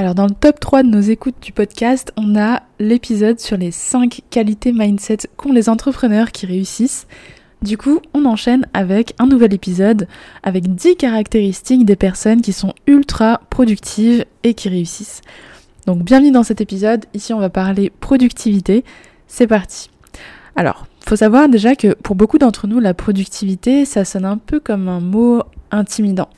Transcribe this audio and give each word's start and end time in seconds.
Alors 0.00 0.14
dans 0.14 0.24
le 0.24 0.34
top 0.34 0.58
3 0.58 0.82
de 0.84 0.88
nos 0.88 1.02
écoutes 1.02 1.42
du 1.42 1.52
podcast, 1.52 2.10
on 2.16 2.34
a 2.34 2.62
l'épisode 2.78 3.38
sur 3.38 3.58
les 3.58 3.70
5 3.70 4.22
qualités 4.30 4.72
mindset 4.72 5.18
qu'ont 5.36 5.52
les 5.52 5.68
entrepreneurs 5.68 6.32
qui 6.32 6.46
réussissent. 6.46 7.06
Du 7.60 7.76
coup, 7.76 8.00
on 8.14 8.24
enchaîne 8.24 8.66
avec 8.72 9.12
un 9.18 9.26
nouvel 9.26 9.52
épisode 9.52 10.08
avec 10.42 10.74
10 10.74 10.96
caractéristiques 10.96 11.84
des 11.84 11.96
personnes 11.96 12.40
qui 12.40 12.54
sont 12.54 12.72
ultra 12.86 13.42
productives 13.50 14.24
et 14.42 14.54
qui 14.54 14.70
réussissent. 14.70 15.20
Donc 15.86 16.02
bienvenue 16.02 16.30
dans 16.30 16.44
cet 16.44 16.62
épisode, 16.62 17.04
ici 17.12 17.34
on 17.34 17.38
va 17.38 17.50
parler 17.50 17.92
productivité. 18.00 18.84
C'est 19.26 19.48
parti. 19.48 19.90
Alors, 20.56 20.86
faut 21.06 21.16
savoir 21.16 21.50
déjà 21.50 21.76
que 21.76 21.92
pour 21.92 22.16
beaucoup 22.16 22.38
d'entre 22.38 22.68
nous, 22.68 22.80
la 22.80 22.94
productivité, 22.94 23.84
ça 23.84 24.06
sonne 24.06 24.24
un 24.24 24.38
peu 24.38 24.60
comme 24.60 24.88
un 24.88 25.00
mot 25.00 25.42
intimidant 25.70 26.30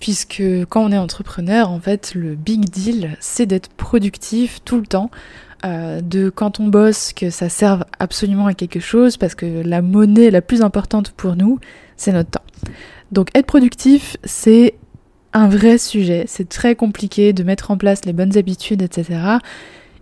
puisque 0.00 0.42
quand 0.68 0.84
on 0.84 0.92
est 0.92 0.98
entrepreneur, 0.98 1.70
en 1.70 1.80
fait, 1.80 2.14
le 2.14 2.34
big 2.34 2.68
deal, 2.68 3.16
c'est 3.20 3.46
d'être 3.46 3.68
productif 3.70 4.60
tout 4.64 4.76
le 4.76 4.86
temps. 4.86 5.10
Euh, 5.64 6.00
de 6.02 6.28
quand 6.28 6.60
on 6.60 6.68
bosse, 6.68 7.12
que 7.12 7.30
ça 7.30 7.48
serve 7.48 7.84
absolument 7.98 8.46
à 8.46 8.54
quelque 8.54 8.78
chose, 8.78 9.16
parce 9.16 9.34
que 9.34 9.62
la 9.64 9.82
monnaie 9.82 10.30
la 10.30 10.42
plus 10.42 10.62
importante 10.62 11.10
pour 11.12 11.34
nous, 11.34 11.58
c'est 11.96 12.12
notre 12.12 12.30
temps. 12.30 12.44
Donc 13.10 13.30
être 13.34 13.46
productif, 13.46 14.16
c'est 14.24 14.74
un 15.32 15.48
vrai 15.48 15.78
sujet. 15.78 16.24
C'est 16.28 16.48
très 16.48 16.76
compliqué 16.76 17.32
de 17.32 17.42
mettre 17.42 17.70
en 17.70 17.76
place 17.76 18.04
les 18.04 18.12
bonnes 18.12 18.36
habitudes, 18.36 18.82
etc. 18.82 19.38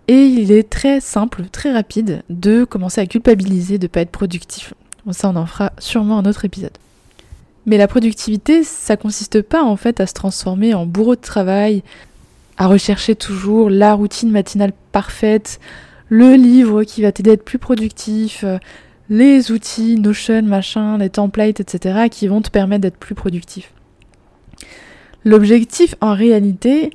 Et 0.07 0.25
il 0.25 0.51
est 0.51 0.69
très 0.69 0.99
simple, 0.99 1.45
très 1.51 1.71
rapide 1.71 2.23
de 2.29 2.63
commencer 2.63 3.01
à 3.01 3.05
culpabiliser 3.05 3.77
de 3.77 3.85
ne 3.85 3.87
pas 3.87 4.01
être 4.01 4.11
productif. 4.11 4.73
Bon, 5.05 5.13
ça, 5.13 5.29
on 5.29 5.35
en 5.35 5.45
fera 5.45 5.73
sûrement 5.79 6.19
un 6.19 6.25
autre 6.25 6.45
épisode. 6.45 6.77
Mais 7.65 7.77
la 7.77 7.87
productivité, 7.87 8.63
ça 8.63 8.97
consiste 8.97 9.41
pas 9.41 9.63
en 9.63 9.75
fait 9.75 9.99
à 9.99 10.07
se 10.07 10.13
transformer 10.13 10.73
en 10.73 10.85
bourreau 10.85 11.15
de 11.15 11.21
travail, 11.21 11.83
à 12.57 12.67
rechercher 12.67 13.15
toujours 13.15 13.69
la 13.69 13.93
routine 13.93 14.31
matinale 14.31 14.73
parfaite, 14.91 15.59
le 16.09 16.35
livre 16.35 16.83
qui 16.83 17.01
va 17.01 17.11
t'aider 17.11 17.31
à 17.31 17.33
être 17.33 17.43
plus 17.43 17.57
productif, 17.57 18.43
euh, 18.43 18.57
les 19.09 19.51
outils, 19.51 19.99
Notion, 19.99 20.43
machin, 20.43 20.97
les 20.97 21.09
templates, 21.09 21.59
etc., 21.59 22.07
qui 22.09 22.27
vont 22.27 22.41
te 22.41 22.49
permettre 22.49 22.81
d'être 22.81 22.97
plus 22.97 23.15
productif. 23.15 23.71
L'objectif, 25.23 25.95
en 26.01 26.13
réalité, 26.13 26.91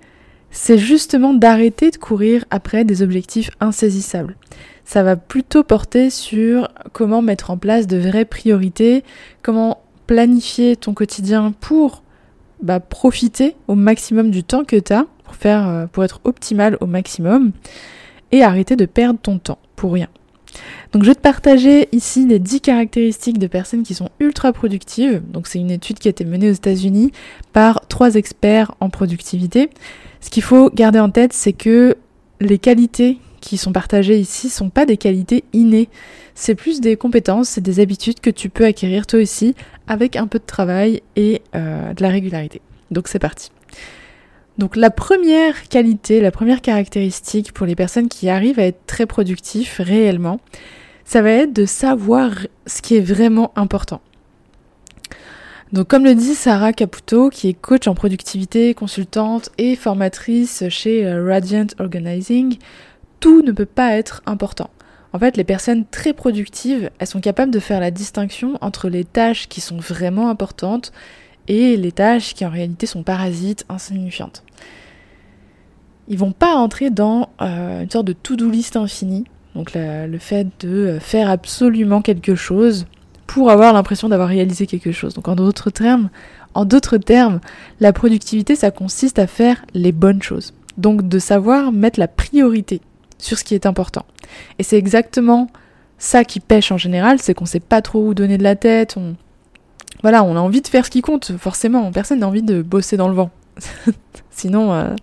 c'est 0.50 0.78
justement 0.78 1.34
d'arrêter 1.34 1.90
de 1.90 1.96
courir 1.96 2.44
après 2.50 2.84
des 2.84 3.02
objectifs 3.02 3.50
insaisissables. 3.60 4.36
Ça 4.84 5.02
va 5.02 5.16
plutôt 5.16 5.62
porter 5.62 6.10
sur 6.10 6.68
comment 6.92 7.22
mettre 7.22 7.50
en 7.50 7.56
place 7.56 7.86
de 7.86 7.96
vraies 7.96 8.24
priorités, 8.24 9.04
comment 9.42 9.80
planifier 10.10 10.74
ton 10.74 10.92
quotidien 10.92 11.54
pour 11.60 12.02
bah, 12.64 12.80
profiter 12.80 13.54
au 13.68 13.76
maximum 13.76 14.32
du 14.32 14.42
temps 14.42 14.64
que 14.64 14.74
tu 14.74 14.92
as, 14.92 15.06
pour, 15.22 15.36
euh, 15.46 15.86
pour 15.86 16.02
être 16.02 16.20
optimal 16.24 16.76
au 16.80 16.86
maximum, 16.86 17.52
et 18.32 18.42
arrêter 18.42 18.74
de 18.74 18.86
perdre 18.86 19.20
ton 19.22 19.38
temps 19.38 19.58
pour 19.76 19.92
rien. 19.92 20.08
Donc 20.92 21.04
je 21.04 21.10
vais 21.10 21.14
te 21.14 21.20
partager 21.20 21.88
ici 21.92 22.26
les 22.26 22.40
10 22.40 22.60
caractéristiques 22.60 23.38
de 23.38 23.46
personnes 23.46 23.84
qui 23.84 23.94
sont 23.94 24.08
ultra 24.18 24.52
productives. 24.52 25.22
Donc 25.30 25.46
c'est 25.46 25.60
une 25.60 25.70
étude 25.70 26.00
qui 26.00 26.08
a 26.08 26.10
été 26.10 26.24
menée 26.24 26.50
aux 26.50 26.54
États-Unis 26.54 27.12
par 27.52 27.86
trois 27.86 28.16
experts 28.16 28.74
en 28.80 28.90
productivité. 28.90 29.70
Ce 30.20 30.28
qu'il 30.28 30.42
faut 30.42 30.70
garder 30.70 30.98
en 30.98 31.10
tête, 31.10 31.32
c'est 31.32 31.52
que 31.52 31.96
les 32.40 32.58
qualités 32.58 33.20
qui 33.40 33.56
sont 33.56 33.72
partagées 33.72 34.18
ici 34.18 34.48
sont 34.48 34.70
pas 34.70 34.86
des 34.86 34.96
qualités 34.96 35.44
innées. 35.52 35.88
C'est 36.34 36.54
plus 36.54 36.80
des 36.80 36.96
compétences, 36.96 37.48
c'est 37.48 37.60
des 37.60 37.80
habitudes 37.80 38.20
que 38.20 38.30
tu 38.30 38.48
peux 38.48 38.64
acquérir 38.64 39.06
toi 39.06 39.20
aussi 39.20 39.54
avec 39.86 40.16
un 40.16 40.26
peu 40.26 40.38
de 40.38 40.44
travail 40.44 41.02
et 41.16 41.42
euh, 41.54 41.92
de 41.92 42.02
la 42.02 42.08
régularité. 42.10 42.60
Donc 42.90 43.08
c'est 43.08 43.18
parti. 43.18 43.50
Donc 44.58 44.76
la 44.76 44.90
première 44.90 45.68
qualité, 45.68 46.20
la 46.20 46.30
première 46.30 46.60
caractéristique 46.60 47.52
pour 47.52 47.66
les 47.66 47.74
personnes 47.74 48.08
qui 48.08 48.28
arrivent 48.28 48.58
à 48.58 48.64
être 48.64 48.84
très 48.86 49.06
productifs 49.06 49.80
réellement, 49.82 50.40
ça 51.04 51.22
va 51.22 51.30
être 51.30 51.52
de 51.52 51.64
savoir 51.64 52.30
ce 52.66 52.82
qui 52.82 52.96
est 52.96 53.00
vraiment 53.00 53.52
important. 53.56 54.00
Donc 55.72 55.86
comme 55.86 56.04
le 56.04 56.14
dit 56.14 56.34
Sarah 56.34 56.72
Caputo, 56.72 57.30
qui 57.30 57.48
est 57.48 57.54
coach 57.54 57.86
en 57.86 57.94
productivité, 57.94 58.74
consultante 58.74 59.50
et 59.56 59.76
formatrice 59.76 60.64
chez 60.68 61.06
euh, 61.06 61.24
Radiant 61.24 61.66
Organizing, 61.78 62.58
tout 63.20 63.42
ne 63.42 63.52
peut 63.52 63.66
pas 63.66 63.96
être 63.96 64.22
important. 64.26 64.70
En 65.12 65.18
fait, 65.18 65.36
les 65.36 65.44
personnes 65.44 65.84
très 65.90 66.12
productives, 66.12 66.90
elles 66.98 67.06
sont 67.06 67.20
capables 67.20 67.50
de 67.50 67.58
faire 67.58 67.80
la 67.80 67.90
distinction 67.90 68.56
entre 68.60 68.88
les 68.88 69.04
tâches 69.04 69.48
qui 69.48 69.60
sont 69.60 69.78
vraiment 69.78 70.30
importantes 70.30 70.92
et 71.48 71.76
les 71.76 71.92
tâches 71.92 72.34
qui 72.34 72.44
en 72.44 72.50
réalité 72.50 72.86
sont 72.86 73.02
parasites, 73.02 73.64
insignifiantes. 73.68 74.44
Ils 76.08 76.18
vont 76.18 76.32
pas 76.32 76.54
entrer 76.54 76.90
dans 76.90 77.28
euh, 77.40 77.82
une 77.82 77.90
sorte 77.90 78.06
de 78.06 78.12
to-do 78.12 78.50
list 78.50 78.76
infinie, 78.76 79.24
donc 79.54 79.72
le 79.74 80.18
fait 80.18 80.46
de 80.60 80.98
faire 81.00 81.28
absolument 81.28 82.02
quelque 82.02 82.36
chose 82.36 82.86
pour 83.26 83.50
avoir 83.50 83.72
l'impression 83.72 84.08
d'avoir 84.08 84.28
réalisé 84.28 84.66
quelque 84.66 84.92
chose. 84.92 85.14
Donc 85.14 85.28
en 85.28 85.34
d'autres 85.34 85.70
termes, 85.70 86.08
en 86.54 86.64
d'autres 86.64 86.98
termes, 86.98 87.40
la 87.80 87.92
productivité, 87.92 88.54
ça 88.54 88.70
consiste 88.70 89.18
à 89.18 89.26
faire 89.26 89.64
les 89.74 89.92
bonnes 89.92 90.22
choses. 90.22 90.52
Donc 90.78 91.08
de 91.08 91.18
savoir 91.18 91.72
mettre 91.72 91.98
la 91.98 92.08
priorité 92.08 92.80
sur 93.22 93.38
ce 93.38 93.44
qui 93.44 93.54
est 93.54 93.66
important. 93.66 94.04
Et 94.58 94.62
c'est 94.62 94.76
exactement 94.76 95.48
ça 95.98 96.24
qui 96.24 96.40
pêche 96.40 96.72
en 96.72 96.78
général, 96.78 97.18
c'est 97.20 97.34
qu'on 97.34 97.46
sait 97.46 97.60
pas 97.60 97.82
trop 97.82 98.06
où 98.06 98.14
donner 98.14 98.38
de 98.38 98.42
la 98.42 98.56
tête, 98.56 98.96
on 98.96 99.16
voilà, 100.02 100.24
on 100.24 100.34
a 100.36 100.40
envie 100.40 100.62
de 100.62 100.66
faire 100.66 100.86
ce 100.86 100.90
qui 100.90 101.02
compte, 101.02 101.32
forcément, 101.36 101.90
personne 101.92 102.20
n'a 102.20 102.28
envie 102.28 102.42
de 102.42 102.62
bosser 102.62 102.96
dans 102.96 103.08
le 103.08 103.14
vent. 103.14 103.30
Sinon, 104.30 104.72
euh, 104.72 104.94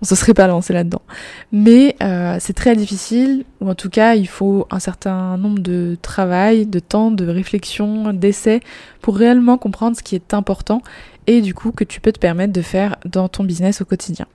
on 0.00 0.04
se 0.04 0.14
serait 0.14 0.34
pas 0.34 0.46
lancé 0.46 0.72
là-dedans. 0.72 1.02
Mais 1.50 1.96
euh, 2.02 2.36
c'est 2.38 2.52
très 2.52 2.76
difficile, 2.76 3.44
ou 3.60 3.68
en 3.68 3.74
tout 3.74 3.90
cas, 3.90 4.14
il 4.14 4.28
faut 4.28 4.68
un 4.70 4.78
certain 4.78 5.36
nombre 5.38 5.58
de 5.58 5.96
travail, 6.02 6.66
de 6.66 6.78
temps, 6.78 7.10
de 7.10 7.26
réflexion, 7.26 8.12
d'essais, 8.12 8.60
pour 9.00 9.16
réellement 9.16 9.58
comprendre 9.58 9.96
ce 9.96 10.02
qui 10.02 10.14
est 10.14 10.34
important 10.34 10.82
et 11.26 11.42
du 11.42 11.54
coup 11.54 11.72
que 11.72 11.84
tu 11.84 12.00
peux 12.00 12.12
te 12.12 12.18
permettre 12.18 12.52
de 12.52 12.62
faire 12.62 12.96
dans 13.04 13.28
ton 13.28 13.44
business 13.44 13.82
au 13.82 13.84
quotidien. 13.84 14.26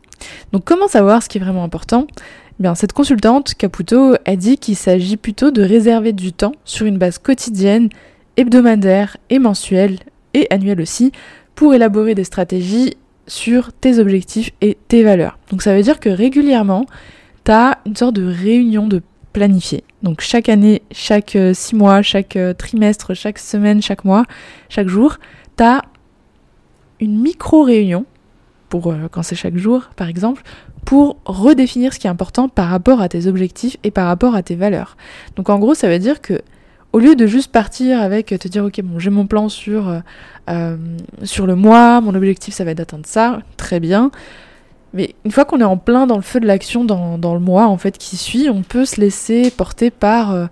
Donc 0.51 0.63
comment 0.63 0.87
savoir 0.87 1.23
ce 1.23 1.29
qui 1.29 1.37
est 1.37 1.41
vraiment 1.41 1.63
important? 1.63 2.07
Bien, 2.63 2.75
cette 2.75 2.93
consultante, 2.93 3.55
Caputo, 3.55 4.15
a 4.23 4.35
dit 4.37 4.57
qu'il 4.57 4.77
s'agit 4.77 5.17
plutôt 5.17 5.51
de 5.51 5.61
réserver 5.61 6.13
du 6.13 6.31
temps 6.31 6.53
sur 6.63 6.85
une 6.85 6.97
base 6.97 7.17
quotidienne, 7.17 7.89
hebdomadaire 8.37 9.17
et 9.29 9.37
mensuelle, 9.37 9.99
et 10.33 10.47
annuelle 10.49 10.79
aussi, 10.79 11.11
pour 11.55 11.73
élaborer 11.73 12.15
des 12.15 12.23
stratégies 12.23 12.93
sur 13.27 13.73
tes 13.73 13.99
objectifs 13.99 14.51
et 14.61 14.77
tes 14.87 15.03
valeurs. 15.03 15.37
Donc 15.49 15.61
ça 15.61 15.75
veut 15.75 15.81
dire 15.81 15.99
que 15.99 16.07
régulièrement, 16.07 16.85
tu 17.43 17.51
as 17.51 17.79
une 17.85 17.97
sorte 17.97 18.15
de 18.15 18.25
réunion 18.25 18.87
de 18.87 19.01
planifier. 19.33 19.83
Donc 20.01 20.21
chaque 20.21 20.47
année, 20.47 20.83
chaque 20.93 21.35
euh, 21.35 21.53
six 21.53 21.75
mois, 21.75 22.01
chaque 22.01 22.37
euh, 22.37 22.53
trimestre, 22.53 23.13
chaque 23.13 23.39
semaine, 23.39 23.81
chaque 23.81 24.05
mois, 24.05 24.23
chaque 24.69 24.87
jour, 24.87 25.17
tu 25.57 25.65
as 25.65 25.81
une 27.01 27.19
micro-réunion, 27.19 28.05
pour 28.69 28.87
euh, 28.87 29.09
quand 29.11 29.21
c'est 29.21 29.35
chaque 29.35 29.57
jour 29.57 29.89
par 29.97 30.07
exemple, 30.07 30.43
pour 30.85 31.17
redéfinir 31.25 31.93
ce 31.93 31.99
qui 31.99 32.07
est 32.07 32.09
important 32.09 32.49
par 32.49 32.69
rapport 32.69 33.01
à 33.01 33.09
tes 33.09 33.27
objectifs 33.27 33.77
et 33.83 33.91
par 33.91 34.07
rapport 34.07 34.35
à 34.35 34.43
tes 34.43 34.55
valeurs. 34.55 34.97
Donc 35.35 35.49
en 35.49 35.59
gros, 35.59 35.73
ça 35.73 35.87
veut 35.87 35.99
dire 35.99 36.21
que 36.21 36.41
au 36.91 36.99
lieu 36.99 37.15
de 37.15 37.25
juste 37.25 37.51
partir 37.51 38.01
avec 38.01 38.27
te 38.27 38.47
dire 38.47 38.65
ok 38.65 38.81
bon 38.83 38.99
j'ai 38.99 39.09
mon 39.09 39.25
plan 39.25 39.49
sur 39.49 40.01
euh, 40.49 40.77
sur 41.23 41.47
le 41.47 41.55
mois, 41.55 42.01
mon 42.01 42.13
objectif 42.13 42.53
ça 42.53 42.63
va 42.63 42.71
être 42.71 42.77
d'atteindre 42.77 43.05
ça, 43.05 43.41
très 43.57 43.79
bien. 43.79 44.11
Mais 44.93 45.15
une 45.25 45.31
fois 45.31 45.45
qu'on 45.45 45.59
est 45.59 45.65
en 45.65 45.77
plein 45.77 46.05
dans 46.05 46.15
le 46.15 46.21
feu 46.21 46.39
de 46.39 46.45
l'action, 46.45 46.85
dans, 46.85 47.17
dans, 47.17 47.33
le 47.33 47.39
mois 47.39 47.65
en 47.65 47.77
fait 47.77 47.97
qui 47.97 48.15
suit, 48.15 48.49
on 48.49 48.61
peut 48.61 48.85
se 48.85 49.01
laisser 49.01 49.49
porter 49.49 49.89
par 49.89 50.31
euh, 50.31 50.45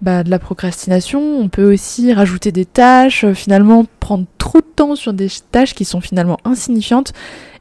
bah, 0.00 0.24
de 0.24 0.30
la 0.30 0.38
procrastination. 0.38 1.20
On 1.20 1.48
peut 1.48 1.72
aussi 1.72 2.12
rajouter 2.12 2.52
des 2.52 2.64
tâches, 2.64 3.24
euh, 3.24 3.34
finalement 3.34 3.84
prendre 4.00 4.24
trop 4.38 4.60
de 4.60 4.66
temps 4.66 4.96
sur 4.96 5.12
des 5.12 5.28
tâches 5.50 5.74
qui 5.74 5.84
sont 5.84 6.00
finalement 6.00 6.38
insignifiantes. 6.44 7.12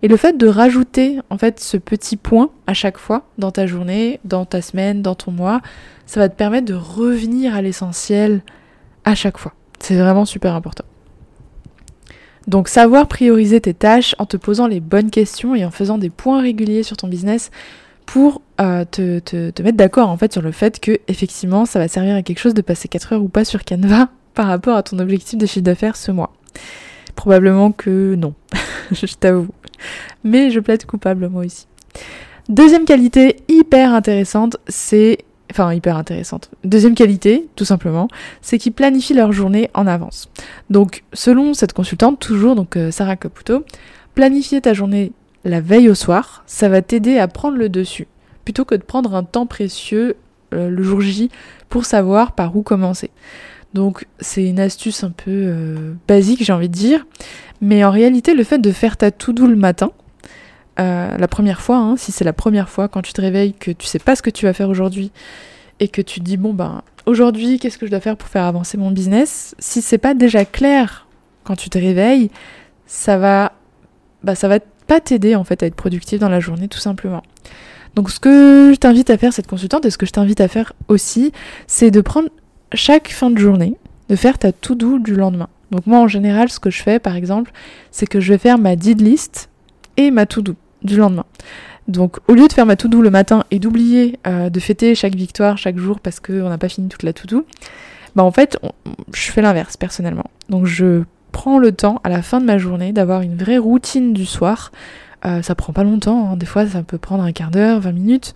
Et 0.03 0.07
le 0.07 0.15
fait 0.15 0.37
de 0.37 0.47
rajouter 0.47 1.19
en 1.29 1.37
fait 1.37 1.59
ce 1.59 1.77
petit 1.77 2.15
point 2.15 2.49
à 2.65 2.73
chaque 2.73 2.97
fois 2.97 3.23
dans 3.37 3.51
ta 3.51 3.67
journée, 3.67 4.19
dans 4.23 4.45
ta 4.45 4.61
semaine, 4.61 5.01
dans 5.01 5.15
ton 5.15 5.31
mois, 5.31 5.61
ça 6.05 6.19
va 6.19 6.29
te 6.29 6.35
permettre 6.35 6.65
de 6.65 6.73
revenir 6.73 7.55
à 7.55 7.61
l'essentiel 7.61 8.41
à 9.03 9.15
chaque 9.15 9.37
fois. 9.37 9.53
C'est 9.79 9.97
vraiment 9.97 10.25
super 10.25 10.55
important. 10.55 10.85
Donc 12.47 12.67
savoir 12.67 13.07
prioriser 13.07 13.61
tes 13.61 13.73
tâches 13.73 14.15
en 14.17 14.25
te 14.25 14.37
posant 14.37 14.67
les 14.67 14.79
bonnes 14.79 15.11
questions 15.11 15.55
et 15.55 15.63
en 15.63 15.71
faisant 15.71 15.97
des 15.97 16.09
points 16.09 16.41
réguliers 16.41 16.83
sur 16.83 16.97
ton 16.97 17.07
business 17.07 17.51
pour 18.05 18.41
euh, 18.59 18.83
te, 18.83 19.19
te, 19.19 19.61
mettre 19.61 19.77
d'accord 19.77 20.09
en 20.09 20.17
fait 20.17 20.33
sur 20.33 20.41
le 20.41 20.51
fait 20.51 20.79
que 20.79 20.99
effectivement 21.07 21.65
ça 21.65 21.79
va 21.79 21.87
servir 21.87 22.15
à 22.15 22.23
quelque 22.23 22.39
chose 22.39 22.53
de 22.53 22.61
passer 22.61 22.87
4 22.87 23.13
heures 23.13 23.23
ou 23.23 23.29
pas 23.29 23.45
sur 23.45 23.63
Canva 23.63 24.09
par 24.33 24.47
rapport 24.47 24.75
à 24.75 24.83
ton 24.83 24.99
objectif 24.99 25.37
de 25.37 25.45
chiffre 25.45 25.63
d'affaires 25.63 25.95
ce 25.95 26.11
mois. 26.11 26.33
Probablement 27.15 27.71
que 27.71 28.15
non, 28.15 28.33
je 28.91 29.05
t'avoue. 29.05 29.53
Mais 30.23 30.49
je 30.49 30.59
plaide 30.59 30.85
coupable 30.85 31.29
moi 31.29 31.45
aussi. 31.45 31.67
Deuxième 32.49 32.85
qualité 32.85 33.37
hyper 33.47 33.93
intéressante, 33.93 34.57
c'est 34.67 35.19
enfin 35.51 35.73
hyper 35.73 35.97
intéressante. 35.97 36.49
Deuxième 36.63 36.95
qualité, 36.95 37.47
tout 37.55 37.65
simplement, 37.65 38.07
c'est 38.41 38.57
qu'ils 38.57 38.73
planifient 38.73 39.13
leur 39.13 39.31
journée 39.31 39.69
en 39.73 39.85
avance. 39.85 40.29
Donc, 40.69 41.03
selon 41.13 41.53
cette 41.53 41.73
consultante, 41.73 42.19
toujours, 42.19 42.55
donc 42.55 42.75
euh, 42.75 42.91
Sarah 42.91 43.15
Caputo, 43.15 43.63
planifier 44.15 44.61
ta 44.61 44.73
journée 44.73 45.11
la 45.43 45.61
veille 45.61 45.89
au 45.89 45.95
soir, 45.95 46.43
ça 46.45 46.69
va 46.69 46.81
t'aider 46.81 47.17
à 47.17 47.27
prendre 47.27 47.57
le 47.57 47.69
dessus, 47.69 48.07
plutôt 48.45 48.65
que 48.65 48.75
de 48.75 48.83
prendre 48.83 49.15
un 49.15 49.23
temps 49.23 49.45
précieux 49.45 50.15
euh, 50.53 50.69
le 50.69 50.83
jour 50.83 51.01
J 51.01 51.29
pour 51.69 51.85
savoir 51.85 52.33
par 52.33 52.55
où 52.55 52.61
commencer. 52.61 53.09
Donc 53.73 54.05
c'est 54.19 54.43
une 54.43 54.59
astuce 54.59 55.03
un 55.03 55.11
peu 55.11 55.31
euh, 55.31 55.93
basique, 56.07 56.43
j'ai 56.43 56.53
envie 56.53 56.69
de 56.69 56.73
dire, 56.73 57.05
mais 57.61 57.83
en 57.83 57.91
réalité, 57.91 58.33
le 58.33 58.43
fait 58.43 58.59
de 58.59 58.71
faire 58.71 58.97
ta 58.97 59.11
tout 59.11 59.33
doux 59.33 59.47
le 59.47 59.55
matin, 59.55 59.91
euh, 60.81 61.17
la 61.17 61.27
première 61.27 61.61
fois, 61.61 61.77
hein, 61.77 61.95
si 61.95 62.11
c'est 62.11 62.23
la 62.23 62.33
première 62.33 62.69
fois 62.69 62.87
quand 62.87 63.01
tu 63.01 63.13
te 63.13 63.21
réveilles 63.21 63.53
que 63.53 63.71
tu 63.71 63.85
sais 63.85 63.99
pas 63.99 64.15
ce 64.15 64.21
que 64.21 64.29
tu 64.31 64.45
vas 64.45 64.53
faire 64.53 64.69
aujourd'hui 64.69 65.11
et 65.79 65.87
que 65.87 66.01
tu 66.01 66.19
te 66.19 66.25
dis 66.25 66.37
bon 66.37 66.53
ben 66.53 66.81
aujourd'hui 67.05 67.59
qu'est-ce 67.59 67.77
que 67.77 67.85
je 67.85 67.91
dois 67.91 67.99
faire 67.99 68.17
pour 68.17 68.27
faire 68.27 68.45
avancer 68.45 68.77
mon 68.77 68.89
business, 68.89 69.55
si 69.59 69.81
c'est 69.81 69.99
pas 69.99 70.13
déjà 70.15 70.43
clair 70.43 71.07
quand 71.43 71.55
tu 71.55 71.69
te 71.69 71.77
réveilles, 71.77 72.31
ça 72.87 73.17
va 73.17 73.53
bah 74.23 74.33
ça 74.33 74.47
va 74.47 74.59
pas 74.87 74.99
t'aider 74.99 75.35
en 75.35 75.43
fait 75.43 75.61
à 75.61 75.67
être 75.67 75.75
productif 75.75 76.19
dans 76.19 76.29
la 76.29 76.39
journée 76.39 76.67
tout 76.67 76.79
simplement. 76.79 77.21
Donc 77.95 78.09
ce 78.09 78.19
que 78.19 78.71
je 78.73 78.77
t'invite 78.77 79.09
à 79.09 79.17
faire 79.17 79.33
cette 79.33 79.47
consultante 79.47 79.85
et 79.85 79.91
ce 79.91 79.97
que 79.97 80.05
je 80.05 80.11
t'invite 80.11 80.41
à 80.41 80.47
faire 80.47 80.73
aussi, 80.87 81.31
c'est 81.67 81.91
de 81.91 82.01
prendre 82.01 82.29
chaque 82.73 83.09
fin 83.09 83.29
de 83.29 83.37
journée, 83.37 83.75
de 84.09 84.15
faire 84.15 84.39
ta 84.39 84.51
to 84.51 84.73
do 84.73 84.97
du 84.97 85.15
lendemain. 85.15 85.49
Donc 85.69 85.85
moi 85.85 85.99
en 85.99 86.07
général 86.07 86.49
ce 86.49 86.59
que 86.59 86.71
je 86.71 86.81
fais 86.81 86.97
par 86.97 87.15
exemple, 87.15 87.51
c'est 87.91 88.07
que 88.07 88.19
je 88.19 88.33
vais 88.33 88.39
faire 88.39 88.57
ma 88.57 88.75
did 88.75 88.99
list 88.99 89.49
et 89.97 90.09
ma 90.09 90.25
to-do 90.25 90.55
du 90.83 90.97
lendemain. 90.97 91.25
Donc 91.87 92.17
au 92.27 92.33
lieu 92.33 92.47
de 92.47 92.53
faire 92.53 92.65
ma 92.65 92.75
to-do 92.75 93.01
le 93.01 93.09
matin 93.09 93.43
et 93.51 93.59
d'oublier 93.59 94.19
euh, 94.27 94.49
de 94.49 94.59
fêter 94.59 94.95
chaque 94.95 95.15
victoire 95.15 95.57
chaque 95.57 95.77
jour 95.77 95.99
parce 95.99 96.19
qu'on 96.19 96.49
n'a 96.49 96.57
pas 96.57 96.69
fini 96.69 96.87
toute 96.87 97.03
la 97.03 97.13
to-do, 97.13 97.45
bah 98.15 98.23
en 98.23 98.31
fait 98.31 98.57
je 99.13 99.31
fais 99.31 99.41
l'inverse 99.41 99.77
personnellement. 99.77 100.29
Donc 100.49 100.65
je 100.65 101.03
prends 101.31 101.59
le 101.59 101.71
temps 101.71 101.99
à 102.03 102.09
la 102.09 102.21
fin 102.21 102.39
de 102.39 102.45
ma 102.45 102.57
journée 102.57 102.91
d'avoir 102.93 103.21
une 103.21 103.35
vraie 103.35 103.57
routine 103.57 104.13
du 104.13 104.25
soir. 104.25 104.71
Euh, 105.25 105.41
ça 105.41 105.55
prend 105.55 105.73
pas 105.73 105.83
longtemps, 105.83 106.31
hein. 106.31 106.37
des 106.37 106.45
fois 106.45 106.65
ça 106.65 106.81
peut 106.83 106.97
prendre 106.97 107.23
un 107.23 107.31
quart 107.31 107.51
d'heure, 107.51 107.79
20 107.79 107.91
minutes, 107.91 108.33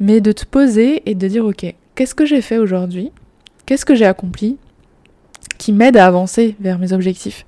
mais 0.00 0.20
de 0.20 0.32
te 0.32 0.44
poser 0.44 1.02
et 1.10 1.14
de 1.14 1.28
dire 1.28 1.44
ok, 1.44 1.74
qu'est-ce 1.94 2.14
que 2.14 2.24
j'ai 2.24 2.40
fait 2.40 2.58
aujourd'hui? 2.58 3.10
Qu'est-ce 3.66 3.84
que 3.84 3.94
j'ai 3.94 4.06
accompli 4.06 4.58
qui 5.58 5.72
m'aide 5.72 5.96
à 5.96 6.06
avancer 6.06 6.56
vers 6.60 6.78
mes 6.78 6.92
objectifs? 6.92 7.46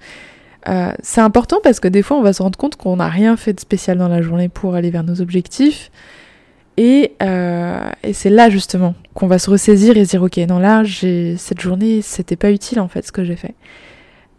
Euh, 0.69 0.93
c'est 1.03 1.21
important 1.21 1.59
parce 1.63 1.81
que 1.81 1.89
des 1.89 2.03
fois 2.03 2.17
on 2.17 2.23
va 2.23 2.33
se 2.33 2.43
rendre 2.43 2.59
compte 2.59 2.77
qu'on 2.77 2.97
n'a 2.97 3.09
rien 3.09 3.37
fait 3.37 3.53
de 3.53 3.61
spécial 3.61 3.99
dans 3.99 4.09
la 4.09 4.23
journée 4.23 4.49
pour 4.49 4.75
aller 4.75 4.91
vers 4.91 5.05
nos 5.05 5.21
objectifs. 5.21 5.91
Et, 6.77 7.13
euh, 7.23 7.89
et 8.03 8.13
c'est 8.13 8.31
là 8.31 8.51
justement 8.51 8.95
qu'on 9.15 9.29
va 9.29 9.39
se 9.39 9.49
ressaisir 9.49 9.97
et 9.97 10.05
se 10.05 10.11
dire 10.11 10.23
ok 10.23 10.39
non 10.49 10.59
là 10.59 10.83
cette 10.85 11.61
journée 11.61 12.03
c'était 12.03 12.35
pas 12.35 12.51
utile 12.51 12.81
en 12.81 12.89
fait 12.89 13.07
ce 13.07 13.13
que 13.13 13.25
j'ai 13.25 13.37
fait. 13.37 13.55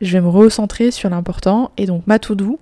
Je 0.01 0.11
vais 0.11 0.21
me 0.21 0.27
recentrer 0.27 0.91
sur 0.91 1.09
l'important 1.09 1.71
et 1.77 1.85
donc 1.85 2.03
ma 2.07 2.19
to 2.19 2.35
do, 2.35 2.59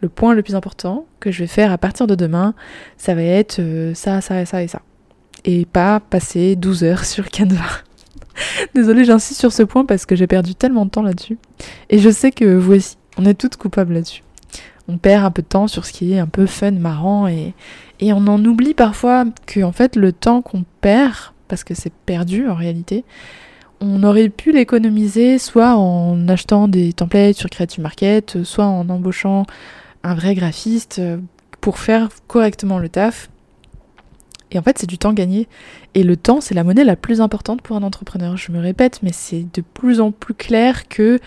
le 0.00 0.08
point 0.08 0.34
le 0.34 0.42
plus 0.42 0.54
important 0.54 1.06
que 1.18 1.32
je 1.32 1.40
vais 1.40 1.48
faire 1.48 1.72
à 1.72 1.78
partir 1.78 2.06
de 2.06 2.14
demain, 2.14 2.54
ça 2.96 3.14
va 3.14 3.22
être 3.22 3.58
euh, 3.58 3.94
ça, 3.94 4.20
ça, 4.20 4.44
ça 4.46 4.62
et 4.62 4.68
ça. 4.68 4.82
Et 5.44 5.64
pas 5.66 5.98
passer 6.00 6.54
12 6.56 6.84
heures 6.84 7.04
sur 7.04 7.30
Canva. 7.30 7.64
Désolée, 8.74 9.04
j'insiste 9.04 9.40
sur 9.40 9.52
ce 9.52 9.62
point 9.62 9.84
parce 9.84 10.06
que 10.06 10.16
j'ai 10.16 10.26
perdu 10.26 10.54
tellement 10.54 10.84
de 10.84 10.90
temps 10.90 11.02
là-dessus. 11.02 11.38
Et 11.90 11.98
je 11.98 12.10
sais 12.10 12.32
que 12.32 12.56
vous 12.56 12.74
aussi, 12.74 12.96
on 13.16 13.24
est 13.24 13.34
toutes 13.34 13.56
coupables 13.56 13.94
là-dessus. 13.94 14.22
On 14.88 14.96
perd 14.96 15.24
un 15.24 15.30
peu 15.30 15.42
de 15.42 15.48
temps 15.48 15.66
sur 15.66 15.84
ce 15.84 15.92
qui 15.92 16.14
est 16.14 16.18
un 16.18 16.26
peu 16.26 16.46
fun, 16.46 16.72
marrant, 16.72 17.28
et, 17.28 17.54
on 18.00 18.26
en 18.26 18.42
oublie 18.44 18.74
parfois 18.74 19.24
que 19.46 19.60
en 19.62 19.72
fait 19.72 19.96
le 19.96 20.12
temps 20.12 20.40
qu'on 20.40 20.64
perd, 20.80 21.14
parce 21.48 21.64
que 21.64 21.74
c'est 21.74 21.92
perdu 21.92 22.48
en 22.48 22.54
réalité, 22.54 23.04
on 23.80 24.02
aurait 24.02 24.28
pu 24.28 24.50
l'économiser 24.50 25.38
soit 25.38 25.76
en 25.76 26.26
achetant 26.28 26.68
des 26.68 26.92
templates 26.92 27.36
sur 27.36 27.50
Creative 27.50 27.80
Market, 27.80 28.42
soit 28.44 28.64
en 28.64 28.88
embauchant 28.88 29.44
un 30.04 30.14
vrai 30.14 30.34
graphiste 30.34 31.02
pour 31.60 31.78
faire 31.78 32.08
correctement 32.26 32.78
le 32.78 32.88
taf 32.88 33.28
et 34.50 34.58
en 34.58 34.62
fait, 34.62 34.78
c'est 34.78 34.86
du 34.86 34.98
temps 34.98 35.12
gagné. 35.12 35.48
Et 35.94 36.02
le 36.02 36.16
temps, 36.16 36.40
c'est 36.40 36.54
la 36.54 36.64
monnaie 36.64 36.84
la 36.84 36.96
plus 36.96 37.20
importante 37.20 37.62
pour 37.62 37.76
un 37.76 37.82
entrepreneur. 37.82 38.36
Je 38.36 38.52
me 38.52 38.60
répète, 38.60 39.00
mais 39.02 39.12
c'est 39.12 39.46
de 39.52 39.62
plus 39.62 40.00
en 40.00 40.10
plus 40.10 40.34
clair 40.34 40.88
que 40.88 41.18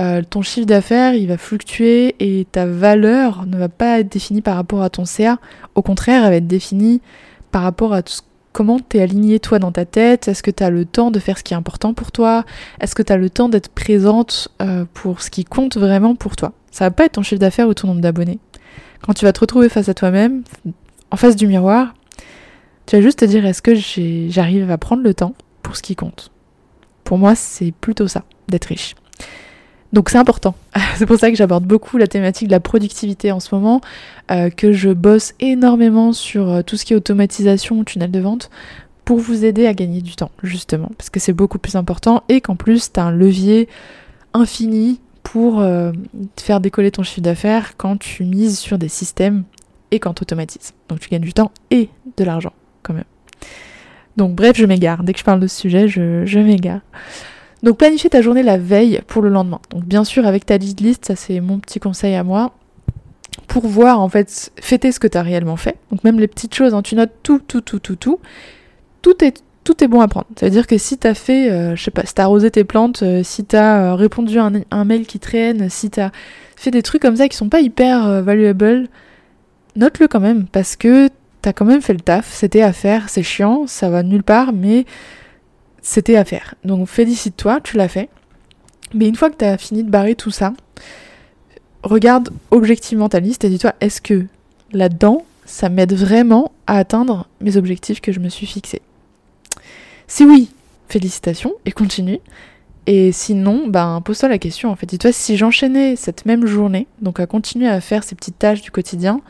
euh, 0.00 0.22
ton 0.28 0.42
chiffre 0.42 0.66
d'affaires, 0.66 1.14
il 1.14 1.28
va 1.28 1.38
fluctuer 1.38 2.16
et 2.18 2.46
ta 2.50 2.66
valeur 2.66 3.46
ne 3.46 3.56
va 3.56 3.68
pas 3.68 4.00
être 4.00 4.10
définie 4.10 4.40
par 4.40 4.56
rapport 4.56 4.82
à 4.82 4.90
ton 4.90 5.04
CA. 5.04 5.38
Au 5.74 5.82
contraire, 5.82 6.24
elle 6.24 6.30
va 6.30 6.36
être 6.36 6.46
définie 6.46 7.00
par 7.52 7.62
rapport 7.62 7.92
à 7.92 8.02
comment 8.52 8.80
tu 8.80 8.96
es 8.96 9.02
aligné 9.02 9.38
toi 9.38 9.58
dans 9.58 9.72
ta 9.72 9.84
tête. 9.84 10.26
Est-ce 10.26 10.42
que 10.42 10.50
tu 10.50 10.64
as 10.64 10.70
le 10.70 10.84
temps 10.84 11.10
de 11.10 11.18
faire 11.18 11.38
ce 11.38 11.44
qui 11.44 11.54
est 11.54 11.56
important 11.56 11.94
pour 11.94 12.10
toi? 12.10 12.44
Est-ce 12.80 12.94
que 12.94 13.02
tu 13.02 13.12
as 13.12 13.16
le 13.16 13.30
temps 13.30 13.48
d'être 13.48 13.68
présente 13.68 14.48
euh, 14.62 14.84
pour 14.94 15.22
ce 15.22 15.30
qui 15.30 15.44
compte 15.44 15.76
vraiment 15.76 16.16
pour 16.16 16.34
toi? 16.34 16.52
Ça 16.70 16.86
va 16.86 16.90
pas 16.90 17.04
être 17.04 17.12
ton 17.12 17.22
chiffre 17.22 17.40
d'affaires 17.40 17.68
ou 17.68 17.74
ton 17.74 17.88
nombre 17.88 18.00
d'abonnés. 18.00 18.40
Quand 19.02 19.12
tu 19.12 19.24
vas 19.24 19.32
te 19.32 19.40
retrouver 19.40 19.68
face 19.68 19.88
à 19.88 19.94
toi-même, 19.94 20.42
en 21.10 21.16
face 21.16 21.36
du 21.36 21.46
miroir, 21.46 21.94
tu 22.86 22.96
vas 22.96 23.02
juste 23.02 23.20
te 23.20 23.24
dire 23.24 23.44
est-ce 23.46 23.62
que 23.62 23.74
j'arrive 23.74 24.70
à 24.70 24.78
prendre 24.78 25.02
le 25.02 25.14
temps 25.14 25.34
pour 25.62 25.76
ce 25.76 25.82
qui 25.82 25.96
compte? 25.96 26.30
Pour 27.04 27.18
moi, 27.18 27.34
c'est 27.34 27.72
plutôt 27.72 28.08
ça, 28.08 28.24
d'être 28.48 28.66
riche. 28.66 28.94
Donc 29.92 30.10
c'est 30.10 30.18
important. 30.18 30.54
c'est 30.96 31.06
pour 31.06 31.18
ça 31.18 31.30
que 31.30 31.36
j'aborde 31.36 31.64
beaucoup 31.64 31.98
la 31.98 32.08
thématique 32.08 32.48
de 32.48 32.52
la 32.52 32.60
productivité 32.60 33.30
en 33.32 33.40
ce 33.40 33.54
moment, 33.54 33.80
euh, 34.30 34.50
que 34.50 34.72
je 34.72 34.90
bosse 34.90 35.34
énormément 35.40 36.12
sur 36.12 36.50
euh, 36.50 36.62
tout 36.62 36.76
ce 36.76 36.84
qui 36.84 36.92
est 36.92 36.96
automatisation, 36.96 37.84
tunnel 37.84 38.10
de 38.10 38.20
vente, 38.20 38.50
pour 39.04 39.18
vous 39.18 39.44
aider 39.44 39.66
à 39.66 39.74
gagner 39.74 40.00
du 40.00 40.16
temps, 40.16 40.30
justement, 40.42 40.90
parce 40.96 41.10
que 41.10 41.20
c'est 41.20 41.32
beaucoup 41.32 41.58
plus 41.58 41.76
important 41.76 42.24
et 42.28 42.40
qu'en 42.40 42.56
plus, 42.56 42.92
tu 42.92 42.98
as 42.98 43.04
un 43.04 43.12
levier 43.12 43.68
infini 44.32 45.00
pour 45.22 45.60
euh, 45.60 45.92
faire 46.38 46.60
décoller 46.60 46.90
ton 46.90 47.02
chiffre 47.02 47.20
d'affaires 47.20 47.76
quand 47.76 47.98
tu 47.98 48.24
mises 48.24 48.58
sur 48.58 48.78
des 48.78 48.88
systèmes 48.88 49.44
et 49.90 50.00
quand 50.00 50.14
tu 50.14 50.22
automatises. 50.22 50.72
Donc 50.88 51.00
tu 51.00 51.08
gagnes 51.08 51.22
du 51.22 51.32
temps 51.32 51.52
et 51.70 51.88
de 52.16 52.24
l'argent 52.24 52.52
même. 52.92 53.04
Donc 54.16 54.34
bref, 54.34 54.56
je 54.56 54.64
m'égare. 54.64 55.02
Dès 55.02 55.12
que 55.12 55.18
je 55.18 55.24
parle 55.24 55.40
de 55.40 55.46
ce 55.46 55.60
sujet, 55.60 55.88
je, 55.88 56.38
m'égare. 56.38 56.80
Donc 57.62 57.78
planifier 57.78 58.10
ta 58.10 58.22
journée 58.22 58.42
la 58.42 58.58
veille 58.58 59.00
pour 59.06 59.22
le 59.22 59.30
lendemain. 59.30 59.60
Donc 59.70 59.84
bien 59.84 60.04
sûr 60.04 60.26
avec 60.26 60.46
ta 60.46 60.58
list 60.58 60.80
list, 60.80 61.06
ça 61.06 61.16
c'est 61.16 61.40
mon 61.40 61.58
petit 61.58 61.80
conseil 61.80 62.14
à 62.14 62.22
moi. 62.22 62.52
Pour 63.48 63.66
voir 63.66 64.00
en 64.00 64.08
fait, 64.08 64.52
fêter 64.60 64.92
ce 64.92 65.00
que 65.00 65.08
tu 65.08 65.18
as 65.18 65.22
réellement 65.22 65.56
fait. 65.56 65.76
Donc 65.90 66.04
même 66.04 66.20
les 66.20 66.28
petites 66.28 66.54
choses, 66.54 66.74
hein, 66.74 66.82
tu 66.82 66.94
notes 66.94 67.12
tout, 67.22 67.40
tout, 67.40 67.60
tout, 67.60 67.78
tout, 67.78 67.96
tout. 67.96 68.20
Tout 69.02 69.24
est, 69.24 69.42
tout 69.64 69.82
est 69.82 69.88
bon 69.88 70.00
à 70.00 70.08
prendre. 70.08 70.26
C'est-à-dire 70.36 70.66
que 70.66 70.78
si 70.78 70.98
tu 70.98 71.06
as 71.06 71.14
fait, 71.14 71.50
euh, 71.50 71.74
je 71.74 71.82
sais 71.82 71.90
pas, 71.90 72.04
si 72.04 72.14
tu 72.14 72.20
as 72.20 72.24
arrosé 72.24 72.50
tes 72.50 72.64
plantes, 72.64 73.02
euh, 73.02 73.22
si 73.24 73.44
tu 73.44 73.56
as 73.56 73.92
euh, 73.92 73.94
répondu 73.94 74.38
à 74.38 74.50
un, 74.70 74.84
mail 74.84 75.06
qui 75.06 75.18
traîne, 75.18 75.68
si 75.68 75.90
tu 75.90 76.00
as 76.00 76.12
fait 76.56 76.70
des 76.70 76.82
trucs 76.82 77.02
comme 77.02 77.16
ça 77.16 77.28
qui 77.28 77.36
sont 77.36 77.48
pas 77.48 77.60
hyper 77.60 78.22
valuable, 78.22 78.88
note-le 79.74 80.06
quand 80.06 80.20
même 80.20 80.46
parce 80.46 80.76
que 80.76 81.08
t'as 81.44 81.52
quand 81.52 81.66
même 81.66 81.82
fait 81.82 81.92
le 81.92 82.00
taf, 82.00 82.32
c'était 82.32 82.62
à 82.62 82.72
faire, 82.72 83.10
c'est 83.10 83.22
chiant, 83.22 83.66
ça 83.66 83.90
va 83.90 84.02
nulle 84.02 84.22
part, 84.22 84.54
mais 84.54 84.86
c'était 85.82 86.16
à 86.16 86.24
faire. 86.24 86.54
Donc 86.64 86.88
félicite-toi, 86.88 87.60
tu 87.60 87.76
l'as 87.76 87.88
fait. 87.88 88.08
Mais 88.94 89.08
une 89.08 89.14
fois 89.14 89.28
que 89.28 89.36
t'as 89.36 89.58
fini 89.58 89.84
de 89.84 89.90
barrer 89.90 90.14
tout 90.14 90.30
ça, 90.30 90.54
regarde 91.82 92.30
objectivement 92.50 93.10
ta 93.10 93.20
liste 93.20 93.44
et 93.44 93.50
dis-toi, 93.50 93.74
est-ce 93.82 94.00
que 94.00 94.24
là-dedans, 94.72 95.26
ça 95.44 95.68
m'aide 95.68 95.92
vraiment 95.92 96.50
à 96.66 96.78
atteindre 96.78 97.28
mes 97.42 97.58
objectifs 97.58 98.00
que 98.00 98.10
je 98.10 98.20
me 98.20 98.30
suis 98.30 98.46
fixés? 98.46 98.80
Si 100.06 100.24
oui, 100.24 100.48
félicitations 100.88 101.52
et 101.66 101.72
continue. 101.72 102.20
Et 102.86 103.12
sinon, 103.12 103.66
ben, 103.68 104.00
pose-toi 104.02 104.30
la 104.30 104.38
question 104.38 104.70
en 104.70 104.76
fait. 104.76 104.86
Dis-toi, 104.86 105.12
si 105.12 105.36
j'enchaînais 105.36 105.96
cette 105.96 106.24
même 106.24 106.46
journée, 106.46 106.86
donc 107.02 107.20
à 107.20 107.26
continuer 107.26 107.68
à 107.68 107.82
faire 107.82 108.02
ces 108.02 108.14
petites 108.14 108.38
tâches 108.38 108.62
du 108.62 108.70
quotidien, 108.70 109.20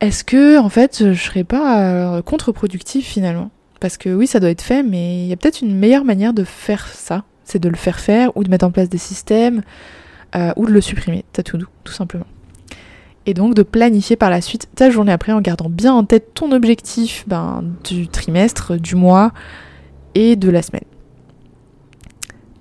est-ce 0.00 0.24
que 0.24 0.58
en 0.58 0.68
fait 0.68 1.12
je 1.12 1.22
serais 1.22 1.44
pas 1.44 1.82
euh, 1.82 2.22
contre-productif 2.22 3.06
finalement? 3.06 3.50
Parce 3.80 3.96
que 3.96 4.10
oui, 4.10 4.26
ça 4.26 4.40
doit 4.40 4.50
être 4.50 4.62
fait, 4.62 4.82
mais 4.82 5.24
il 5.24 5.28
y 5.28 5.32
a 5.32 5.36
peut-être 5.36 5.62
une 5.62 5.74
meilleure 5.74 6.04
manière 6.04 6.34
de 6.34 6.44
faire 6.44 6.86
ça. 6.88 7.24
C'est 7.44 7.58
de 7.58 7.68
le 7.68 7.76
faire 7.76 7.98
faire 7.98 8.36
ou 8.36 8.44
de 8.44 8.50
mettre 8.50 8.66
en 8.66 8.70
place 8.70 8.88
des 8.88 8.98
systèmes 8.98 9.62
euh, 10.36 10.52
ou 10.56 10.66
de 10.66 10.72
le 10.72 10.80
supprimer, 10.80 11.24
t'as 11.32 11.42
tout, 11.42 11.58
tout 11.84 11.92
simplement. 11.92 12.26
Et 13.26 13.34
donc 13.34 13.54
de 13.54 13.62
planifier 13.62 14.16
par 14.16 14.30
la 14.30 14.40
suite 14.40 14.68
ta 14.74 14.90
journée 14.90 15.12
après 15.12 15.32
en 15.32 15.40
gardant 15.40 15.68
bien 15.68 15.92
en 15.92 16.04
tête 16.04 16.34
ton 16.34 16.52
objectif 16.52 17.24
ben, 17.26 17.64
du 17.84 18.08
trimestre, 18.08 18.76
du 18.76 18.94
mois 18.94 19.32
et 20.14 20.36
de 20.36 20.50
la 20.50 20.62
semaine. 20.62 20.84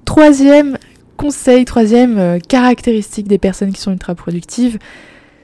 Troisième 0.06 0.78
conseil, 1.18 1.66
troisième 1.66 2.18
euh, 2.18 2.40
caractéristique 2.40 3.28
des 3.28 3.38
personnes 3.38 3.74
qui 3.74 3.82
sont 3.82 3.92
ultra 3.92 4.16
productives, 4.16 4.80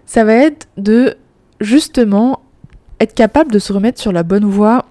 ça 0.06 0.24
va 0.24 0.34
être 0.34 0.68
de 0.78 1.18
justement 1.60 2.42
être 3.00 3.14
capable 3.14 3.52
de 3.52 3.60
se 3.60 3.74
remettre 3.74 4.02
sur 4.02 4.12
la 4.12 4.24
bonne 4.24 4.46
voie 4.46 4.86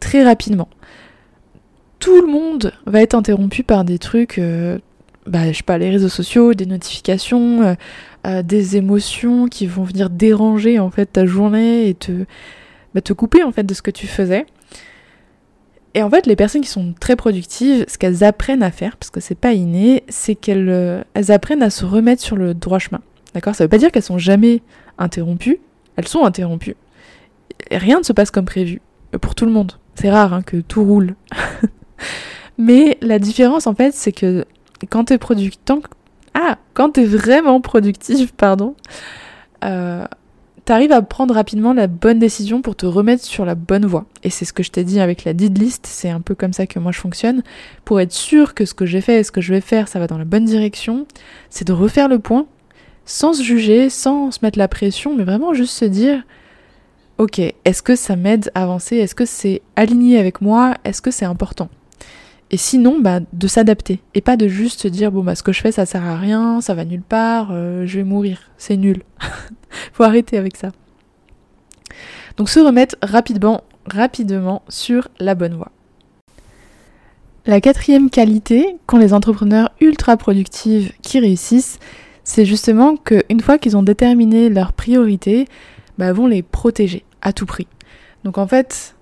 très 0.00 0.24
rapidement. 0.24 0.68
Tout 1.98 2.20
le 2.20 2.26
monde 2.26 2.72
va 2.86 3.02
être 3.02 3.14
interrompu 3.14 3.62
par 3.62 3.84
des 3.84 3.98
trucs, 3.98 4.38
euh, 4.38 4.78
bah, 5.26 5.50
je 5.50 5.56
sais 5.56 5.62
pas, 5.62 5.78
les 5.78 5.90
réseaux 5.90 6.08
sociaux, 6.08 6.54
des 6.54 6.66
notifications, 6.66 7.62
euh, 7.62 7.74
euh, 8.26 8.42
des 8.42 8.76
émotions 8.76 9.48
qui 9.48 9.66
vont 9.66 9.84
venir 9.84 10.10
déranger 10.10 10.78
en 10.78 10.90
fait 10.90 11.06
ta 11.06 11.26
journée 11.26 11.88
et 11.88 11.94
te, 11.94 12.24
bah, 12.94 13.00
te 13.00 13.12
couper 13.12 13.42
en 13.42 13.52
fait 13.52 13.64
de 13.64 13.74
ce 13.74 13.82
que 13.82 13.90
tu 13.90 14.06
faisais. 14.06 14.46
Et 15.94 16.02
en 16.02 16.10
fait, 16.10 16.26
les 16.26 16.36
personnes 16.36 16.60
qui 16.60 16.68
sont 16.68 16.94
très 17.00 17.16
productives, 17.16 17.86
ce 17.88 17.96
qu'elles 17.96 18.22
apprennent 18.22 18.62
à 18.62 18.70
faire, 18.70 18.98
parce 18.98 19.08
que 19.08 19.20
c'est 19.20 19.34
pas 19.34 19.54
inné, 19.54 20.04
c'est 20.08 20.34
qu'elles 20.34 21.04
elles 21.14 21.32
apprennent 21.32 21.62
à 21.62 21.70
se 21.70 21.86
remettre 21.86 22.20
sur 22.20 22.36
le 22.36 22.52
droit 22.52 22.78
chemin. 22.78 23.00
D'accord? 23.32 23.54
Ça 23.54 23.64
veut 23.64 23.68
pas 23.68 23.78
dire 23.78 23.90
qu'elles 23.90 24.02
sont 24.02 24.18
jamais 24.18 24.60
interrompues, 24.98 25.58
elles 25.96 26.08
sont 26.08 26.24
interrompues. 26.24 26.76
rien 27.70 27.98
ne 27.98 28.04
se 28.04 28.12
passe 28.12 28.30
comme 28.30 28.44
prévu, 28.44 28.80
pour 29.20 29.34
tout 29.34 29.46
le 29.46 29.52
monde. 29.52 29.72
C'est 29.94 30.10
rare 30.10 30.32
hein, 30.34 30.42
que 30.42 30.58
tout 30.58 30.84
roule. 30.84 31.14
Mais 32.58 32.98
la 33.00 33.18
différence 33.18 33.66
en 33.66 33.74
fait, 33.74 33.94
c'est 33.94 34.12
que 34.12 34.44
quand 34.90 35.04
t'es 35.04 35.18
productif, 35.18 35.60
ah, 36.34 36.58
quand 36.74 36.90
t'es 36.90 37.04
vraiment 37.04 37.60
productif, 37.60 38.32
pardon, 38.32 38.74
euh, 39.64 40.04
t'arrives 40.66 40.92
à 40.92 41.00
prendre 41.00 41.32
rapidement 41.32 41.72
la 41.72 41.86
bonne 41.86 42.18
décision 42.18 42.60
pour 42.60 42.76
te 42.76 42.84
remettre 42.84 43.24
sur 43.24 43.44
la 43.44 43.54
bonne 43.54 43.86
voie. 43.86 44.04
Et 44.22 44.30
c'est 44.30 44.44
ce 44.44 44.52
que 44.52 44.62
je 44.62 44.70
t'ai 44.70 44.84
dit 44.84 45.00
avec 45.00 45.24
la 45.24 45.32
did 45.32 45.56
list, 45.56 45.86
c'est 45.86 46.10
un 46.10 46.20
peu 46.20 46.34
comme 46.34 46.52
ça 46.52 46.66
que 46.66 46.78
moi 46.78 46.92
je 46.92 46.98
fonctionne. 46.98 47.42
Pour 47.84 48.00
être 48.00 48.12
sûr 48.12 48.52
que 48.52 48.64
ce 48.64 48.74
que 48.74 48.84
j'ai 48.84 49.00
fait 49.00 49.20
et 49.20 49.24
ce 49.24 49.30
que 49.30 49.40
je 49.40 49.54
vais 49.54 49.60
faire, 49.60 49.88
ça 49.88 49.98
va 49.98 50.06
dans 50.06 50.18
la 50.18 50.24
bonne 50.24 50.44
direction, 50.44 51.06
c'est 51.50 51.66
de 51.66 51.72
refaire 51.72 52.08
le 52.08 52.18
point 52.18 52.46
sans 53.06 53.32
se 53.32 53.42
juger, 53.42 53.88
sans 53.88 54.30
se 54.32 54.40
mettre 54.42 54.58
la 54.58 54.68
pression, 54.68 55.16
mais 55.16 55.24
vraiment 55.24 55.54
juste 55.54 55.72
se 55.72 55.84
dire 55.84 56.22
Ok, 57.18 57.38
est-ce 57.38 57.82
que 57.82 57.96
ça 57.96 58.14
m'aide 58.14 58.50
à 58.54 58.64
avancer? 58.64 58.96
Est-ce 58.96 59.14
que 59.14 59.24
c'est 59.24 59.62
aligné 59.74 60.18
avec 60.18 60.42
moi? 60.42 60.74
Est-ce 60.84 61.00
que 61.00 61.10
c'est 61.10 61.24
important? 61.24 61.70
Et 62.50 62.58
sinon, 62.58 63.00
bah, 63.00 63.20
de 63.32 63.46
s'adapter. 63.46 64.00
Et 64.14 64.20
pas 64.20 64.36
de 64.36 64.48
juste 64.48 64.82
se 64.82 64.88
dire 64.88 65.10
Bon, 65.10 65.24
bah, 65.24 65.34
ce 65.34 65.42
que 65.42 65.52
je 65.52 65.62
fais, 65.62 65.72
ça 65.72 65.86
sert 65.86 66.04
à 66.04 66.16
rien, 66.16 66.60
ça 66.60 66.74
va 66.74 66.84
nulle 66.84 67.02
part, 67.02 67.48
euh, 67.52 67.86
je 67.86 67.98
vais 67.98 68.04
mourir. 68.04 68.50
C'est 68.58 68.76
nul. 68.76 69.02
Faut 69.92 70.02
arrêter 70.02 70.36
avec 70.36 70.56
ça. 70.56 70.72
Donc, 72.36 72.50
se 72.50 72.60
remettre 72.60 72.96
rapidement, 73.00 73.62
rapidement 73.86 74.62
sur 74.68 75.08
la 75.18 75.34
bonne 75.34 75.54
voie. 75.54 75.72
La 77.46 77.60
quatrième 77.60 78.10
qualité 78.10 78.76
qu'ont 78.86 78.98
les 78.98 79.14
entrepreneurs 79.14 79.70
ultra 79.80 80.16
productifs 80.16 80.92
qui 81.00 81.20
réussissent, 81.20 81.78
c'est 82.26 82.44
justement 82.44 82.96
qu'une 82.96 83.40
fois 83.40 83.56
qu'ils 83.56 83.76
ont 83.76 83.84
déterminé 83.84 84.48
leurs 84.48 84.72
priorités, 84.72 85.46
bah, 85.96 86.12
vont 86.12 86.26
les 86.26 86.42
protéger 86.42 87.04
à 87.22 87.32
tout 87.32 87.46
prix. 87.46 87.68
Donc 88.24 88.36
en 88.36 88.48
fait, 88.48 88.96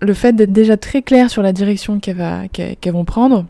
le 0.00 0.14
fait 0.14 0.32
d'être 0.32 0.52
déjà 0.52 0.78
très 0.78 1.02
clair 1.02 1.28
sur 1.28 1.42
la 1.42 1.52
direction 1.52 2.00
qu'elles 2.00 2.92
vont 2.92 3.04
prendre, 3.04 3.44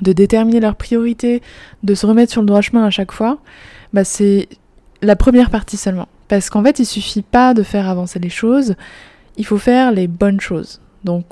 de 0.00 0.12
déterminer 0.12 0.58
leurs 0.58 0.74
priorités, 0.74 1.40
de 1.84 1.94
se 1.94 2.04
remettre 2.04 2.32
sur 2.32 2.40
le 2.40 2.48
droit 2.48 2.60
chemin 2.62 2.84
à 2.84 2.90
chaque 2.90 3.12
fois, 3.12 3.38
bah 3.92 4.02
c'est 4.02 4.48
la 5.02 5.14
première 5.14 5.48
partie 5.48 5.76
seulement. 5.76 6.08
Parce 6.26 6.50
qu'en 6.50 6.64
fait, 6.64 6.80
il 6.80 6.86
suffit 6.86 7.22
pas 7.22 7.54
de 7.54 7.62
faire 7.62 7.88
avancer 7.88 8.18
les 8.18 8.28
choses, 8.28 8.74
il 9.36 9.46
faut 9.46 9.58
faire 9.58 9.92
les 9.92 10.08
bonnes 10.08 10.40
choses. 10.40 10.80
Donc, 11.04 11.26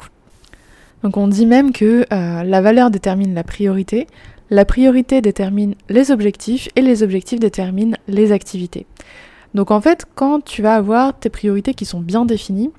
on 1.02 1.26
dit 1.26 1.46
même 1.46 1.72
que 1.72 2.06
euh, 2.12 2.42
la 2.44 2.60
valeur 2.60 2.92
détermine 2.92 3.34
la 3.34 3.42
priorité, 3.42 4.06
la 4.50 4.64
priorité 4.64 5.20
détermine 5.20 5.74
les 5.88 6.10
objectifs 6.10 6.68
et 6.76 6.82
les 6.82 7.02
objectifs 7.02 7.40
déterminent 7.40 7.96
les 8.08 8.32
activités. 8.32 8.86
Donc 9.54 9.70
en 9.70 9.80
fait, 9.80 10.06
quand 10.14 10.44
tu 10.44 10.62
vas 10.62 10.74
avoir 10.74 11.18
tes 11.18 11.30
priorités 11.30 11.74
qui 11.74 11.84
sont 11.84 12.00
bien 12.00 12.24
définies, 12.24 12.70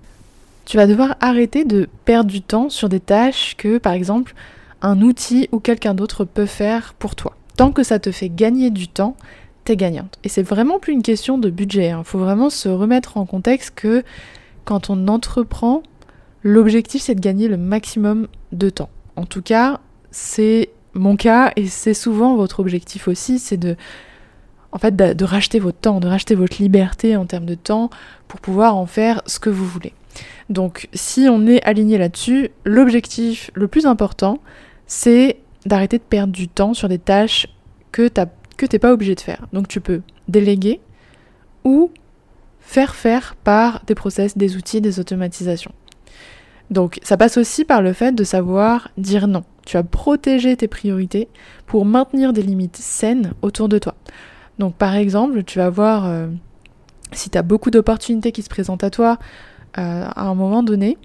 tu 0.65 0.77
vas 0.77 0.87
devoir 0.87 1.15
arrêter 1.21 1.65
de 1.65 1.89
perdre 2.05 2.29
du 2.29 2.41
temps 2.41 2.69
sur 2.69 2.87
des 2.89 2.99
tâches 2.99 3.55
que, 3.57 3.77
par 3.77 3.93
exemple, 3.93 4.35
un 4.81 5.01
outil 5.01 5.49
ou 5.51 5.59
quelqu'un 5.59 5.93
d'autre 5.93 6.25
peut 6.25 6.45
faire 6.45 6.93
pour 6.93 7.15
toi. 7.15 7.35
Tant 7.57 7.71
que 7.71 7.83
ça 7.83 7.99
te 7.99 8.11
fait 8.11 8.29
gagner 8.29 8.69
du 8.69 8.87
temps, 8.87 9.15
t'es 9.65 9.75
gagnante. 9.75 10.17
Et 10.23 10.29
c'est 10.29 10.43
vraiment 10.43 10.79
plus 10.79 10.93
une 10.93 11.03
question 11.03 11.37
de 11.37 11.49
budget. 11.49 11.87
Il 11.87 11.91
hein. 11.91 12.03
faut 12.03 12.19
vraiment 12.19 12.49
se 12.49 12.69
remettre 12.69 13.17
en 13.17 13.25
contexte 13.25 13.73
que 13.75 14.03
quand 14.65 14.89
on 14.89 15.07
entreprend, 15.07 15.83
l'objectif 16.43 17.01
c'est 17.01 17.15
de 17.15 17.19
gagner 17.19 17.47
le 17.47 17.57
maximum 17.57 18.27
de 18.51 18.69
temps. 18.69 18.89
En 19.15 19.25
tout 19.25 19.41
cas, 19.41 19.79
c'est 20.11 20.69
mon 20.93 21.15
cas, 21.15 21.51
et 21.55 21.67
c'est 21.67 21.93
souvent 21.93 22.35
votre 22.35 22.59
objectif 22.59 23.07
aussi, 23.07 23.39
c'est 23.39 23.57
de, 23.57 23.75
en 24.71 24.77
fait, 24.77 24.95
de, 24.95 25.25
racheter 25.25 25.59
votre 25.59 25.77
temps, 25.77 25.99
de 25.99 26.07
racheter 26.07 26.35
votre 26.35 26.61
liberté 26.61 27.15
en 27.15 27.25
termes 27.25 27.45
de 27.45 27.55
temps 27.55 27.89
pour 28.27 28.39
pouvoir 28.39 28.75
en 28.75 28.85
faire 28.85 29.21
ce 29.25 29.39
que 29.39 29.49
vous 29.49 29.65
voulez. 29.65 29.93
Donc, 30.49 30.89
si 30.93 31.27
on 31.29 31.47
est 31.47 31.63
aligné 31.63 31.97
là-dessus, 31.97 32.49
l'objectif 32.65 33.51
le 33.53 33.67
plus 33.67 33.85
important, 33.85 34.39
c'est 34.85 35.37
d'arrêter 35.65 35.97
de 35.97 36.03
perdre 36.03 36.33
du 36.33 36.47
temps 36.47 36.73
sur 36.73 36.89
des 36.89 36.99
tâches 36.99 37.47
que 37.91 38.07
tu 38.07 38.21
que 38.57 38.65
t'es 38.67 38.79
pas 38.79 38.93
obligé 38.93 39.15
de 39.15 39.21
faire. 39.21 39.47
Donc, 39.53 39.67
tu 39.67 39.81
peux 39.81 40.01
déléguer 40.27 40.81
ou 41.63 41.89
faire 42.59 42.93
faire 42.93 43.35
par 43.43 43.81
des 43.87 43.95
process, 43.95 44.37
des 44.37 44.55
outils, 44.55 44.81
des 44.81 44.99
automatisations. 44.99 45.71
Donc 46.71 46.99
ça 47.03 47.17
passe 47.17 47.37
aussi 47.37 47.65
par 47.65 47.81
le 47.81 47.93
fait 47.93 48.13
de 48.13 48.23
savoir 48.23 48.89
dire 48.97 49.27
non. 49.27 49.43
Tu 49.65 49.77
as 49.77 49.83
protégé 49.83 50.55
tes 50.55 50.67
priorités 50.67 51.27
pour 51.67 51.85
maintenir 51.85 52.33
des 52.33 52.41
limites 52.41 52.77
saines 52.77 53.33
autour 53.41 53.69
de 53.69 53.77
toi. 53.77 53.93
Donc 54.57 54.75
par 54.75 54.95
exemple, 54.95 55.43
tu 55.43 55.59
vas 55.59 55.69
voir, 55.69 56.07
euh, 56.07 56.27
si 57.11 57.29
tu 57.29 57.37
as 57.37 57.43
beaucoup 57.43 57.71
d'opportunités 57.71 58.31
qui 58.31 58.41
se 58.41 58.49
présentent 58.49 58.83
à 58.83 58.89
toi 58.89 59.19
euh, 59.77 60.05
à 60.07 60.23
un 60.23 60.33
moment 60.33 60.63
donné, 60.63 60.97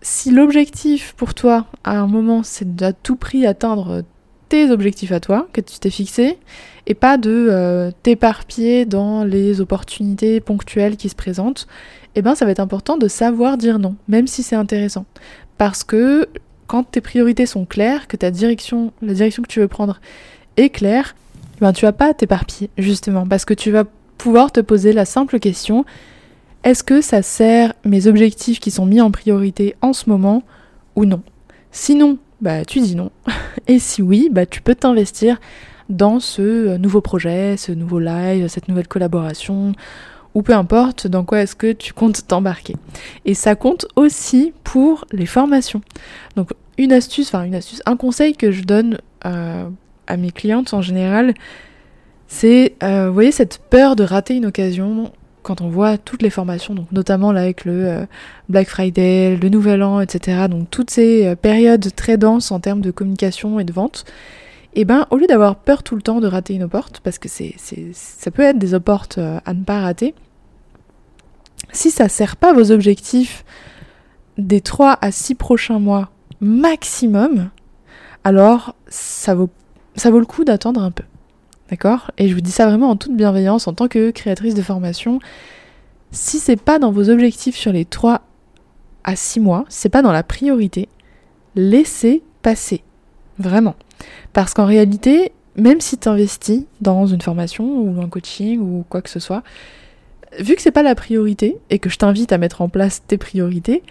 si 0.00 0.30
l'objectif 0.30 1.14
pour 1.16 1.34
toi 1.34 1.66
à 1.82 1.98
un 1.98 2.06
moment 2.06 2.42
c'est 2.44 2.80
à 2.82 2.92
tout 2.92 3.16
prix 3.16 3.44
atteindre 3.44 4.04
tes 4.48 4.70
objectifs 4.70 5.12
à 5.12 5.20
toi 5.20 5.48
que 5.52 5.60
tu 5.60 5.78
t'es 5.78 5.90
fixé 5.90 6.38
et 6.86 6.94
pas 6.94 7.18
de 7.18 7.48
euh, 7.50 7.90
t'éparpiller 8.02 8.84
dans 8.84 9.24
les 9.24 9.60
opportunités 9.60 10.40
ponctuelles 10.40 10.96
qui 10.96 11.08
se 11.08 11.14
présentent, 11.14 11.66
eh 12.14 12.22
ben 12.22 12.34
ça 12.34 12.44
va 12.44 12.52
être 12.52 12.60
important 12.60 12.96
de 12.96 13.08
savoir 13.08 13.58
dire 13.58 13.78
non, 13.78 13.96
même 14.08 14.26
si 14.26 14.42
c'est 14.42 14.56
intéressant. 14.56 15.04
Parce 15.58 15.84
que 15.84 16.28
quand 16.66 16.84
tes 16.84 17.00
priorités 17.00 17.46
sont 17.46 17.64
claires, 17.64 18.08
que 18.08 18.16
ta 18.16 18.30
direction, 18.30 18.92
la 19.02 19.14
direction 19.14 19.42
que 19.42 19.48
tu 19.48 19.60
veux 19.60 19.68
prendre 19.68 20.00
est 20.56 20.70
claire, 20.70 21.16
eh 21.56 21.60
ben 21.60 21.72
tu 21.72 21.84
vas 21.84 21.92
pas 21.92 22.14
t'éparpiller 22.14 22.70
justement 22.78 23.26
parce 23.26 23.44
que 23.44 23.54
tu 23.54 23.70
vas 23.70 23.84
pouvoir 24.18 24.52
te 24.52 24.60
poser 24.60 24.92
la 24.92 25.04
simple 25.04 25.38
question 25.38 25.84
est-ce 26.66 26.82
que 26.82 27.00
ça 27.00 27.22
sert 27.22 27.74
mes 27.84 28.08
objectifs 28.08 28.58
qui 28.58 28.72
sont 28.72 28.86
mis 28.86 29.00
en 29.00 29.12
priorité 29.12 29.76
en 29.82 29.92
ce 29.92 30.10
moment 30.10 30.42
ou 30.96 31.04
non? 31.04 31.22
Sinon, 31.70 32.18
bah 32.40 32.64
tu 32.64 32.80
dis 32.80 32.96
non. 32.96 33.10
Et 33.66 33.78
si 33.78 34.02
oui, 34.02 34.28
bah 34.30 34.46
tu 34.46 34.60
peux 34.62 34.74
t'investir 34.74 35.38
dans 35.88 36.20
ce 36.20 36.42
euh, 36.42 36.78
nouveau 36.78 37.00
projet, 37.00 37.56
ce 37.56 37.72
nouveau 37.72 37.98
live, 37.98 38.48
cette 38.48 38.68
nouvelle 38.68 38.88
collaboration, 38.88 39.72
ou 40.34 40.42
peu 40.42 40.52
importe 40.52 41.06
dans 41.06 41.24
quoi 41.24 41.40
est-ce 41.40 41.56
que 41.56 41.72
tu 41.72 41.92
comptes 41.92 42.26
t'embarquer. 42.26 42.76
Et 43.24 43.34
ça 43.34 43.54
compte 43.54 43.86
aussi 43.96 44.52
pour 44.64 45.06
les 45.12 45.26
formations. 45.26 45.80
Donc 46.36 46.50
une 46.76 46.92
astuce, 46.92 47.28
enfin 47.28 47.44
une 47.44 47.54
astuce, 47.54 47.82
un 47.86 47.96
conseil 47.96 48.34
que 48.34 48.50
je 48.50 48.62
donne 48.64 48.98
euh, 49.24 49.68
à 50.06 50.16
mes 50.16 50.30
clientes 50.30 50.74
en 50.74 50.82
général, 50.82 51.34
c'est, 52.28 52.74
euh, 52.82 53.08
vous 53.08 53.14
voyez, 53.14 53.32
cette 53.32 53.58
peur 53.70 53.96
de 53.96 54.02
rater 54.02 54.34
une 54.34 54.46
occasion 54.46 55.12
quand 55.46 55.60
on 55.60 55.68
voit 55.68 55.96
toutes 55.96 56.22
les 56.22 56.30
formations, 56.30 56.74
notamment 56.90 57.30
là 57.30 57.42
avec 57.42 57.64
le 57.64 57.86
euh, 57.86 58.06
Black 58.48 58.68
Friday, 58.68 59.36
le 59.36 59.48
Nouvel 59.48 59.80
An, 59.84 60.00
etc. 60.00 60.48
Donc 60.50 60.68
toutes 60.70 60.90
ces 60.90 61.24
euh, 61.24 61.36
périodes 61.36 61.94
très 61.94 62.16
denses 62.16 62.50
en 62.50 62.58
termes 62.58 62.80
de 62.80 62.90
communication 62.90 63.60
et 63.60 63.64
de 63.64 63.72
vente. 63.72 64.04
Et 64.74 64.80
eh 64.80 64.84
ben 64.84 65.06
au 65.10 65.16
lieu 65.16 65.28
d'avoir 65.28 65.54
peur 65.54 65.84
tout 65.84 65.94
le 65.94 66.02
temps 66.02 66.20
de 66.20 66.26
rater 66.26 66.54
une 66.54 66.68
porte, 66.68 66.98
parce 66.98 67.18
que 67.18 67.28
ça 67.28 68.30
peut 68.32 68.42
être 68.42 68.58
des 68.58 68.78
portes 68.80 69.18
euh, 69.18 69.38
à 69.46 69.54
ne 69.54 69.62
pas 69.62 69.80
rater, 69.80 70.16
si 71.72 71.92
ça 71.92 72.08
sert 72.08 72.36
pas 72.36 72.52
vos 72.52 72.72
objectifs 72.72 73.44
des 74.38 74.60
3 74.60 74.98
à 75.00 75.12
6 75.12 75.36
prochains 75.36 75.78
mois 75.78 76.10
maximum, 76.40 77.50
alors 78.24 78.74
ça 78.88 79.36
vaut 79.36 79.48
le 80.04 80.26
coup 80.26 80.44
d'attendre 80.44 80.82
un 80.82 80.90
peu. 80.90 81.04
D'accord? 81.70 82.10
Et 82.18 82.28
je 82.28 82.34
vous 82.34 82.40
dis 82.40 82.50
ça 82.50 82.66
vraiment 82.66 82.90
en 82.90 82.96
toute 82.96 83.16
bienveillance 83.16 83.66
en 83.66 83.72
tant 83.72 83.88
que 83.88 84.10
créatrice 84.10 84.54
de 84.54 84.62
formation. 84.62 85.18
Si 86.12 86.38
c'est 86.38 86.60
pas 86.60 86.78
dans 86.78 86.92
vos 86.92 87.10
objectifs 87.10 87.56
sur 87.56 87.72
les 87.72 87.84
3 87.84 88.20
à 89.04 89.16
6 89.16 89.40
mois, 89.40 89.64
c'est 89.68 89.88
pas 89.88 90.02
dans 90.02 90.12
la 90.12 90.22
priorité, 90.22 90.88
laissez 91.54 92.22
passer. 92.42 92.82
Vraiment. 93.38 93.74
Parce 94.32 94.54
qu'en 94.54 94.66
réalité, 94.66 95.32
même 95.56 95.80
si 95.80 95.98
tu 95.98 96.08
investis 96.08 96.64
dans 96.80 97.06
une 97.06 97.20
formation 97.20 97.80
ou 97.80 98.00
un 98.00 98.08
coaching 98.08 98.60
ou 98.60 98.84
quoi 98.88 99.02
que 99.02 99.10
ce 99.10 99.20
soit, 99.20 99.42
vu 100.38 100.54
que 100.54 100.62
c'est 100.62 100.70
pas 100.70 100.82
la 100.82 100.94
priorité 100.94 101.58
et 101.70 101.78
que 101.78 101.90
je 101.90 101.98
t'invite 101.98 102.32
à 102.32 102.38
mettre 102.38 102.62
en 102.62 102.68
place 102.68 103.02
tes 103.06 103.18
priorités, 103.18 103.82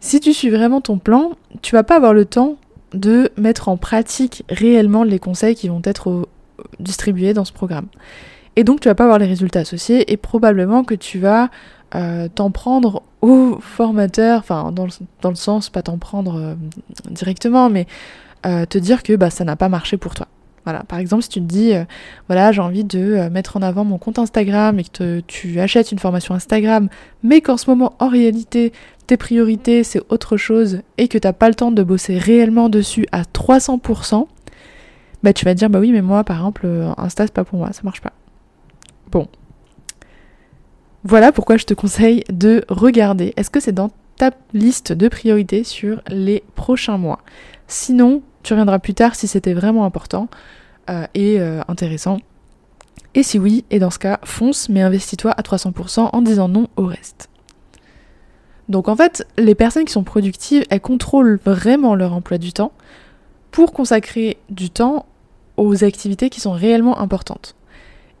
si 0.00 0.20
tu 0.20 0.32
suis 0.32 0.50
vraiment 0.50 0.80
ton 0.80 0.98
plan, 0.98 1.32
tu 1.62 1.74
vas 1.74 1.84
pas 1.84 1.96
avoir 1.96 2.14
le 2.14 2.24
temps 2.24 2.56
de 2.92 3.30
mettre 3.36 3.68
en 3.68 3.76
pratique 3.76 4.44
réellement 4.48 5.04
les 5.04 5.18
conseils 5.18 5.54
qui 5.54 5.68
vont 5.68 5.82
être 5.84 6.28
distribués 6.80 7.34
dans 7.34 7.44
ce 7.44 7.52
programme. 7.52 7.86
Et 8.56 8.64
donc 8.64 8.80
tu 8.80 8.88
vas 8.88 8.94
pas 8.94 9.04
avoir 9.04 9.18
les 9.18 9.26
résultats 9.26 9.60
associés 9.60 10.12
et 10.12 10.16
probablement 10.16 10.84
que 10.84 10.94
tu 10.94 11.18
vas 11.18 11.50
euh, 11.94 12.28
t'en 12.34 12.50
prendre 12.50 13.02
au 13.20 13.58
formateur, 13.60 14.38
enfin 14.38 14.72
dans 14.72 14.86
le, 15.30 15.34
sens 15.34 15.68
pas 15.68 15.82
t'en 15.82 15.98
prendre 15.98 16.36
euh, 16.36 16.54
directement, 17.10 17.68
mais 17.68 17.86
euh, 18.46 18.64
te 18.64 18.78
dire 18.78 19.02
que 19.02 19.14
bah, 19.14 19.28
ça 19.28 19.44
n'a 19.44 19.56
pas 19.56 19.68
marché 19.68 19.96
pour 19.98 20.14
toi. 20.14 20.26
Voilà, 20.64 20.84
par 20.84 21.00
exemple, 21.00 21.24
si 21.24 21.28
tu 21.28 21.40
te 21.40 21.44
dis, 21.44 21.72
voilà, 22.28 22.52
j'ai 22.52 22.60
envie 22.60 22.84
de 22.84 23.28
mettre 23.30 23.56
en 23.56 23.62
avant 23.62 23.84
mon 23.84 23.98
compte 23.98 24.20
Instagram 24.20 24.78
et 24.78 24.84
que 24.84 25.18
tu 25.26 25.58
achètes 25.58 25.90
une 25.90 25.98
formation 25.98 26.36
Instagram, 26.36 26.88
mais 27.24 27.40
qu'en 27.40 27.56
ce 27.56 27.68
moment, 27.68 27.94
en 27.98 28.06
réalité, 28.06 28.72
tes 29.08 29.16
priorités, 29.16 29.82
c'est 29.82 30.00
autre 30.08 30.36
chose 30.36 30.82
et 30.98 31.08
que 31.08 31.18
t'as 31.18 31.32
pas 31.32 31.48
le 31.48 31.56
temps 31.56 31.72
de 31.72 31.82
bosser 31.82 32.16
réellement 32.16 32.68
dessus 32.68 33.06
à 33.10 33.22
300%, 33.22 34.28
bah 35.22 35.32
tu 35.32 35.44
vas 35.44 35.54
te 35.54 35.58
dire, 35.58 35.70
bah 35.70 35.78
oui, 35.78 35.92
mais 35.92 36.02
moi, 36.02 36.24
par 36.24 36.36
exemple, 36.36 36.66
Insta, 36.96 37.26
c'est 37.26 37.32
pas 37.32 37.44
pour 37.44 37.58
moi, 37.58 37.72
ça 37.72 37.82
marche 37.84 38.00
pas. 38.00 38.12
Bon. 39.10 39.28
Voilà 41.04 41.32
pourquoi 41.32 41.56
je 41.56 41.64
te 41.64 41.74
conseille 41.74 42.24
de 42.28 42.64
regarder. 42.68 43.32
Est-ce 43.36 43.50
que 43.50 43.60
c'est 43.60 43.72
dans 43.72 43.90
ta 44.16 44.30
liste 44.52 44.92
de 44.92 45.08
priorités 45.08 45.64
sur 45.64 46.00
les 46.08 46.42
prochains 46.54 46.98
mois? 46.98 47.18
Sinon, 47.66 48.22
tu 48.42 48.52
reviendras 48.52 48.78
plus 48.78 48.94
tard 48.94 49.14
si 49.14 49.26
c'était 49.26 49.54
vraiment 49.54 49.84
important 49.84 50.28
euh, 50.90 51.06
et 51.14 51.40
euh, 51.40 51.60
intéressant. 51.68 52.18
Et 53.14 53.22
si 53.22 53.38
oui, 53.38 53.64
et 53.70 53.78
dans 53.78 53.90
ce 53.90 53.98
cas, 53.98 54.20
fonce, 54.24 54.68
mais 54.68 54.82
investis-toi 54.82 55.32
à 55.32 55.42
300% 55.42 56.10
en 56.12 56.22
disant 56.22 56.48
non 56.48 56.68
au 56.76 56.86
reste. 56.86 57.28
Donc 58.68 58.88
en 58.88 58.96
fait, 58.96 59.26
les 59.36 59.54
personnes 59.54 59.84
qui 59.84 59.92
sont 59.92 60.04
productives, 60.04 60.64
elles 60.70 60.80
contrôlent 60.80 61.38
vraiment 61.44 61.94
leur 61.94 62.14
emploi 62.14 62.38
du 62.38 62.52
temps 62.52 62.72
pour 63.50 63.72
consacrer 63.72 64.38
du 64.48 64.70
temps 64.70 65.04
aux 65.62 65.84
activités 65.84 66.30
qui 66.30 66.40
sont 66.40 66.52
réellement 66.52 66.98
importantes. 66.98 67.54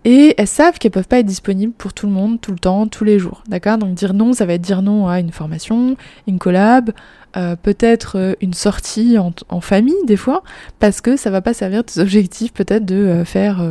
Et 0.04 0.34
elles 0.36 0.48
savent 0.48 0.78
qu'elles 0.78 0.90
peuvent 0.90 1.06
pas 1.06 1.20
être 1.20 1.26
disponibles 1.26 1.72
pour 1.72 1.92
tout 1.92 2.06
le 2.06 2.12
monde, 2.12 2.40
tout 2.40 2.50
le 2.50 2.58
temps, 2.58 2.88
tous 2.88 3.04
les 3.04 3.20
jours. 3.20 3.44
D'accord? 3.46 3.78
Donc 3.78 3.94
dire 3.94 4.14
non, 4.14 4.32
ça 4.32 4.46
va 4.46 4.54
être 4.54 4.62
dire 4.62 4.82
non 4.82 5.06
à 5.06 5.20
une 5.20 5.30
formation, 5.30 5.96
une 6.26 6.38
collab, 6.38 6.90
euh, 7.36 7.54
peut-être 7.54 8.18
euh, 8.18 8.34
une 8.40 8.52
sortie 8.52 9.16
en, 9.16 9.60
famille 9.60 9.94
des 10.06 10.16
fois, 10.16 10.42
parce 10.80 11.00
que 11.00 11.16
ça 11.16 11.30
va 11.30 11.40
pas 11.40 11.54
servir 11.54 11.84
tes 11.84 12.00
objectifs 12.00 12.52
peut-être 12.52 12.84
de 12.84 12.96
euh, 12.96 13.24
faire, 13.24 13.64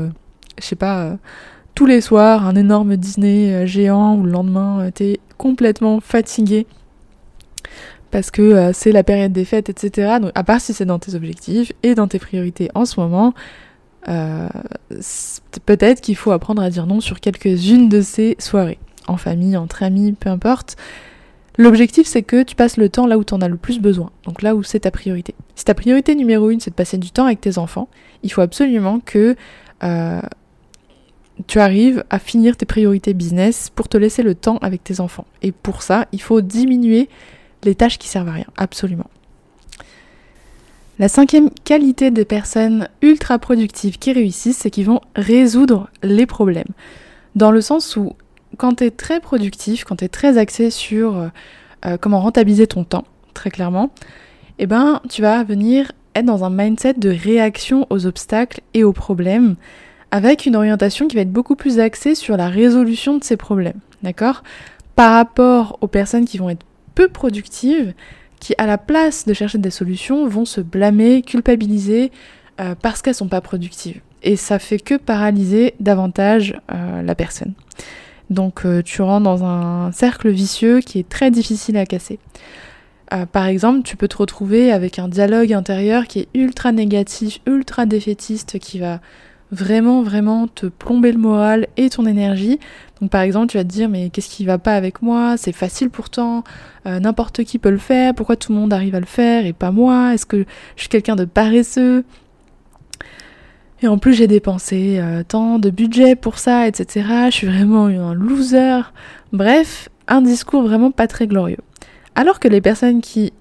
je 0.60 0.66
sais 0.66 0.78
pas, 0.78 1.18
tous 1.76 1.86
les 1.86 2.00
soirs 2.00 2.46
un 2.46 2.56
énorme 2.56 2.96
dîner 2.96 3.68
géant 3.68 4.16
où 4.16 4.24
le 4.24 4.32
lendemain 4.32 4.90
t'es 4.94 5.20
complètement 5.38 6.00
fatigué 6.00 6.66
parce 8.12 8.32
que 8.32 8.72
c'est 8.74 8.92
la 8.92 9.04
période 9.04 9.32
des 9.32 9.46
fêtes, 9.46 9.70
etc. 9.70 10.18
Donc 10.22 10.32
à 10.36 10.44
part 10.44 10.62
si 10.62 10.74
c'est 10.74 10.86
dans 10.86 11.00
tes 11.00 11.16
objectifs 11.16 11.72
et 11.84 11.96
dans 11.96 12.08
tes 12.08 12.20
priorités 12.20 12.70
en 12.76 12.86
ce 12.86 13.00
moment, 13.00 13.34
euh, 14.08 14.50
peut-être 15.66 16.02
qu'il 16.02 16.16
faut 16.16 16.32
apprendre 16.32 16.62
à 16.62 16.70
dire 16.70 16.88
non 16.88 17.02
sur 17.02 17.20
quelques-unes 17.20 17.90
de 17.90 18.02
ces 18.02 18.36
soirées, 18.40 18.80
en 19.08 19.18
famille, 19.18 19.58
entre 19.58 19.84
amis, 19.84 20.14
peu 20.14 20.30
importe. 20.30 20.76
L'objectif, 21.58 22.08
c'est 22.08 22.24
que 22.24 22.44
tu 22.44 22.56
passes 22.56 22.78
le 22.78 22.90
temps 22.90 23.06
là 23.06 23.18
où 23.18 23.24
tu 23.24 23.34
en 23.34 23.42
as 23.42 23.50
le 23.50 23.58
plus 23.58 23.80
besoin, 23.80 24.10
donc 24.26 24.42
là 24.42 24.56
où 24.56 24.64
c'est 24.64 24.82
ta 24.82 24.92
priorité. 24.92 25.36
Si 25.56 25.66
ta 25.66 25.74
priorité 25.74 26.16
numéro 26.16 26.50
une, 26.50 26.60
c'est 26.60 26.72
de 26.72 26.76
passer 26.76 26.98
du 26.98 27.12
temps 27.12 27.26
avec 27.26 27.42
tes 27.42 27.58
enfants, 27.58 27.90
il 28.24 28.32
faut 28.32 28.42
absolument 28.42 29.02
que 29.04 29.36
euh, 29.84 30.22
tu 31.48 31.60
arrives 31.60 32.04
à 32.10 32.20
finir 32.20 32.56
tes 32.56 32.66
priorités 32.66 33.14
business 33.14 33.70
pour 33.70 33.90
te 33.90 33.98
laisser 33.98 34.24
le 34.24 34.34
temps 34.34 34.58
avec 34.62 34.84
tes 34.84 35.02
enfants. 35.02 35.26
Et 35.42 35.52
pour 35.52 35.84
ça, 35.84 36.08
il 36.14 36.22
faut 36.22 36.42
diminuer 36.42 37.10
les 37.64 37.76
tâches 37.76 37.98
qui 37.98 38.08
servent 38.08 38.30
à 38.30 38.34
rien, 38.34 38.46
absolument. 38.58 39.10
La 41.00 41.08
cinquième 41.08 41.50
qualité 41.64 42.12
des 42.12 42.26
personnes 42.26 42.88
ultra 43.02 43.40
productives 43.40 43.98
qui 43.98 44.14
réussissent, 44.14 44.58
c'est 44.58 44.70
qu'ils 44.70 44.86
vont 44.86 45.02
résoudre 45.16 45.90
les 46.04 46.28
problèmes. 46.28 46.74
Dans 47.36 47.52
le 47.52 47.62
sens 47.62 47.96
où, 47.96 48.14
quand 48.58 48.76
tu 48.76 48.84
es 48.84 48.92
très 48.92 49.20
productif, 49.20 49.84
quand 49.84 49.96
tu 49.96 50.06
es 50.06 50.10
très 50.10 50.38
axé 50.38 50.70
sur 50.70 51.18
euh, 51.18 51.28
euh, 51.86 51.98
comment 51.98 52.20
rentabiliser 52.20 52.68
ton 52.68 52.84
temps, 52.84 53.06
très 53.34 53.50
clairement, 53.50 53.90
eh 54.60 54.68
ben, 54.68 55.02
tu 55.10 55.24
vas 55.24 55.44
venir 55.44 55.92
être 56.14 56.26
dans 56.26 56.44
un 56.44 56.52
mindset 56.52 56.94
de 56.94 57.10
réaction 57.10 57.88
aux 57.90 58.06
obstacles 58.06 58.62
et 58.74 58.84
aux 58.84 58.94
problèmes, 58.94 59.56
avec 60.12 60.46
une 60.46 60.56
orientation 60.56 61.08
qui 61.08 61.16
va 61.16 61.24
être 61.24 61.32
beaucoup 61.32 61.56
plus 61.56 61.80
axée 61.80 62.14
sur 62.14 62.38
la 62.38 62.50
résolution 62.50 63.18
de 63.18 63.24
ces 63.24 63.38
problèmes. 63.38 63.80
D'accord? 64.04 64.44
Par 64.96 65.14
rapport 65.14 65.80
aux 65.82 65.88
personnes 65.88 66.26
qui 66.26 66.38
vont 66.38 66.50
être 66.50 66.66
productives, 67.08 67.94
qui, 68.40 68.56
à 68.58 68.66
la 68.66 68.78
place 68.78 69.26
de 69.26 69.34
chercher 69.34 69.60
des 69.60 69.70
solutions, 69.70 70.28
vont 70.28 70.46
se 70.46 70.62
blâmer, 70.62 71.22
culpabiliser 71.22 72.12
euh, 72.60 72.76
parce 72.80 73.02
qu'elles 73.02 73.16
sont 73.16 73.28
pas 73.28 73.42
productives. 73.42 74.02
Et 74.24 74.36
ça 74.36 74.60
fait 74.60 74.80
que 74.80 74.96
paralyser 74.96 75.76
davantage 75.80 76.56
euh, 76.74 77.02
la 77.02 77.16
personne. 77.16 77.54
Donc 78.30 78.66
euh, 78.66 78.82
tu 78.82 79.02
rentres 79.02 79.24
dans 79.24 79.44
un 79.44 79.92
cercle 79.92 80.30
vicieux 80.30 80.80
qui 80.80 81.00
est 81.00 81.08
très 81.08 81.32
difficile 81.32 81.78
à 81.78 81.86
casser. 81.86 82.20
par 83.34 83.46
exemple, 83.46 83.84
tu 83.84 83.98
peux 83.98 84.08
te 84.08 84.18
retrouver 84.18 84.72
avec 84.72 84.98
un 84.98 85.10
dialogue 85.10 85.52
intérieur 85.54 86.08
qui 86.08 86.20
est 86.20 86.28
ultra 86.34 86.72
négatif, 86.72 87.42
ultra 87.46 87.86
défaitiste, 87.86 88.58
qui 88.58 88.80
va 88.80 89.02
vraiment, 89.52 90.02
vraiment 90.02 90.48
te 90.48 90.66
plomber 90.66 91.12
le 91.12 91.18
moral 91.18 91.68
et 91.78 91.90
ton 91.90 92.06
énergie. 92.06 92.60
Donc 93.00 93.12
par 93.12 93.22
exemple, 93.22 93.48
tu 93.48 93.58
vas 93.58 93.64
te 93.64 93.70
dire 93.70 93.90
mais 93.90 94.10
qu'est-ce 94.10 94.30
qui 94.30 94.46
va 94.46 94.58
pas 94.58 94.76
avec 94.76 95.02
moi? 95.02 95.36
C'est 95.38 95.52
facile 95.52 95.90
pourtant, 95.90 96.44
euh, 96.86 97.00
n'importe 97.00 97.44
qui 97.44 97.60
peut 97.60 97.70
le 97.70 97.78
faire, 97.78 98.16
pourquoi 98.16 98.36
tout 98.36 98.54
le 98.54 98.60
monde 98.60 98.74
arrive 98.74 98.96
à 98.96 99.00
le 99.00 99.06
faire 99.06 99.46
et 99.46 99.54
pas 99.54 99.72
moi? 99.72 100.14
Est-ce 100.14 100.26
que 100.26 100.46
je 100.76 100.82
suis 100.82 100.90
quelqu'un 100.90 101.16
de 101.16 101.26
paresseux? 101.26 102.04
Et 103.82 103.88
en 103.88 103.98
plus 103.98 104.14
j'ai 104.14 104.28
dépensé 104.28 105.00
euh, 105.00 105.24
tant 105.28 105.60
de 105.60 105.70
budget 105.70 106.16
pour 106.16 106.38
ça, 106.38 106.68
etc. 106.68 107.08
Je 107.26 107.36
suis 107.36 107.48
vraiment 107.48 107.86
un 107.86 108.14
loser. 108.14 108.82
Bref, 109.34 109.90
un 110.08 110.22
discours 110.22 110.64
vraiment 110.64 110.92
pas 110.92 111.08
très 111.08 111.28
glorieux. 111.28 111.58
Alors 112.16 112.40
que 112.40 112.48
les 112.48 112.62
personnes 112.62 113.02
qui 113.02 113.34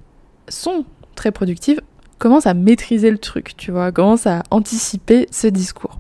sont 0.49 0.85
très 1.15 1.31
productives 1.31 1.81
commence 2.21 2.47
à 2.47 2.55
maîtriser 2.55 3.11
le 3.11 3.19
truc, 3.19 3.57
tu 3.57 3.73
vois, 3.73 3.91
commence 3.91 4.29
à 4.29 4.45
anticiper 4.51 5.27
ce 5.33 5.49
discours. 5.49 5.99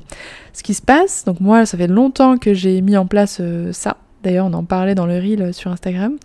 Ce 0.52 0.62
qui 0.62 0.74
se 0.74 0.83
passe, 0.83 1.24
donc 1.24 1.40
moi, 1.40 1.66
ça 1.66 1.76
fait 1.76 1.88
longtemps 1.88 2.37
que 2.37 2.54
j'ai 2.54 2.80
mis 2.83 2.96
en 2.96 3.06
place 3.06 3.38
euh, 3.40 3.72
ça. 3.72 3.96
D'ailleurs, 4.22 4.46
on 4.46 4.52
en 4.52 4.64
parlait 4.64 4.94
dans 4.94 5.06
le 5.06 5.14
reel 5.14 5.42
euh, 5.42 5.52
sur 5.52 5.72
Instagram. 5.72 6.16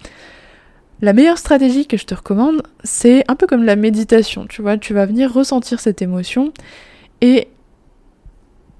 La 1.02 1.14
meilleure 1.14 1.38
stratégie 1.38 1.88
que 1.88 1.98
je 1.98 2.06
te 2.06 2.14
recommande, 2.14 2.62
c'est 2.84 3.24
un 3.30 3.36
peu 3.36 3.48
comme 3.48 3.64
la 3.64 3.78
méditation, 3.78 4.46
tu 4.48 4.62
vois, 4.62 4.78
tu 4.78 4.94
vas 4.94 5.06
venir 5.06 5.34
ressentir 5.34 5.80
cette 5.80 6.02
émotion 6.02 6.52
et 7.22 7.48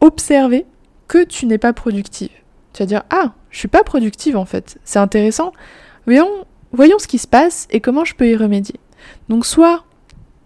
observer 0.02 0.66
que 1.08 1.24
tu 1.24 1.46
n'es 1.46 1.58
pas 1.58 1.72
productive. 1.72 2.30
Tu 2.74 2.84
vas 2.84 2.88
dire 2.88 3.04
ah, 3.10 3.34
je 3.52 3.60
suis 3.60 3.68
pas 3.70 3.84
productive 3.84 4.36
en 4.36 4.46
fait. 4.46 4.78
C'est 4.84 5.00
intéressant. 5.00 5.54
Voyons, 6.06 6.30
voyons 6.74 7.00
ce 7.00 7.08
qui 7.08 7.20
se 7.20 7.28
passe 7.28 7.68
et 7.70 7.80
comment 7.80 8.04
je 8.04 8.16
peux 8.16 8.28
y 8.28 8.36
remédier. 8.36 8.80
Donc 9.30 9.46
soit 9.46 9.86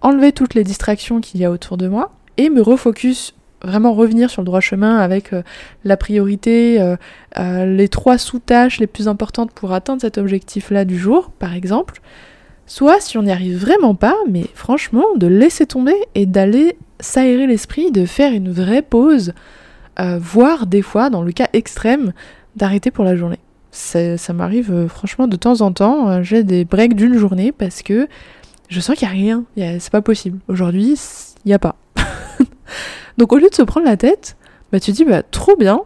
enlever 0.01 0.31
toutes 0.31 0.53
les 0.53 0.63
distractions 0.63 1.21
qu'il 1.21 1.39
y 1.39 1.45
a 1.45 1.51
autour 1.51 1.77
de 1.77 1.87
moi 1.87 2.11
et 2.37 2.49
me 2.49 2.61
refocus 2.61 3.33
vraiment 3.63 3.93
revenir 3.93 4.29
sur 4.29 4.41
le 4.41 4.45
droit 4.45 4.59
chemin 4.59 4.97
avec 4.97 5.33
euh, 5.33 5.43
la 5.83 5.97
priorité, 5.97 6.81
euh, 6.81 6.95
euh, 7.37 7.65
les 7.65 7.89
trois 7.89 8.17
sous-tâches 8.17 8.79
les 8.79 8.87
plus 8.87 9.07
importantes 9.07 9.51
pour 9.51 9.73
atteindre 9.73 10.01
cet 10.01 10.17
objectif-là 10.17 10.85
du 10.85 10.97
jour, 10.97 11.31
par 11.31 11.53
exemple. 11.53 12.01
Soit, 12.65 13.01
si 13.01 13.17
on 13.17 13.23
n'y 13.23 13.31
arrive 13.31 13.57
vraiment 13.57 13.95
pas, 13.95 14.15
mais 14.29 14.45
franchement, 14.53 15.05
de 15.15 15.27
laisser 15.27 15.65
tomber 15.65 15.95
et 16.15 16.25
d'aller 16.25 16.77
s'aérer 16.99 17.47
l'esprit, 17.47 17.91
de 17.91 18.05
faire 18.05 18.31
une 18.31 18.51
vraie 18.51 18.83
pause, 18.83 19.33
voire 19.97 20.65
des 20.65 20.83
fois, 20.83 21.09
dans 21.09 21.23
le 21.23 21.31
cas 21.31 21.47
extrême, 21.51 22.13
d'arrêter 22.55 22.91
pour 22.91 23.03
la 23.03 23.15
journée. 23.15 23.39
Ça, 23.71 24.17
ça 24.17 24.33
m'arrive 24.33 24.87
franchement 24.87 25.27
de 25.27 25.35
temps 25.35 25.61
en 25.61 25.71
temps, 25.71 26.21
j'ai 26.21 26.43
des 26.43 26.63
breaks 26.63 26.95
d'une 26.95 27.17
journée 27.17 27.51
parce 27.51 27.81
que 27.81 28.07
je 28.69 28.79
sens 28.79 28.95
qu'il 28.95 29.07
n'y 29.07 29.13
a 29.13 29.17
rien, 29.17 29.43
c'est 29.79 29.91
pas 29.91 30.01
possible. 30.01 30.39
Aujourd'hui, 30.47 30.95
il 31.43 31.47
n'y 31.47 31.53
a 31.53 31.59
pas. 31.59 31.75
Donc 33.17 33.33
au 33.33 33.37
lieu 33.37 33.49
de 33.49 33.55
se 33.55 33.63
prendre 33.63 33.85
la 33.85 33.97
tête, 33.97 34.37
bah, 34.71 34.79
tu 34.79 34.91
dis 34.91 35.03
bah 35.03 35.23
trop 35.23 35.57
bien, 35.57 35.81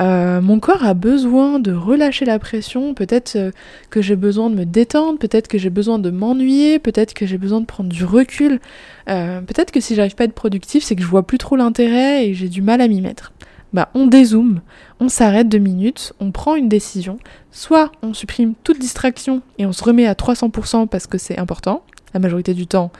euh, 0.00 0.40
mon 0.40 0.60
corps 0.60 0.84
a 0.84 0.94
besoin 0.94 1.58
de 1.58 1.72
relâcher 1.72 2.24
la 2.24 2.38
pression, 2.38 2.94
peut-être 2.94 3.34
euh, 3.36 3.50
que 3.90 4.00
j'ai 4.00 4.14
besoin 4.14 4.48
de 4.48 4.54
me 4.54 4.64
détendre, 4.64 5.18
peut-être 5.18 5.48
que 5.48 5.58
j'ai 5.58 5.70
besoin 5.70 5.98
de 5.98 6.10
m'ennuyer, 6.10 6.78
peut-être 6.78 7.14
que 7.14 7.26
j'ai 7.26 7.38
besoin 7.38 7.60
de 7.60 7.66
prendre 7.66 7.90
du 7.90 8.04
recul, 8.04 8.60
euh, 9.08 9.40
peut-être 9.40 9.72
que 9.72 9.80
si 9.80 9.96
j'arrive 9.96 10.14
pas 10.14 10.22
à 10.24 10.26
être 10.26 10.34
productif, 10.34 10.84
c'est 10.84 10.94
que 10.94 11.02
je 11.02 11.08
vois 11.08 11.26
plus 11.26 11.38
trop 11.38 11.56
l'intérêt 11.56 12.28
et 12.28 12.34
j'ai 12.34 12.48
du 12.48 12.62
mal 12.62 12.80
à 12.80 12.86
m'y 12.86 13.00
mettre. 13.00 13.32
bah 13.72 13.90
on 13.94 14.06
dézoome, 14.06 14.60
on 15.00 15.08
s'arrête 15.08 15.48
deux 15.48 15.58
minutes, 15.58 16.12
on 16.20 16.30
prend 16.30 16.54
une 16.54 16.68
décision. 16.68 17.18
Soit 17.50 17.90
on 18.02 18.14
supprime 18.14 18.54
toute 18.62 18.78
distraction 18.78 19.42
et 19.58 19.66
on 19.66 19.72
se 19.72 19.82
remet 19.82 20.06
à 20.06 20.14
300% 20.14 20.86
parce 20.86 21.08
que 21.08 21.18
c'est 21.18 21.38
important. 21.38 21.82
La 22.14 22.20
majorité 22.20 22.54
du 22.54 22.66
temps, 22.66 22.90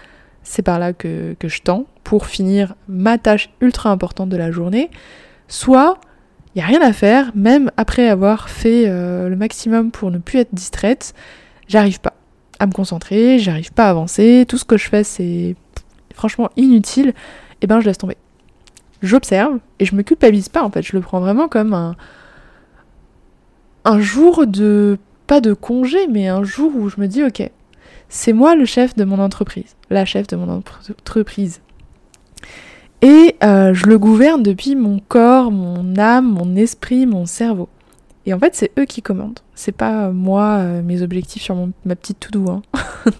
c'est 0.42 0.62
par 0.62 0.78
là 0.78 0.92
que, 0.92 1.36
je 1.42 1.60
tends 1.60 1.86
pour 2.04 2.26
finir 2.26 2.74
ma 2.88 3.18
tâche 3.18 3.50
ultra 3.60 3.90
importante 3.90 4.28
de 4.28 4.36
la 4.36 4.50
journée. 4.50 4.90
Soit 5.46 5.98
il 6.54 6.58
n'y 6.58 6.62
a 6.62 6.66
rien 6.66 6.80
à 6.80 6.92
faire, 6.92 7.30
même 7.34 7.70
après 7.76 8.08
avoir 8.08 8.48
fait 8.48 8.84
euh, 8.86 9.28
le 9.28 9.36
maximum 9.36 9.90
pour 9.90 10.10
ne 10.10 10.18
plus 10.18 10.38
être 10.40 10.54
distraite, 10.54 11.14
j'arrive 11.68 12.00
pas 12.00 12.14
à 12.58 12.66
me 12.66 12.72
concentrer, 12.72 13.38
j'arrive 13.38 13.72
pas 13.72 13.86
à 13.86 13.90
avancer, 13.90 14.44
tout 14.48 14.58
ce 14.58 14.64
que 14.64 14.76
je 14.76 14.88
fais 14.88 15.04
c'est 15.04 15.54
franchement 16.14 16.50
inutile, 16.56 17.10
et 17.10 17.14
eh 17.62 17.66
ben 17.66 17.80
je 17.80 17.86
laisse 17.86 17.98
tomber. 17.98 18.16
J'observe 19.02 19.58
et 19.78 19.84
je 19.84 19.94
me 19.94 20.02
culpabilise 20.02 20.48
pas 20.48 20.62
en 20.62 20.70
fait, 20.70 20.82
je 20.82 20.96
le 20.96 21.00
prends 21.00 21.20
vraiment 21.20 21.46
comme 21.46 21.74
un, 21.74 21.94
un 23.84 24.00
jour 24.00 24.46
de, 24.46 24.98
pas 25.26 25.40
de 25.40 25.52
congé, 25.52 26.08
mais 26.08 26.26
un 26.26 26.42
jour 26.42 26.72
où 26.74 26.88
je 26.88 27.00
me 27.00 27.06
dis 27.06 27.22
ok, 27.22 27.48
c'est 28.08 28.32
moi 28.32 28.54
le 28.54 28.64
chef 28.64 28.96
de 28.96 29.04
mon 29.04 29.18
entreprise, 29.18 29.76
la 29.90 30.04
chef 30.04 30.26
de 30.26 30.36
mon 30.36 30.50
entreprise. 30.50 31.60
Et 33.02 33.36
euh, 33.44 33.74
je 33.74 33.86
le 33.86 33.98
gouverne 33.98 34.42
depuis 34.42 34.74
mon 34.74 34.98
corps, 34.98 35.52
mon 35.52 35.96
âme, 35.98 36.32
mon 36.32 36.56
esprit, 36.56 37.06
mon 37.06 37.26
cerveau. 37.26 37.68
Et 38.26 38.34
en 38.34 38.38
fait, 38.38 38.54
c'est 38.54 38.72
eux 38.78 38.84
qui 38.84 39.00
commandent. 39.00 39.38
C'est 39.54 39.72
pas 39.72 40.10
moi, 40.10 40.58
euh, 40.58 40.82
mes 40.82 41.02
objectifs 41.02 41.42
sur 41.42 41.56
ma 41.84 41.96
petite 41.96 42.28
to. 42.30 42.50
Hein. 42.50 42.62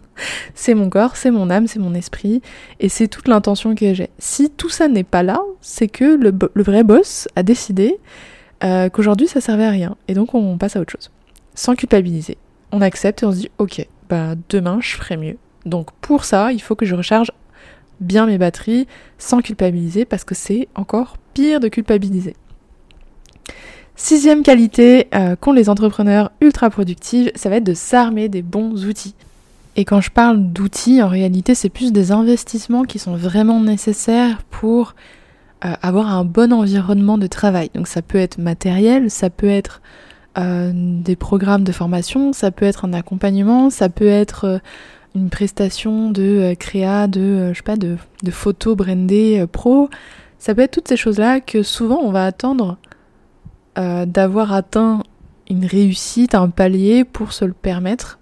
c'est 0.55 0.75
mon 0.75 0.91
corps, 0.91 1.17
c'est 1.17 1.31
mon 1.31 1.49
âme, 1.49 1.67
c'est 1.67 1.79
mon 1.79 1.95
esprit. 1.95 2.43
Et 2.81 2.89
c'est 2.89 3.09
toute 3.09 3.29
l'intention 3.29 3.75
que 3.75 3.95
j'ai. 3.95 4.11
Si 4.19 4.51
tout 4.51 4.69
ça 4.69 4.89
n'est 4.89 5.05
pas 5.05 5.23
là, 5.23 5.41
c'est 5.61 5.89
que 5.89 6.05
le, 6.05 6.63
vrai 6.63 6.83
boss 6.83 7.29
a 7.37 7.43
décidé 7.43 7.97
euh, 8.65 8.89
qu'aujourd'hui 8.91 9.29
ça 9.29 9.41
servait 9.41 9.65
à 9.65 9.71
rien. 9.71 9.97
Et 10.09 10.15
donc 10.15 10.35
on 10.35 10.59
passe 10.59 10.77
à 10.77 10.81
autre 10.81 10.93
chose. 10.93 11.11
Sans 11.55 11.75
culpabiliser. 11.75 12.37
On 12.73 12.83
accepte 12.83 13.23
et 13.23 13.27
on 13.27 13.33
se 13.33 13.39
dit, 13.39 13.51
ok, 13.59 13.87
bah 14.09 14.35
demain 14.49 14.79
je 14.81 14.97
ferai 14.97 15.17
mieux. 15.17 15.37
Donc 15.67 15.91
pour 16.01 16.25
ça, 16.25 16.53
il 16.53 16.61
faut 16.61 16.75
que 16.75 16.87
je 16.87 16.95
recharge 16.95 17.31
bien 18.01 18.27
mes 18.27 18.39
batteries 18.39 18.87
sans 19.19 19.41
culpabiliser 19.41 20.05
parce 20.05 20.25
que 20.25 20.35
c'est 20.35 20.69
encore 20.75 21.17
pire 21.35 21.61
de 21.61 21.69
culpabiliser. 21.69 22.35
Sixième 23.97 24.45
qualité 24.45 25.09
euh, 25.15 25.35
qu'ont 25.35 25.53
les 25.53 25.69
entrepreneurs 25.69 26.31
ultra 26.41 26.71
productifs, 26.71 27.31
ça 27.35 27.51
va 27.51 27.57
être 27.57 27.65
de 27.65 27.75
s'armer 27.75 28.29
des 28.29 28.43
bons 28.43 28.87
outils. 28.87 29.17
Et 29.75 29.85
quand 29.85 30.01
je 30.01 30.11
parle 30.11 30.53
d'outils, 30.53 31.03
en 31.03 31.09
réalité, 31.09 31.55
c'est 31.55 31.69
plus 31.69 31.93
des 31.93 32.13
investissements 32.13 32.85
qui 32.85 32.99
sont 32.99 33.17
vraiment 33.17 33.61
nécessaires 33.61 34.43
pour 34.51 34.95
euh, 35.65 35.73
avoir 35.83 36.13
un 36.13 36.25
bon 36.25 36.53
environnement 36.53 37.19
de 37.19 37.27
travail. 37.27 37.71
Donc 37.75 37.89
ça 37.89 38.01
peut 38.01 38.19
être 38.19 38.39
matériel, 38.39 39.11
ça 39.11 39.31
peut 39.31 39.49
être 39.49 39.83
euh, 40.39 40.71
des 40.75 41.17
programmes 41.17 41.65
de 41.65 41.73
formation, 41.73 42.33
ça 42.33 42.51
peut 42.51 42.65
être 42.65 42.85
un 42.85 42.93
accompagnement, 42.93 43.71
ça 43.71 43.89
peut 43.89 44.07
être 44.07 44.61
une 45.15 45.31
prestation 45.31 46.11
de 46.11 46.23
euh, 46.23 46.55
créa, 46.55 47.07
de, 47.07 47.21
euh, 47.21 47.55
je 47.55 47.63
sais 47.65 47.77
de, 47.77 47.97
de 48.23 48.31
photos 48.31 48.77
brandées 48.77 49.41
euh, 49.41 49.47
pro. 49.47 49.91
Ça 50.39 50.55
peut 50.55 50.63
être 50.63 50.73
toutes 50.73 50.89
ces 50.89 50.97
choses-là 50.97 51.41
que 51.41 51.63
souvent 51.63 52.01
on 52.03 52.11
va 52.11 52.25
attendre 52.25 52.79
d'avoir 54.07 54.53
atteint 54.53 55.05
une 55.49 55.65
réussite, 55.65 56.35
un 56.35 56.49
palier 56.49 57.05
pour 57.05 57.33
se 57.33 57.45
le 57.45 57.53
permettre. 57.53 58.19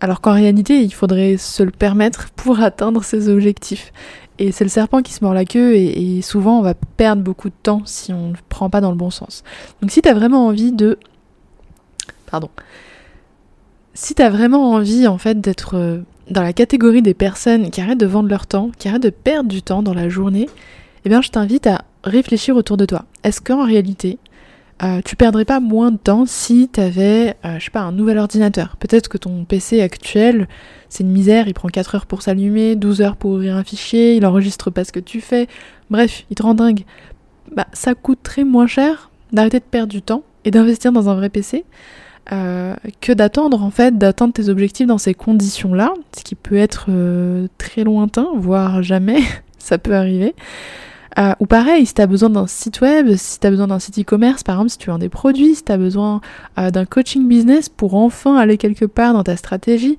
Alors 0.00 0.20
qu'en 0.20 0.34
réalité, 0.34 0.82
il 0.82 0.94
faudrait 0.94 1.36
se 1.36 1.64
le 1.64 1.72
permettre 1.72 2.30
pour 2.30 2.60
atteindre 2.60 3.02
ses 3.02 3.28
objectifs. 3.28 3.92
Et 4.38 4.52
c'est 4.52 4.64
le 4.64 4.70
serpent 4.70 5.02
qui 5.02 5.12
se 5.12 5.24
mord 5.24 5.34
la 5.34 5.44
queue 5.44 5.74
et, 5.74 6.20
souvent 6.22 6.58
on 6.58 6.62
va 6.62 6.74
perdre 6.74 7.22
beaucoup 7.22 7.48
de 7.48 7.54
temps 7.62 7.82
si 7.84 8.12
on 8.12 8.30
ne 8.30 8.34
prend 8.48 8.68
pas 8.68 8.80
dans 8.80 8.90
le 8.90 8.96
bon 8.96 9.10
sens. 9.10 9.44
Donc 9.80 9.90
si 9.90 10.02
tu 10.02 10.08
as 10.08 10.14
vraiment 10.14 10.46
envie 10.46 10.72
de... 10.72 10.98
Pardon 12.26 12.50
si 13.96 14.14
t'as 14.14 14.28
vraiment 14.28 14.72
envie 14.72 15.06
en 15.06 15.18
fait 15.18 15.40
d'être 15.40 15.74
euh, 15.74 16.00
dans 16.30 16.42
la 16.42 16.52
catégorie 16.52 17.02
des 17.02 17.14
personnes 17.14 17.70
qui 17.70 17.80
arrêtent 17.80 17.98
de 17.98 18.06
vendre 18.06 18.28
leur 18.28 18.46
temps, 18.46 18.70
qui 18.78 18.88
arrêtent 18.88 19.02
de 19.02 19.10
perdre 19.10 19.48
du 19.48 19.62
temps 19.62 19.82
dans 19.82 19.94
la 19.94 20.08
journée, 20.08 20.48
eh 21.04 21.08
bien 21.08 21.22
je 21.22 21.30
t'invite 21.30 21.66
à 21.66 21.82
réfléchir 22.04 22.56
autour 22.56 22.76
de 22.76 22.84
toi. 22.84 23.06
Est-ce 23.24 23.40
qu'en 23.40 23.64
réalité, 23.64 24.18
euh, 24.82 25.00
tu 25.04 25.16
perdrais 25.16 25.44
pas 25.44 25.60
moins 25.60 25.90
de 25.90 25.96
temps 25.96 26.26
si 26.26 26.68
t'avais, 26.68 27.36
euh, 27.44 27.58
je 27.58 27.64
sais 27.64 27.70
pas, 27.70 27.80
un 27.80 27.92
nouvel 27.92 28.18
ordinateur 28.18 28.76
Peut-être 28.76 29.08
que 29.08 29.16
ton 29.16 29.44
PC 29.44 29.80
actuel, 29.80 30.48
c'est 30.88 31.02
une 31.02 31.10
misère, 31.10 31.48
il 31.48 31.54
prend 31.54 31.68
4 31.68 31.94
heures 31.94 32.06
pour 32.06 32.22
s'allumer, 32.22 32.76
12 32.76 33.00
heures 33.00 33.16
pour 33.16 33.30
ouvrir 33.30 33.56
un 33.56 33.64
fichier, 33.64 34.16
il 34.16 34.26
enregistre 34.26 34.70
pas 34.70 34.84
ce 34.84 34.92
que 34.92 35.00
tu 35.00 35.20
fais, 35.20 35.46
bref, 35.90 36.24
il 36.30 36.36
te 36.36 36.42
rend 36.42 36.54
dingue. 36.54 36.84
Bah 37.54 37.66
ça 37.72 37.94
coûterait 37.94 38.44
moins 38.44 38.66
cher 38.66 39.10
d'arrêter 39.32 39.60
de 39.60 39.64
perdre 39.64 39.92
du 39.92 40.02
temps 40.02 40.24
et 40.44 40.50
d'investir 40.50 40.92
dans 40.92 41.08
un 41.08 41.14
vrai 41.14 41.30
PC. 41.30 41.64
Euh, 42.32 42.74
que 43.00 43.12
d'attendre 43.12 43.62
en 43.62 43.70
fait 43.70 43.98
d'atteindre 43.98 44.32
tes 44.32 44.48
objectifs 44.48 44.88
dans 44.88 44.98
ces 44.98 45.14
conditions-là, 45.14 45.94
ce 46.16 46.24
qui 46.24 46.34
peut 46.34 46.56
être 46.56 46.86
euh, 46.88 47.46
très 47.56 47.84
lointain, 47.84 48.26
voire 48.34 48.82
jamais, 48.82 49.20
ça 49.58 49.78
peut 49.78 49.94
arriver. 49.94 50.34
Euh, 51.18 51.32
ou 51.40 51.46
pareil, 51.46 51.86
si 51.86 51.94
tu 51.94 52.06
besoin 52.06 52.30
d'un 52.30 52.46
site 52.46 52.80
web, 52.80 53.14
si 53.16 53.40
tu 53.40 53.48
besoin 53.48 53.68
d'un 53.68 53.78
site 53.78 53.98
e-commerce, 53.98 54.42
par 54.42 54.56
exemple, 54.56 54.70
si 54.70 54.78
tu 54.78 54.90
vends 54.90 54.98
des 54.98 55.08
produits, 55.08 55.54
si 55.54 55.64
tu 55.64 55.76
besoin 55.76 56.20
d'un 56.56 56.84
coaching 56.84 57.26
business 57.26 57.68
pour 57.68 57.94
enfin 57.94 58.36
aller 58.36 58.58
quelque 58.58 58.84
part 58.84 59.14
dans 59.14 59.24
ta 59.24 59.36
stratégie, 59.36 59.96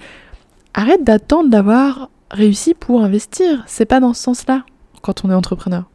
arrête 0.75 1.03
d'attendre 1.03 1.49
d'avoir 1.49 2.09
réussi 2.29 2.73
pour 2.75 3.01
investir. 3.01 3.63
C'est 3.65 3.85
pas 3.85 3.99
dans 3.99 4.13
ce 4.13 4.21
sens-là 4.21 4.63
quand 5.01 5.25
on 5.25 5.31
est 5.31 5.33
entrepreneur. 5.33 5.85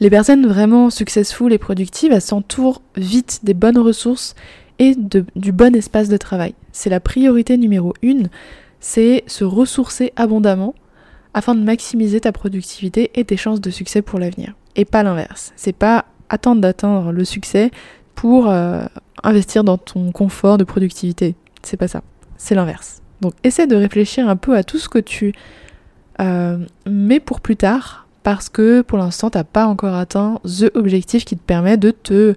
Les 0.00 0.10
personnes 0.10 0.46
vraiment 0.46 0.90
successful 0.90 1.52
et 1.52 1.58
productives, 1.58 2.12
elles 2.12 2.20
s'entourent 2.20 2.82
vite 2.96 3.40
des 3.44 3.54
bonnes 3.54 3.78
ressources 3.78 4.34
et 4.78 4.96
du 4.96 5.52
bon 5.52 5.76
espace 5.76 6.08
de 6.08 6.16
travail. 6.16 6.54
C'est 6.72 6.90
la 6.90 6.98
priorité 6.98 7.56
numéro 7.56 7.94
une, 8.02 8.28
c'est 8.80 9.22
se 9.28 9.44
ressourcer 9.44 10.12
abondamment 10.16 10.74
afin 11.34 11.54
de 11.54 11.62
maximiser 11.62 12.20
ta 12.20 12.32
productivité 12.32 13.10
et 13.14 13.24
tes 13.24 13.36
chances 13.36 13.60
de 13.60 13.70
succès 13.70 14.02
pour 14.02 14.18
l'avenir. 14.18 14.54
Et 14.76 14.84
pas 14.84 15.02
l'inverse. 15.02 15.52
C'est 15.56 15.74
pas 15.74 16.06
attendre 16.28 16.60
d'atteindre 16.60 17.12
le 17.12 17.24
succès 17.24 17.70
pour 18.14 18.48
euh, 18.48 18.84
investir 19.22 19.64
dans 19.64 19.78
ton 19.78 20.12
confort 20.12 20.58
de 20.58 20.64
productivité. 20.64 21.34
C'est 21.62 21.76
pas 21.76 21.88
ça. 21.88 22.02
C'est 22.36 22.54
l'inverse. 22.54 23.02
Donc 23.20 23.34
essaie 23.44 23.66
de 23.66 23.76
réfléchir 23.76 24.28
un 24.28 24.36
peu 24.36 24.56
à 24.56 24.64
tout 24.64 24.78
ce 24.78 24.88
que 24.88 24.98
tu 24.98 25.32
euh, 26.20 26.58
mets 26.86 27.20
pour 27.20 27.40
plus 27.40 27.56
tard 27.56 28.06
parce 28.22 28.48
que 28.48 28.82
pour 28.82 28.98
l'instant 28.98 29.30
t'as 29.30 29.44
pas 29.44 29.66
encore 29.66 29.94
atteint 29.94 30.40
the 30.44 30.70
objectif 30.74 31.24
qui 31.24 31.36
te 31.36 31.42
permet 31.42 31.76
de 31.76 31.90
te 31.90 32.34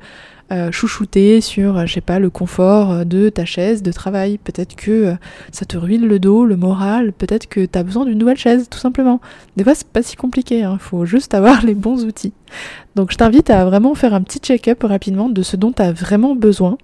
euh, 0.52 0.72
chouchouter 0.72 1.42
sur, 1.42 1.76
euh, 1.76 1.86
je 1.88 1.94
sais 1.94 2.02
pas, 2.02 2.20
le 2.20 2.30
confort 2.30 2.92
euh, 2.92 3.04
de 3.04 3.30
ta 3.30 3.46
chaise 3.46 3.82
de 3.82 3.92
travail. 3.92 4.38
Peut-être 4.38 4.76
que 4.76 5.16
ça 5.52 5.66
te 5.66 5.76
ruine 5.76 6.06
le 6.06 6.20
dos, 6.20 6.46
le 6.46 6.56
moral. 6.56 7.14
Peut-être 7.14 7.48
que 7.48 7.66
tu 7.66 7.80
as 7.80 7.82
besoin 7.82 8.06
d'une 8.06 8.20
nouvelle 8.20 8.38
chaise, 8.38 8.68
tout 8.70 8.78
simplement. 8.78 9.22
Des 9.58 9.64
fois, 9.64 9.74
c'est 9.74 9.88
pas 9.88 10.04
si 10.04 10.16
compliqué. 10.16 10.60
Il 10.60 10.64
hein. 10.64 10.78
faut 10.80 11.04
juste 11.06 11.34
avoir 11.34 11.62
les 11.66 11.74
bons 11.74 12.06
outils. 12.06 12.34
Donc, 12.96 13.12
je 13.12 13.18
t'invite 13.18 13.50
à 13.50 13.66
vraiment 13.66 13.96
faire 13.96 14.14
un 14.14 14.22
petit 14.22 14.38
check-up 14.38 14.84
rapidement 14.84 15.30
de 15.30 15.42
ce 15.42 15.56
dont 15.56 15.72
tu 15.72 15.82
as 15.82 15.92
vraiment 15.92 16.36
besoin. 16.36 16.78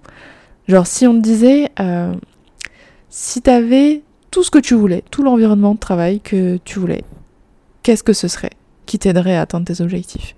Genre, 0.67 0.88
si 0.88 1.06
on 1.06 1.13
te 1.13 1.19
disait, 1.19 1.69
si 3.10 3.41
tu 3.41 3.50
avais 3.50 4.02
tout 4.32 4.43
ce 4.43 4.50
que 4.50 4.60
tu 4.60 4.74
voulais, 4.74 5.04
tout 5.12 5.21
l'environnement 5.21 5.76
de 5.76 5.80
travail 5.80 6.19
que 6.19 6.58
tu 6.65 6.80
voulais, 6.80 7.04
qu'est-ce 7.84 8.04
que 8.04 8.13
ce 8.13 8.28
serait 8.28 8.52
qui 8.86 8.97
t'aiderait 8.97 9.36
à 9.36 9.41
atteindre 9.41 9.65
tes 9.65 9.82
objectifs? 9.82 10.36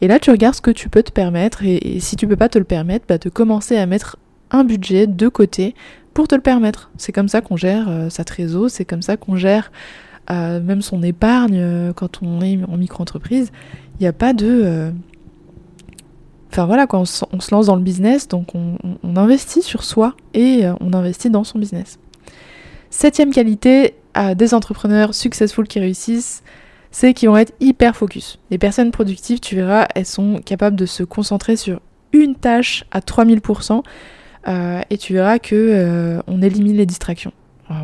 Et 0.00 0.08
là, 0.08 0.18
tu 0.18 0.30
regardes 0.30 0.54
ce 0.54 0.60
que 0.60 0.70
tu 0.70 0.88
peux 0.88 1.02
te 1.02 1.12
permettre, 1.12 1.64
et, 1.64 1.98
si 2.00 2.16
tu 2.16 2.26
peux 2.26 2.36
pas 2.36 2.48
te 2.48 2.58
le 2.58 2.64
permettre, 2.64 3.06
bah, 3.08 3.18
de 3.18 3.28
commencer 3.28 3.76
à 3.76 3.86
mettre 3.86 4.16
un 4.50 4.64
budget 4.64 5.06
de 5.06 5.28
côté 5.28 5.74
pour 6.12 6.28
te 6.28 6.34
le 6.34 6.40
permettre. 6.40 6.90
C'est 6.96 7.12
comme 7.12 7.28
ça 7.28 7.40
qu'on 7.40 7.56
gère 7.56 7.88
euh, 7.88 8.08
sa 8.08 8.24
trésor, 8.24 8.70
c'est 8.70 8.84
comme 8.84 9.02
ça 9.02 9.16
qu'on 9.16 9.36
gère 9.36 9.72
euh, 10.30 10.60
même 10.60 10.80
son 10.80 11.02
épargne 11.02 11.58
euh, 11.58 11.92
quand 11.92 12.22
on 12.22 12.40
est 12.40 12.58
en 12.68 12.76
micro-entreprise. 12.76 13.50
Il 13.98 14.02
n'y 14.02 14.06
a 14.06 14.12
pas 14.12 14.32
de... 14.32 14.92
Enfin 16.50 16.66
voilà, 16.66 16.86
quand 16.86 17.00
on, 17.32 17.40
se 17.40 17.50
lance 17.50 17.66
dans 17.66 17.74
le 17.74 17.82
business, 17.82 18.28
donc 18.28 18.54
on, 18.54 18.78
on 19.02 19.16
investit 19.16 19.60
sur 19.60 19.82
soi 19.82 20.14
et 20.34 20.62
on 20.80 20.92
investit 20.92 21.28
dans 21.28 21.42
son 21.42 21.58
business. 21.58 21.98
Septième 22.90 23.32
qualité 23.32 23.96
des 24.36 24.54
entrepreneurs 24.54 25.16
successful 25.16 25.66
qui 25.66 25.80
réussissent, 25.80 26.44
c'est 26.94 27.12
qu'ils 27.12 27.28
vont 27.28 27.36
être 27.36 27.52
hyper 27.58 27.96
focus. 27.96 28.38
Les 28.52 28.58
personnes 28.58 28.92
productives, 28.92 29.40
tu 29.40 29.56
verras, 29.56 29.88
elles 29.96 30.06
sont 30.06 30.40
capables 30.44 30.76
de 30.76 30.86
se 30.86 31.02
concentrer 31.02 31.56
sur 31.56 31.80
une 32.12 32.36
tâche 32.36 32.84
à 32.92 33.00
3000%, 33.00 33.82
euh, 34.46 34.80
et 34.90 34.96
tu 34.96 35.12
verras 35.12 35.40
que 35.40 35.56
euh, 35.56 36.22
on 36.28 36.40
élimine 36.40 36.76
les 36.76 36.86
distractions. 36.86 37.32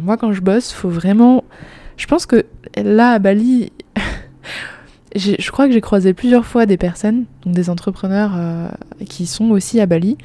moi, 0.01 0.16
quand 0.16 0.33
je 0.33 0.40
bosse, 0.40 0.70
faut 0.73 0.88
vraiment. 0.88 1.42
Je 1.96 2.07
pense 2.07 2.25
que 2.25 2.46
là, 2.77 3.14
à 3.14 3.18
Bali, 3.18 3.73
je 5.16 5.51
crois 5.51 5.66
que 5.66 5.73
j'ai 5.73 5.81
croisé 5.81 6.14
plusieurs 6.14 6.46
fois 6.46 6.64
des 6.64 6.77
personnes, 6.77 7.25
des 7.44 7.68
entrepreneurs 7.68 8.35
euh, 8.37 8.68
qui 9.09 9.27
sont 9.27 9.51
aussi 9.51 9.81
à 9.81 9.87
Bali, 9.87 10.18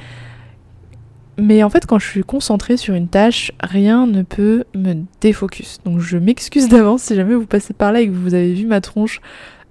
mais 1.37 1.63
en 1.63 1.69
fait, 1.69 1.85
quand 1.85 1.99
je 1.99 2.07
suis 2.07 2.23
concentrée 2.23 2.77
sur 2.77 2.93
une 2.93 3.07
tâche, 3.07 3.51
rien 3.61 4.07
ne 4.07 4.21
peut 4.21 4.63
me 4.73 4.95
défocus. 5.21 5.79
Donc 5.85 5.99
je 5.99 6.17
m'excuse 6.17 6.67
d'avance 6.69 7.03
si 7.03 7.15
jamais 7.15 7.35
vous 7.35 7.45
passez 7.45 7.73
par 7.73 7.91
là 7.91 8.01
et 8.01 8.07
que 8.07 8.13
vous 8.13 8.33
avez 8.33 8.53
vu 8.53 8.65
ma 8.65 8.81
tronche 8.81 9.21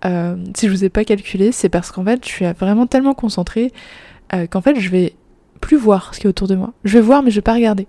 euh, 0.05 0.37
si 0.55 0.66
je 0.66 0.72
vous 0.72 0.85
ai 0.85 0.88
pas 0.88 1.05
calculé, 1.05 1.53
c'est 1.53 1.68
parce 1.68 1.90
qu'en 1.90 2.05
fait, 2.05 2.24
je 2.24 2.31
suis 2.31 2.44
vraiment 2.53 2.87
tellement 2.87 3.14
concentrée 3.14 3.72
euh, 4.35 4.46
qu'en 4.46 4.61
fait, 4.61 4.79
je 4.79 4.90
vais 4.90 5.14
plus 5.61 5.77
voir 5.77 6.14
ce 6.14 6.20
qui 6.20 6.27
est 6.27 6.29
autour 6.29 6.48
de 6.48 6.55
moi. 6.55 6.74
Je 6.85 6.98
vais 6.98 7.00
voir, 7.00 7.22
mais 7.22 7.31
je 7.31 7.37
vais 7.37 7.42
pas 7.42 7.55
regarder. 7.55 7.87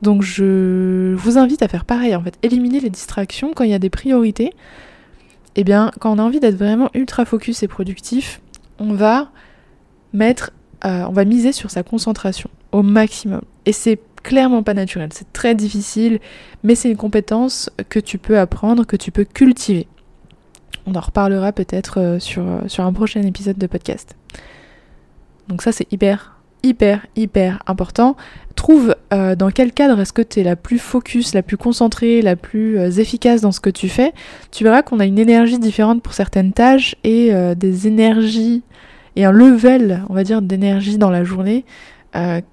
Donc, 0.00 0.22
je 0.22 1.14
vous 1.14 1.38
invite 1.38 1.62
à 1.62 1.68
faire 1.68 1.84
pareil, 1.84 2.16
en 2.16 2.22
fait. 2.22 2.36
Éliminer 2.42 2.80
les 2.80 2.90
distractions 2.90 3.52
quand 3.54 3.64
il 3.64 3.70
y 3.70 3.74
a 3.74 3.78
des 3.78 3.90
priorités. 3.90 4.52
Eh 5.54 5.64
bien, 5.64 5.92
quand 6.00 6.12
on 6.12 6.18
a 6.18 6.22
envie 6.22 6.40
d'être 6.40 6.56
vraiment 6.56 6.90
ultra 6.94 7.24
focus 7.24 7.62
et 7.62 7.68
productif, 7.68 8.40
on 8.78 8.94
va 8.94 9.30
mettre, 10.12 10.50
euh, 10.84 11.04
on 11.08 11.12
va 11.12 11.24
miser 11.24 11.52
sur 11.52 11.70
sa 11.70 11.84
concentration 11.84 12.50
au 12.72 12.82
maximum. 12.82 13.42
Et 13.66 13.72
c'est 13.72 14.00
clairement 14.22 14.62
pas 14.62 14.74
naturel, 14.74 15.10
c'est 15.12 15.32
très 15.32 15.54
difficile, 15.54 16.20
mais 16.62 16.74
c'est 16.74 16.90
une 16.90 16.96
compétence 16.96 17.70
que 17.88 17.98
tu 17.98 18.18
peux 18.18 18.38
apprendre, 18.38 18.86
que 18.86 18.96
tu 18.96 19.10
peux 19.10 19.24
cultiver. 19.24 19.86
On 20.86 20.94
en 20.94 21.00
reparlera 21.00 21.52
peut-être 21.52 22.00
euh, 22.00 22.18
sur, 22.18 22.42
euh, 22.42 22.60
sur 22.66 22.84
un 22.84 22.92
prochain 22.92 23.22
épisode 23.22 23.58
de 23.58 23.66
podcast. 23.66 24.16
Donc 25.48 25.62
ça 25.62 25.72
c'est 25.72 25.92
hyper, 25.92 26.40
hyper, 26.62 27.06
hyper 27.16 27.62
important. 27.66 28.16
Trouve 28.54 28.94
euh, 29.12 29.34
dans 29.34 29.50
quel 29.50 29.72
cadre 29.72 30.00
est-ce 30.00 30.12
que 30.12 30.22
tu 30.22 30.40
es 30.40 30.44
la 30.44 30.56
plus 30.56 30.78
focus, 30.78 31.34
la 31.34 31.42
plus 31.42 31.56
concentrée, 31.56 32.22
la 32.22 32.36
plus 32.36 32.78
efficace 32.98 33.40
dans 33.40 33.52
ce 33.52 33.60
que 33.60 33.70
tu 33.70 33.88
fais? 33.88 34.12
Tu 34.50 34.62
verras 34.62 34.82
qu'on 34.82 35.00
a 35.00 35.04
une 35.04 35.18
énergie 35.18 35.58
différente 35.58 36.02
pour 36.02 36.14
certaines 36.14 36.52
tâches 36.52 36.94
et 37.02 37.32
des 37.56 37.86
énergies 37.86 38.62
et 39.16 39.24
un 39.24 39.32
level, 39.32 40.02
on 40.08 40.14
va 40.14 40.22
dire, 40.22 40.42
d'énergie 40.42 40.96
dans 40.96 41.10
la 41.10 41.24
journée 41.24 41.64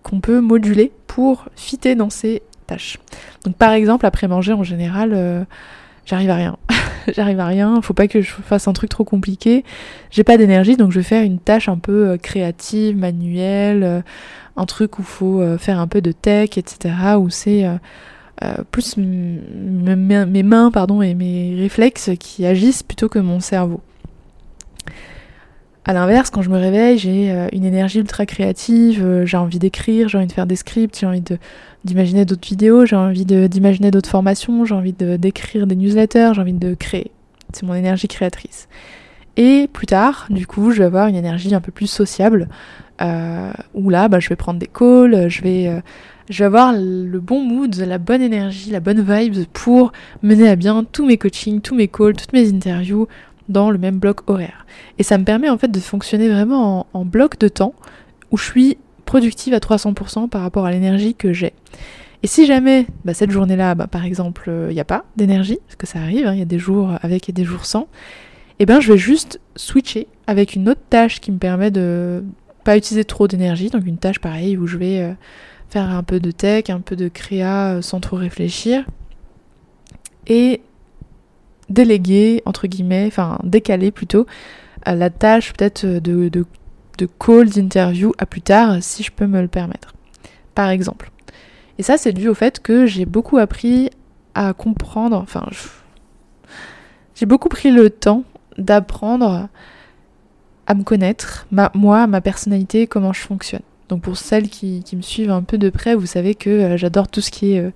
qu'on 0.03 0.19
peut 0.21 0.39
moduler 0.39 0.91
pour 1.07 1.45
fitter 1.55 1.95
dans 1.95 2.09
ces 2.09 2.41
tâches. 2.67 2.97
Donc 3.43 3.55
par 3.55 3.71
exemple, 3.71 4.05
après 4.05 4.27
manger 4.27 4.53
en 4.53 4.63
général, 4.63 5.45
j'arrive 6.05 6.29
à 6.29 6.35
rien. 6.35 6.57
j'arrive 7.15 7.39
à 7.39 7.45
rien, 7.45 7.81
faut 7.81 7.93
pas 7.93 8.07
que 8.07 8.21
je 8.21 8.31
fasse 8.31 8.67
un 8.67 8.73
truc 8.73 8.89
trop 8.89 9.03
compliqué. 9.03 9.63
J'ai 10.11 10.23
pas 10.23 10.37
d'énergie, 10.37 10.77
donc 10.77 10.91
je 10.91 10.99
vais 10.99 11.03
faire 11.03 11.23
une 11.23 11.39
tâche 11.39 11.69
un 11.69 11.77
peu 11.77 12.09
euh, 12.09 12.17
créative, 12.17 12.97
manuelle, 12.97 13.83
euh, 13.83 14.01
un 14.57 14.65
truc 14.65 14.99
où 14.99 15.03
faut 15.03 15.41
euh, 15.41 15.57
faire 15.57 15.79
un 15.79 15.87
peu 15.87 16.01
de 16.01 16.11
tech, 16.11 16.57
etc. 16.57 16.93
Où 17.17 17.29
c'est 17.29 17.65
plus 18.71 18.95
mes 18.97 20.43
mains 20.43 20.71
pardon, 20.71 21.01
et 21.01 21.13
mes 21.13 21.55
réflexes 21.57 22.11
qui 22.19 22.45
agissent 22.45 22.83
plutôt 22.83 23.09
que 23.09 23.19
mon 23.19 23.39
cerveau. 23.39 23.81
À 25.85 25.93
l'inverse, 25.93 26.29
quand 26.29 26.41
je 26.41 26.49
me 26.49 26.57
réveille, 26.57 26.97
j'ai 26.97 27.31
une 27.53 27.65
énergie 27.65 27.99
ultra 27.99 28.25
créative, 28.25 29.23
j'ai 29.25 29.37
envie 29.37 29.59
d'écrire, 29.59 30.07
j'ai 30.07 30.17
envie 30.17 30.27
de 30.27 30.31
faire 30.31 30.45
des 30.45 30.57
scripts, 30.57 30.99
j'ai 30.99 31.07
envie 31.07 31.23
d'imaginer 31.83 32.25
d'autres 32.25 32.47
vidéos, 32.47 32.85
j'ai 32.85 32.95
envie 32.95 33.25
d'imaginer 33.25 33.89
d'autres 33.89 34.09
formations, 34.09 34.65
j'ai 34.65 34.75
envie 34.75 34.93
d'écrire 34.93 35.65
des 35.65 35.75
newsletters, 35.75 36.31
j'ai 36.35 36.41
envie 36.41 36.53
de 36.53 36.75
créer. 36.75 37.11
C'est 37.53 37.63
mon 37.63 37.73
énergie 37.73 38.07
créatrice. 38.07 38.67
Et 39.37 39.69
plus 39.71 39.87
tard, 39.87 40.27
du 40.29 40.45
coup, 40.45 40.71
je 40.71 40.79
vais 40.79 40.85
avoir 40.85 41.07
une 41.07 41.15
énergie 41.15 41.55
un 41.55 41.61
peu 41.61 41.71
plus 41.71 41.87
sociable, 41.87 42.49
euh, 43.01 43.51
où 43.73 43.89
là, 43.89 44.09
bah, 44.09 44.19
je 44.19 44.27
vais 44.27 44.35
prendre 44.35 44.59
des 44.59 44.67
calls, 44.67 45.29
je 45.29 45.41
vais, 45.41 45.67
euh, 45.67 45.79
je 46.29 46.39
vais 46.39 46.45
avoir 46.45 46.73
le 46.73 47.19
bon 47.19 47.41
mood, 47.41 47.73
la 47.75 47.97
bonne 47.97 48.21
énergie, 48.21 48.69
la 48.69 48.81
bonne 48.81 49.01
vibe 49.01 49.45
pour 49.53 49.93
mener 50.21 50.49
à 50.49 50.57
bien 50.57 50.83
tous 50.83 51.05
mes 51.05 51.17
coachings, 51.17 51.61
tous 51.61 51.73
mes 51.73 51.87
calls, 51.87 52.15
toutes 52.17 52.33
mes 52.33 52.49
interviews 52.49 53.07
dans 53.49 53.71
le 53.71 53.77
même 53.77 53.99
bloc 53.99 54.29
horaire. 54.29 54.65
Et 54.97 55.03
ça 55.03 55.17
me 55.17 55.25
permet 55.25 55.49
en 55.49 55.57
fait 55.57 55.69
de 55.69 55.79
fonctionner 55.79 56.29
vraiment 56.29 56.87
en, 56.93 57.05
bloc 57.05 57.37
de 57.39 57.47
temps 57.47 57.73
où 58.31 58.37
je 58.37 58.43
suis 58.43 58.77
productive 59.05 59.53
à 59.53 59.59
300% 59.59 60.29
par 60.29 60.41
rapport 60.41 60.65
à 60.65 60.71
l'énergie 60.71 61.15
que 61.15 61.33
j'ai. 61.33 61.53
Et 62.21 62.27
si 62.27 62.45
jamais 62.45 62.85
bah, 63.05 63.13
cette 63.13 63.31
journée-là, 63.31 63.75
bah, 63.75 63.87
par 63.87 64.05
exemple, 64.05 64.43
il 64.47 64.51
euh, 64.51 64.73
n'y 64.73 64.79
a 64.79 64.85
pas 64.85 65.05
d'énergie, 65.15 65.57
parce 65.65 65.77
que 65.77 65.87
ça 65.87 65.99
arrive, 65.99 66.27
hein, 66.27 66.33
il 66.33 66.39
y 66.39 66.43
a 66.43 66.45
des 66.45 66.59
jours 66.59 66.91
avec 67.01 67.27
et 67.29 67.31
des 67.31 67.45
jours 67.45 67.65
sans, 67.65 67.83
et 68.59 68.63
eh 68.63 68.65
bien 68.65 68.81
je 68.81 68.91
vais 68.91 68.97
juste 68.97 69.39
switcher 69.55 70.07
avec 70.27 70.53
une 70.53 70.67
autre 70.67 70.81
tâche 70.89 71.21
qui 71.21 71.31
me 71.31 71.37
permet 71.37 71.71
de 71.71 72.23
pas 72.65 72.75
utiliser 72.75 73.05
trop 73.05 73.27
d'énergie, 73.27 73.69
donc 73.69 73.87
une 73.87 73.97
tâche 73.97 74.19
pareille 74.19 74.57
où 74.57 74.67
je 74.67 74.77
vais 74.77 74.99
euh, 74.99 75.13
faire 75.69 75.89
un 75.89 76.03
peu 76.03 76.19
de 76.19 76.31
tech, 76.31 76.69
un 76.69 76.81
peu 76.81 76.97
de 76.97 77.07
créa 77.07 77.75
euh, 77.75 77.81
sans 77.81 78.01
trop 78.01 78.17
réfléchir, 78.17 78.85
et 80.27 80.61
déléguer, 81.69 82.41
entre 82.45 82.67
guillemets, 82.67 83.05
enfin 83.07 83.39
décaler 83.43 83.91
plutôt, 83.91 84.25
la 84.85 85.09
tâche 85.09 85.53
peut-être 85.53 85.85
de, 85.85 86.29
de, 86.29 86.45
de 86.97 87.07
call, 87.19 87.49
d'interview 87.49 88.11
à 88.17 88.25
plus 88.25 88.41
tard 88.41 88.77
si 88.81 89.03
je 89.03 89.11
peux 89.11 89.27
me 89.27 89.41
le 89.41 89.47
permettre. 89.47 89.93
Par 90.55 90.69
exemple. 90.69 91.11
Et 91.77 91.83
ça, 91.83 91.97
c'est 91.97 92.11
dû 92.11 92.27
au 92.27 92.33
fait 92.33 92.59
que 92.59 92.85
j'ai 92.85 93.05
beaucoup 93.05 93.37
appris 93.37 93.89
à 94.35 94.53
comprendre, 94.53 95.15
enfin, 95.17 95.45
j'ai 97.15 97.25
beaucoup 97.25 97.49
pris 97.49 97.71
le 97.71 97.89
temps 97.89 98.23
d'apprendre 98.57 99.47
à 100.67 100.73
me 100.75 100.83
connaître, 100.83 101.47
ma, 101.51 101.71
moi, 101.73 102.05
ma 102.05 102.21
personnalité, 102.21 102.85
comment 102.85 103.13
je 103.13 103.21
fonctionne. 103.21 103.61
Donc 103.87 104.03
pour 104.03 104.17
celles 104.17 104.49
qui, 104.49 104.83
me 104.93 105.01
suivent 105.01 105.31
un 105.31 105.41
peu 105.41 105.57
de 105.57 105.69
près, 105.69 105.95
vous 105.95 106.05
savez 106.05 106.35
que 106.35 106.49
euh, 106.49 106.77
j'adore 106.77 107.07
tout 107.07 107.21
ce 107.21 107.31
qui 107.31 107.53
est 107.53 107.71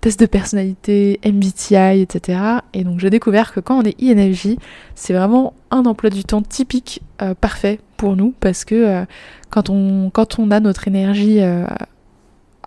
euh, 0.00 0.06
test 0.10 0.20
de 0.20 0.26
personnalité, 0.26 1.20
MBTI, 1.24 2.00
etc. 2.00 2.38
Et 2.74 2.84
donc 2.84 3.00
j'ai 3.00 3.10
découvert 3.10 3.52
que 3.52 3.60
quand 3.60 3.78
on 3.78 3.82
est 3.82 4.00
INFJ, 4.02 4.56
c'est 4.94 5.12
vraiment 5.12 5.54
un 5.70 5.84
emploi 5.84 6.10
du 6.10 6.24
temps 6.24 6.42
typique 6.42 7.02
euh, 7.22 7.34
parfait 7.34 7.80
pour 7.96 8.16
nous 8.16 8.34
parce 8.40 8.64
que 8.64 8.74
euh, 8.74 9.04
quand, 9.50 9.70
on, 9.70 10.10
quand 10.10 10.38
on 10.38 10.50
a 10.50 10.60
notre 10.60 10.88
énergie 10.88 11.40
euh, 11.40 11.66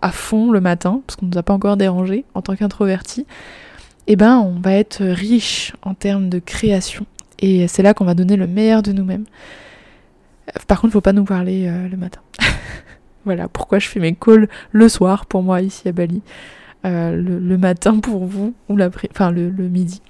à 0.02 0.12
fond 0.12 0.52
le 0.52 0.62
matin, 0.62 1.02
parce 1.06 1.16
qu'on 1.16 1.26
ne 1.26 1.32
nous 1.32 1.38
a 1.38 1.44
pas 1.44 1.54
encore 1.54 1.78
dérangé 1.78 2.26
en 2.34 2.42
tant 2.42 2.56
qu'introverti, 2.56 3.26
eh 4.08 4.16
ben 4.16 4.38
on 4.38 4.60
va 4.60 4.74
être 4.74 5.04
riche 5.04 5.74
en 5.82 5.94
termes 5.94 6.30
de 6.30 6.40
création. 6.40 7.06
Et 7.40 7.68
c'est 7.68 7.84
là 7.84 7.94
qu'on 7.94 8.06
va 8.06 8.14
donner 8.14 8.36
le 8.36 8.48
meilleur 8.48 8.84
de 8.84 8.92
nous-mêmes. 8.92 9.26
Par 10.68 10.80
contre, 10.82 10.92
il 10.92 10.94
faut 10.94 11.02
pas 11.02 11.14
nous 11.14 11.24
parler 11.24 11.70
le 11.90 11.98
matin. 11.98 12.20
voilà 13.26 13.48
pourquoi 13.48 13.80
je 13.80 13.88
fais 13.88 14.00
mes 14.00 14.14
calls 14.14 14.50
le 14.72 14.90
soir 14.90 15.26
pour 15.26 15.42
moi 15.42 15.62
ici 15.62 15.88
à 15.88 15.94
Bali. 15.94 16.22
Euh, 16.86 17.16
le, 17.16 17.58
matin 17.58 18.00
pour 18.00 18.26
vous, 18.26 18.54
ou 18.68 18.78
enfin 19.10 19.32
le, 19.32 19.50
midi. 19.52 20.02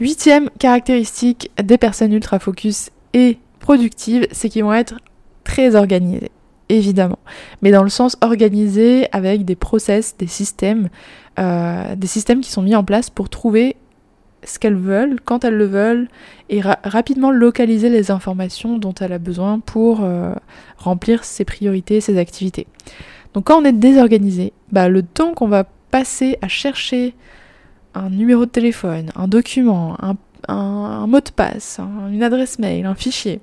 Huitième 0.00 0.48
caractéristique 0.58 1.50
des 1.62 1.76
personnes 1.76 2.14
ultra 2.14 2.38
focus 2.38 2.88
et 3.12 3.36
productives, 3.60 4.26
c'est 4.32 4.48
qu'ils 4.48 4.64
vont 4.64 4.72
être 4.72 4.94
très 5.44 5.76
organisées, 5.76 6.30
évidemment. 6.70 7.18
Mais 7.60 7.72
dans 7.72 7.82
le 7.82 7.90
sens 7.90 8.16
organisé 8.22 9.06
avec 9.12 9.44
des 9.44 9.54
process, 9.54 10.16
des 10.16 10.26
systèmes, 10.26 10.88
euh, 11.38 11.94
des 11.94 12.06
systèmes 12.06 12.40
qui 12.40 12.50
sont 12.50 12.62
mis 12.62 12.74
en 12.74 12.82
place 12.82 13.10
pour 13.10 13.28
trouver 13.28 13.76
ce 14.44 14.58
qu'elles 14.58 14.76
veulent, 14.76 15.20
quand 15.22 15.44
elles 15.44 15.56
le 15.56 15.66
veulent, 15.66 16.08
et 16.48 16.62
rapidement 16.62 17.30
localiser 17.30 17.90
les 17.90 18.10
informations 18.10 18.78
dont 18.78 18.94
elle 18.94 19.12
a 19.12 19.18
besoin 19.18 19.60
pour 19.60 20.00
euh, 20.02 20.32
remplir 20.78 21.22
ses 21.24 21.44
priorités, 21.44 22.00
ses 22.00 22.18
activités. 22.18 22.66
Donc 23.34 23.44
quand 23.44 23.60
on 23.60 23.64
est 23.64 23.72
désorganisé, 23.72 24.52
bah, 24.72 24.88
le 24.88 25.02
temps 25.02 25.34
qu'on 25.34 25.48
va 25.48 25.64
passer 25.90 26.38
à 26.40 26.48
chercher 26.48 27.14
un 27.94 28.10
numéro 28.10 28.46
de 28.46 28.50
téléphone, 28.50 29.10
un 29.16 29.28
document, 29.28 29.96
un, 30.48 31.06
mot 31.06 31.20
de 31.20 31.30
passe, 31.30 31.80
une 32.10 32.22
adresse 32.22 32.58
mail, 32.58 32.86
un 32.86 32.94
fichier, 32.94 33.40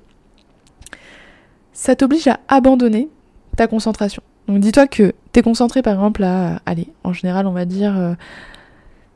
ça 1.72 1.96
t'oblige 1.96 2.28
à 2.28 2.40
abandonner 2.48 3.08
ta 3.56 3.66
concentration. 3.66 4.22
Donc 4.48 4.60
dis-toi 4.60 4.86
que 4.86 5.14
tu 5.32 5.40
es 5.40 5.42
concentré 5.42 5.82
par 5.82 5.94
exemple 5.94 6.24
à, 6.24 6.60
allez, 6.66 6.88
en 7.04 7.12
général 7.12 7.46
on 7.46 7.52
va 7.52 7.64
dire, 7.64 7.96
euh, 7.96 8.14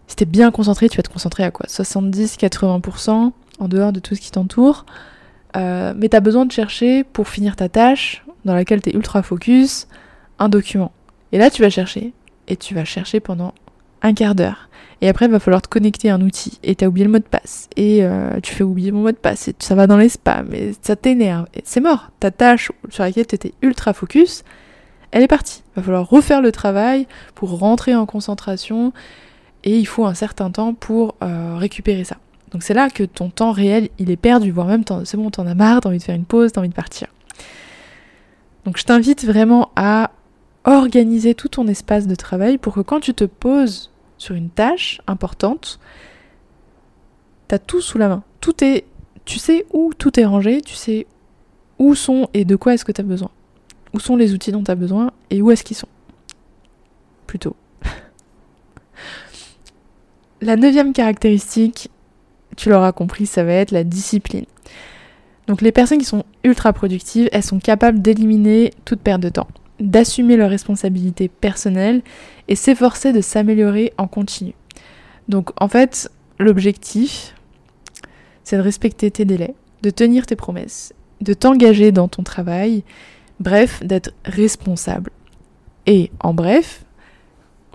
si 0.07 0.17
t'es 0.17 0.25
bien 0.25 0.51
concentré, 0.51 0.89
tu 0.89 0.97
vas 0.97 1.03
te 1.03 1.13
concentrer 1.13 1.43
à 1.43 1.51
quoi? 1.51 1.67
70-80% 1.67 3.33
en 3.59 3.69
dehors 3.69 3.93
de 3.93 4.01
tout 4.01 4.15
ce 4.15 4.21
qui 4.21 4.31
t'entoure. 4.31 4.87
Euh, 5.57 5.95
mais 5.97 6.09
tu 6.09 6.17
as 6.17 6.21
besoin 6.21 6.45
de 6.45 6.53
chercher 6.53 7.05
pour 7.05 7.29
finir 7.29 7.57
ta 7.57 7.69
tâche 7.69 8.25
dans 8.45 8.55
laquelle 8.55 8.83
tu 8.83 8.91
es 8.91 8.95
ultra 8.95 9.23
focus, 9.23 9.89
un 10.39 10.49
document. 10.49 10.93
Et 11.33 11.39
là, 11.39 11.51
tu 11.51 11.63
vas 11.63 11.71
chercher. 11.71 12.13
Et 12.49 12.57
tu 12.57 12.75
vas 12.75 12.85
chercher 12.85 13.21
pendant 13.21 13.55
un 14.03 14.15
quart 14.15 14.35
d'heure. 14.35 14.69
Et 15.01 15.09
après, 15.09 15.27
il 15.27 15.31
va 15.31 15.41
falloir 15.41 15.61
te 15.61 15.69
connecter 15.69 16.11
à 16.11 16.15
un 16.15 16.21
outil. 16.23 16.59
Et 16.63 16.75
t'as 16.75 16.87
oublié 16.87 17.05
le 17.05 17.13
mot 17.13 17.19
de 17.19 17.25
passe. 17.25 17.69
Et 17.77 18.05
euh, 18.05 18.41
tu 18.43 18.55
fais 18.55 18.65
oublier 18.65 18.93
mon 18.93 19.03
mot 19.03 19.11
de 19.11 19.17
passe. 19.17 19.49
Et 19.49 19.55
ça 19.59 19.75
va 19.75 19.87
dans 19.87 19.97
les 19.97 20.09
spams. 20.09 20.53
Et 20.55 20.73
ça 20.81 20.97
t'énerve. 20.97 21.47
Et 21.55 21.63
c'est 21.65 21.81
mort. 21.81 22.11
Ta 22.21 22.31
tâche 22.31 22.73
sur 22.89 23.03
laquelle 23.03 23.27
tu 23.27 23.35
étais 23.35 23.53
ultra 23.63 23.93
focus, 23.93 24.45
elle 25.11 25.23
est 25.23 25.29
partie. 25.29 25.63
Il 25.73 25.81
va 25.81 25.83
falloir 25.83 26.09
refaire 26.09 26.41
le 26.41 26.53
travail 26.53 27.07
pour 27.35 27.59
rentrer 27.59 27.95
en 27.95 28.07
concentration. 28.07 28.93
Et 29.65 29.79
il 29.79 29.87
faut 29.87 30.07
un 30.07 30.15
certain 30.15 30.51
temps 30.51 30.75
pour 30.75 31.17
euh, 31.23 31.57
récupérer 31.59 32.05
ça. 32.05 32.17
Donc 32.53 32.63
c'est 32.63 32.75
là 32.75 32.89
que 32.89 33.03
ton 33.03 33.29
temps 33.29 33.53
réel, 33.53 33.89
il 33.99 34.11
est 34.11 34.17
perdu. 34.17 34.51
Voire 34.51 34.67
même, 34.67 34.85
c'est 35.05 35.17
bon, 35.17 35.31
t'en 35.31 35.47
as 35.47 35.55
marre, 35.55 35.81
t'as 35.81 35.89
envie 35.89 35.99
de 35.99 36.03
faire 36.03 36.15
une 36.15 36.25
pause, 36.25 36.53
t'as 36.53 36.61
envie 36.61 36.69
de 36.71 36.75
partir. 36.75 37.09
Donc 38.65 38.79
je 38.79 38.85
t'invite 38.85 39.25
vraiment 39.25 39.71
à 39.77 40.11
organiser 40.67 41.35
tout 41.35 41.49
ton 41.49 41.67
espace 41.69 42.07
de 42.07 42.15
travail 42.15 42.59
pour 42.59 42.75
que 42.75 42.81
quand 42.81 43.01
tu 43.01 43.15
te 43.15 43.25
poses 43.25 43.91
sur 44.19 44.35
une 44.35 44.51
tâche 44.51 45.01
importante, 45.07 45.79
tu 47.49 47.55
as 47.55 47.59
tout 47.59 47.81
sous 47.81 47.99
la 47.99 48.09
main. 48.09 48.23
Tout 48.41 48.63
est 48.63 48.85
tu 49.25 49.39
sais 49.39 49.67
où 49.73 49.93
tout 49.93 50.19
est 50.21 50.25
rangé, 50.25 50.61
tu 50.61 50.75
sais 50.75 51.07
où 51.79 51.95
sont 51.95 52.29
et 52.33 52.45
de 52.45 52.57
quoi 52.57 52.75
est-ce 52.75 52.85
que 52.85 52.93
tu 52.93 53.01
as 53.01 53.05
besoin. 53.05 53.31
Où 53.93 54.01
sont 54.01 54.17
les 54.17 54.33
outils 54.33 54.53
dont 54.53 54.63
tu 54.63 54.71
as 54.71 54.77
besoin 54.77 55.11
et 55.31 55.43
où 55.43 55.51
est-ce 55.51 55.65
qu'ils 55.65 55.77
sont. 55.77 55.89
Plutôt. 57.27 57.57
La 60.41 60.57
neuvième 60.57 60.93
caractéristique, 60.93 61.91
tu 62.57 62.71
l'auras 62.71 62.93
compris, 62.93 63.27
ça 63.27 63.43
va 63.43 63.53
être 63.53 63.73
la 63.73 63.85
discipline. 63.85 64.47
Donc 65.49 65.61
les 65.61 65.73
personnes 65.73 65.99
qui 65.99 66.05
sont 66.05 66.25
ultra 66.45 66.73
productives, 66.73 67.29
elles 67.33 67.43
sont 67.43 67.59
capables 67.59 68.01
d'éliminer 68.01 68.73
toute 68.85 69.01
perte 69.01 69.21
de 69.21 69.29
temps, 69.29 69.49
d'assumer 69.81 70.37
leurs 70.37 70.51
responsabilités 70.51 71.29
personnelles 71.29 72.03
et 72.49 72.57
s'efforcer 72.57 73.13
de 73.13 73.21
s'améliorer 73.21 73.93
en 73.99 74.07
continu. 74.07 74.55
Donc 75.29 75.51
en 75.61 75.69
fait, 75.69 76.11
l'objectif, 76.39 77.35
c'est 78.45 78.57
de 78.57 78.63
respecter 78.63 79.11
tes 79.11 79.25
délais, 79.25 79.55
de 79.83 79.91
tenir 79.91 80.27
tes 80.27 80.37
promesses, 80.37 80.93
de 81.21 81.35
t'engager 81.35 81.93
dans 81.93 82.09
ton 82.09 82.23
travail, 82.23 82.85
bref, 83.41 83.83
d'être 83.83 84.13
responsable. 84.25 85.11
Et 85.87 86.11
en 86.21 86.35
bref, 86.35 86.85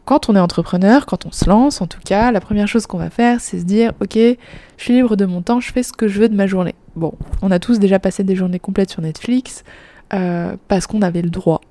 quand 0.05 0.29
on 0.29 0.35
est 0.35 0.39
entrepreneur, 0.39 1.05
quand 1.05 1.25
on 1.25 1.31
se 1.31 1.47
lance, 1.47 1.81
en 1.81 1.87
tout 1.87 1.99
cas, 2.03 2.31
la 2.31 2.41
première 2.41 2.67
chose 2.67 2.87
qu'on 2.87 2.97
va 2.97 3.09
faire, 3.09 3.39
c'est 3.39 3.59
se 3.59 3.65
dire, 3.65 3.93
ok, 4.01 4.15
je 4.15 4.37
suis 4.77 4.93
libre 4.93 5.15
de 5.15 5.25
mon 5.25 5.41
temps, 5.41 5.59
je 5.59 5.71
fais 5.71 5.83
ce 5.83 5.93
que 5.93 6.07
je 6.07 6.19
veux 6.19 6.29
de 6.29 6.35
ma 6.35 6.47
journée. 6.47 6.75
Bon, 6.95 7.13
on 7.41 7.51
a 7.51 7.59
tous 7.59 7.79
déjà 7.79 7.99
passé 7.99 8.23
des 8.23 8.35
journées 8.35 8.59
complètes 8.59 8.89
sur 8.89 9.01
Netflix, 9.01 9.63
euh, 10.13 10.55
parce 10.67 10.87
qu'on 10.87 11.01
avait 11.01 11.21
le 11.21 11.29
droit, 11.29 11.61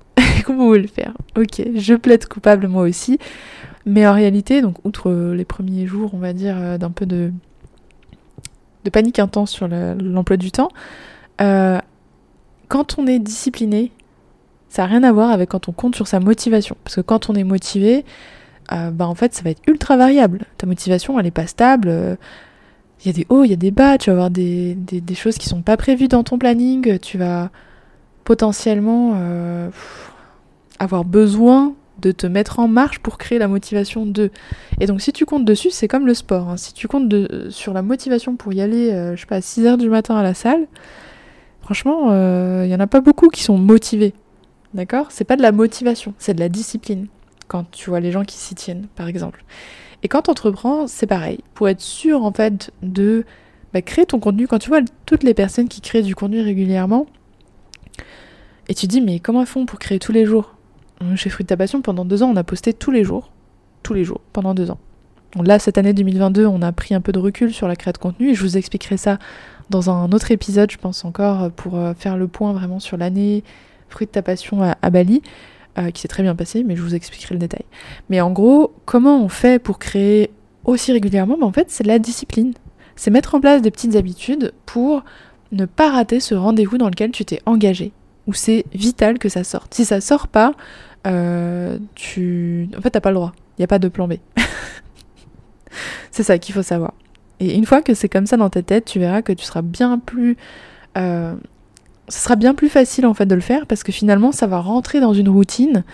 qu'on 0.45 0.55
pouvait 0.55 0.79
le 0.79 0.87
faire. 0.87 1.13
Ok, 1.37 1.61
je 1.75 1.93
plaide 1.95 2.25
coupable 2.27 2.67
moi 2.67 2.83
aussi, 2.83 3.19
mais 3.85 4.07
en 4.07 4.13
réalité, 4.13 4.61
donc 4.61 4.75
outre 4.83 5.11
les 5.11 5.45
premiers 5.45 5.87
jours, 5.87 6.11
on 6.13 6.17
va 6.17 6.33
dire, 6.33 6.55
euh, 6.57 6.77
d'un 6.77 6.91
peu 6.91 7.05
de, 7.05 7.31
de 8.83 8.89
panique 8.89 9.19
intense 9.19 9.51
sur 9.51 9.67
l'emploi 9.67 10.37
du 10.37 10.51
temps, 10.51 10.69
euh, 11.41 11.79
quand 12.67 12.97
on 12.97 13.07
est 13.07 13.19
discipliné, 13.19 13.91
ça 14.69 14.83
n'a 14.83 14.87
rien 14.87 15.03
à 15.03 15.11
voir 15.11 15.31
avec 15.31 15.49
quand 15.49 15.67
on 15.67 15.73
compte 15.73 15.95
sur 15.95 16.07
sa 16.07 16.19
motivation. 16.19 16.77
Parce 16.83 16.95
que 16.95 17.01
quand 17.01 17.29
on 17.29 17.35
est 17.35 17.43
motivé, 17.43 18.05
euh, 18.71 18.91
bah 18.91 19.07
en 19.07 19.15
fait, 19.15 19.33
ça 19.33 19.41
va 19.43 19.49
être 19.49 19.61
ultra 19.67 19.97
variable. 19.97 20.45
Ta 20.57 20.67
motivation, 20.67 21.19
elle 21.19 21.25
n'est 21.25 21.31
pas 21.31 21.47
stable. 21.47 22.17
Il 23.03 23.07
y 23.07 23.09
a 23.09 23.13
des 23.13 23.25
hauts, 23.29 23.43
il 23.43 23.49
y 23.49 23.53
a 23.53 23.57
des 23.57 23.71
bas. 23.71 23.97
Tu 23.97 24.09
vas 24.09 24.13
avoir 24.13 24.29
des, 24.29 24.75
des, 24.75 25.15
choses 25.15 25.37
qui 25.37 25.49
sont 25.49 25.61
pas 25.61 25.75
prévues 25.75 26.07
dans 26.07 26.23
ton 26.23 26.37
planning. 26.37 26.99
Tu 26.99 27.17
vas 27.17 27.49
potentiellement 28.23 29.13
euh, 29.15 29.69
avoir 30.81 31.05
besoin 31.05 31.75
de 31.99 32.11
te 32.11 32.25
mettre 32.25 32.59
en 32.59 32.67
marche 32.67 32.99
pour 32.99 33.19
créer 33.19 33.37
la 33.37 33.47
motivation 33.47 34.07
de. 34.07 34.31
Et 34.79 34.87
donc 34.87 35.01
si 35.01 35.13
tu 35.13 35.25
comptes 35.25 35.45
dessus, 35.45 35.69
c'est 35.69 35.87
comme 35.87 36.07
le 36.07 36.15
sport. 36.15 36.49
Hein. 36.49 36.57
Si 36.57 36.73
tu 36.73 36.87
comptes 36.87 37.13
sur 37.49 37.73
la 37.73 37.83
motivation 37.83 38.35
pour 38.35 38.51
y 38.53 38.61
aller, 38.61 38.91
euh, 38.91 39.15
je 39.15 39.21
sais 39.21 39.27
pas, 39.27 39.35
à 39.35 39.41
6h 39.41 39.77
du 39.77 39.89
matin 39.89 40.15
à 40.15 40.23
la 40.23 40.33
salle, 40.33 40.67
franchement, 41.61 42.07
il 42.07 42.13
euh, 42.13 42.65
y 42.65 42.73
en 42.73 42.79
a 42.79 42.87
pas 42.87 43.01
beaucoup 43.01 43.29
qui 43.29 43.43
sont 43.43 43.57
motivés. 43.57 44.13
D'accord? 44.73 45.07
C'est 45.11 45.25
pas 45.25 45.35
de 45.35 45.41
la 45.43 45.51
motivation, 45.51 46.13
c'est 46.17 46.33
de 46.33 46.39
la 46.39 46.49
discipline. 46.49 47.07
Quand 47.47 47.69
tu 47.69 47.89
vois 47.89 47.99
les 47.99 48.11
gens 48.11 48.23
qui 48.23 48.37
s'y 48.37 48.55
tiennent, 48.55 48.87
par 48.95 49.07
exemple. 49.07 49.43
Et 50.01 50.07
quand 50.07 50.23
tu 50.23 50.31
entreprends, 50.31 50.87
c'est 50.87 51.05
pareil. 51.05 51.39
Pour 51.53 51.69
être 51.69 51.81
sûr, 51.81 52.23
en 52.23 52.31
fait, 52.31 52.71
de 52.81 53.25
bah, 53.73 53.81
créer 53.81 54.05
ton 54.05 54.19
contenu, 54.19 54.47
quand 54.47 54.57
tu 54.57 54.69
vois 54.69 54.79
toutes 55.05 55.23
les 55.23 55.33
personnes 55.33 55.67
qui 55.67 55.81
créent 55.81 56.01
du 56.01 56.15
contenu 56.15 56.41
régulièrement, 56.41 57.05
et 58.69 58.73
tu 58.73 58.87
dis, 58.87 59.01
mais 59.01 59.19
comment 59.19 59.41
elles 59.41 59.47
font 59.47 59.65
pour 59.65 59.77
créer 59.77 59.99
tous 59.99 60.13
les 60.13 60.25
jours? 60.25 60.55
Chez 61.15 61.29
Fruit 61.29 61.43
de 61.43 61.47
ta 61.47 61.57
Passion, 61.57 61.81
pendant 61.81 62.05
deux 62.05 62.23
ans, 62.23 62.29
on 62.31 62.35
a 62.35 62.43
posté 62.43 62.73
tous 62.73 62.91
les 62.91 63.03
jours. 63.03 63.31
Tous 63.83 63.93
les 63.93 64.03
jours, 64.03 64.21
pendant 64.33 64.53
deux 64.53 64.69
ans. 64.69 64.77
là, 65.41 65.57
cette 65.57 65.77
année 65.77 65.93
2022, 65.93 66.45
on 66.45 66.61
a 66.61 66.71
pris 66.71 66.93
un 66.93 67.01
peu 67.01 67.11
de 67.11 67.19
recul 67.19 67.53
sur 67.53 67.67
la 67.67 67.75
création 67.75 67.93
de 67.93 67.97
contenu, 67.97 68.29
et 68.29 68.35
je 68.35 68.41
vous 68.41 68.57
expliquerai 68.57 68.97
ça 68.97 69.17
dans 69.69 69.89
un 69.89 70.11
autre 70.11 70.31
épisode, 70.31 70.69
je 70.69 70.77
pense 70.77 71.03
encore, 71.05 71.49
pour 71.51 71.77
euh, 71.77 71.93
faire 71.93 72.17
le 72.17 72.27
point 72.27 72.53
vraiment 72.53 72.79
sur 72.79 72.97
l'année 72.97 73.43
fruit 73.89 74.07
de 74.07 74.11
ta 74.11 74.21
passion 74.21 74.61
à, 74.61 74.89
Bali, 74.89 75.21
euh, 75.77 75.89
qui 75.89 76.01
s'est 76.01 76.07
très 76.07 76.23
bien 76.23 76.35
passé, 76.35 76.63
mais 76.63 76.75
je 76.75 76.81
vous 76.81 76.95
expliquerai 76.95 77.35
le 77.35 77.39
détail. 77.39 77.65
Mais 78.09 78.21
en 78.21 78.31
gros, 78.31 78.73
comment 78.85 79.23
on 79.23 79.29
fait 79.29 79.59
pour 79.59 79.79
créer 79.79 80.29
aussi 80.65 80.91
régulièrement? 80.91 81.37
Ben, 81.37 81.47
En 81.47 81.51
fait, 81.51 81.69
c'est 81.69 81.85
la 81.85 81.99
discipline. 81.99 82.53
C'est 82.95 83.11
mettre 83.11 83.35
en 83.35 83.41
place 83.41 83.61
des 83.61 83.71
petites 83.71 83.95
habitudes 83.95 84.53
pour 84.65 85.03
ne 85.51 85.65
pas 85.65 85.91
rater 85.91 86.19
ce 86.19 86.35
rendez-vous 86.35 86.77
dans 86.77 86.89
lequel 86.89 87.11
tu 87.11 87.25
t'es 87.25 87.41
engagé, 87.45 87.91
où 88.27 88.33
c'est 88.33 88.65
vital 88.73 89.17
que 89.17 89.29
ça 89.29 89.43
sorte. 89.43 89.73
Si 89.73 89.85
ça 89.85 89.99
sort 90.01 90.27
pas, 90.27 90.53
euh, 91.07 91.77
tu... 91.95 92.69
En 92.77 92.81
fait, 92.81 92.91
t'as 92.91 93.01
pas 93.01 93.09
le 93.09 93.15
droit. 93.15 93.33
Il 93.57 93.61
n'y 93.61 93.65
a 93.65 93.67
pas 93.67 93.79
de 93.79 93.87
plan 93.87 94.07
B. 94.07 94.13
c'est 96.11 96.23
ça 96.23 96.37
qu'il 96.37 96.53
faut 96.53 96.63
savoir. 96.63 96.93
Et 97.39 97.55
une 97.55 97.65
fois 97.65 97.81
que 97.81 97.93
c'est 97.93 98.09
comme 98.09 98.27
ça 98.27 98.37
dans 98.37 98.49
ta 98.49 98.61
tête, 98.61 98.85
tu 98.85 98.99
verras 98.99 99.21
que 99.21 99.33
tu 99.33 99.45
seras 99.45 99.61
bien 99.61 99.99
plus... 99.99 100.37
Euh, 100.97 101.35
ce 102.07 102.19
sera 102.19 102.35
bien 102.35 102.53
plus 102.53 102.69
facile 102.69 103.05
en 103.05 103.13
fait 103.13 103.25
de 103.25 103.35
le 103.35 103.41
faire 103.41 103.65
parce 103.65 103.83
que 103.83 103.93
finalement 103.93 104.33
ça 104.33 104.45
va 104.45 104.59
rentrer 104.59 104.99
dans 104.99 105.13
une 105.13 105.29
routine 105.29 105.85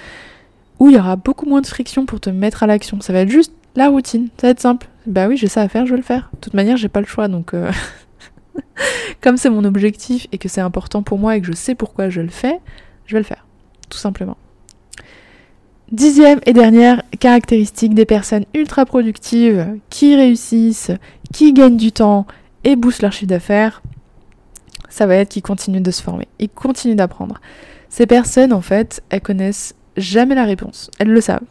où 0.79 0.89
il 0.89 0.95
y 0.95 0.99
aura 0.99 1.15
beaucoup 1.15 1.45
moins 1.45 1.61
de 1.61 1.67
friction 1.67 2.07
pour 2.07 2.19
te 2.19 2.29
mettre 2.31 2.63
à 2.63 2.67
l'action. 2.67 2.99
Ça 3.01 3.13
va 3.13 3.19
être 3.19 3.29
juste 3.29 3.53
la 3.75 3.89
routine, 3.89 4.29
ça 4.37 4.47
va 4.47 4.51
être 4.51 4.59
simple. 4.59 4.87
Bah 5.05 5.27
oui, 5.27 5.37
j'ai 5.37 5.47
ça 5.47 5.61
à 5.61 5.67
faire, 5.67 5.85
je 5.85 5.91
vais 5.91 5.97
le 5.97 6.03
faire. 6.03 6.29
De 6.33 6.39
toute 6.39 6.55
manière, 6.55 6.77
j'ai 6.77 6.89
pas 6.89 7.01
le 7.01 7.05
choix 7.05 7.27
donc 7.27 7.53
euh, 7.53 7.71
comme 9.21 9.37
c'est 9.37 9.49
mon 9.49 9.63
objectif 9.63 10.27
et 10.31 10.37
que 10.37 10.49
c'est 10.49 10.61
important 10.61 11.03
pour 11.03 11.19
moi 11.19 11.35
et 11.35 11.41
que 11.41 11.47
je 11.47 11.53
sais 11.53 11.75
pourquoi 11.75 12.09
je 12.09 12.21
le 12.21 12.29
fais, 12.29 12.59
je 13.05 13.13
vais 13.13 13.19
le 13.19 13.25
faire. 13.25 13.45
Tout 13.89 13.99
simplement. 13.99 14.37
Dixième 15.91 16.41
et 16.45 16.51
dernière 16.51 17.01
caractéristique 17.17 17.93
des 17.93 18.05
personnes 18.05 18.43
ultra 18.53 18.85
productives 18.85 19.77
qui 19.89 20.17
réussissent, 20.17 20.91
qui 21.31 21.53
gagnent 21.53 21.77
du 21.77 21.93
temps 21.93 22.27
et 22.65 22.75
boostent 22.75 23.03
leur 23.03 23.13
chiffre 23.13 23.29
d'affaires, 23.29 23.81
ça 24.89 25.05
va 25.05 25.15
être 25.15 25.29
qu'ils 25.29 25.43
continuent 25.43 25.81
de 25.81 25.91
se 25.91 26.03
former, 26.03 26.27
ils 26.39 26.49
continuent 26.49 26.97
d'apprendre. 26.97 27.39
Ces 27.87 28.05
personnes, 28.05 28.51
en 28.51 28.59
fait, 28.59 29.01
elles 29.09 29.21
connaissent 29.21 29.75
jamais 29.95 30.35
la 30.35 30.43
réponse, 30.43 30.91
elles 30.99 31.07
le 31.07 31.21
savent. 31.21 31.45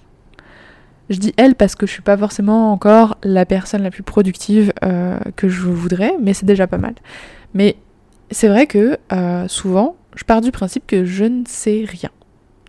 Je 1.09 1.17
dis 1.19 1.33
elles 1.39 1.55
parce 1.55 1.75
que 1.75 1.87
je 1.87 1.93
suis 1.93 2.03
pas 2.03 2.19
forcément 2.19 2.73
encore 2.73 3.17
la 3.23 3.47
personne 3.47 3.83
la 3.83 3.91
plus 3.91 4.03
productive 4.03 4.71
euh, 4.85 5.19
que 5.37 5.49
je 5.49 5.63
voudrais, 5.63 6.15
mais 6.21 6.35
c'est 6.35 6.45
déjà 6.45 6.67
pas 6.67 6.79
mal. 6.79 6.95
Mais 7.55 7.77
c'est 8.31 8.49
vrai 8.49 8.67
que 8.67 8.99
euh, 9.13 9.49
souvent, 9.49 9.97
je 10.15 10.25
pars 10.25 10.43
du 10.43 10.51
principe 10.51 10.87
que 10.87 11.07
je 11.07 11.25
ne 11.25 11.45
sais 11.47 11.87
rien. 11.89 12.11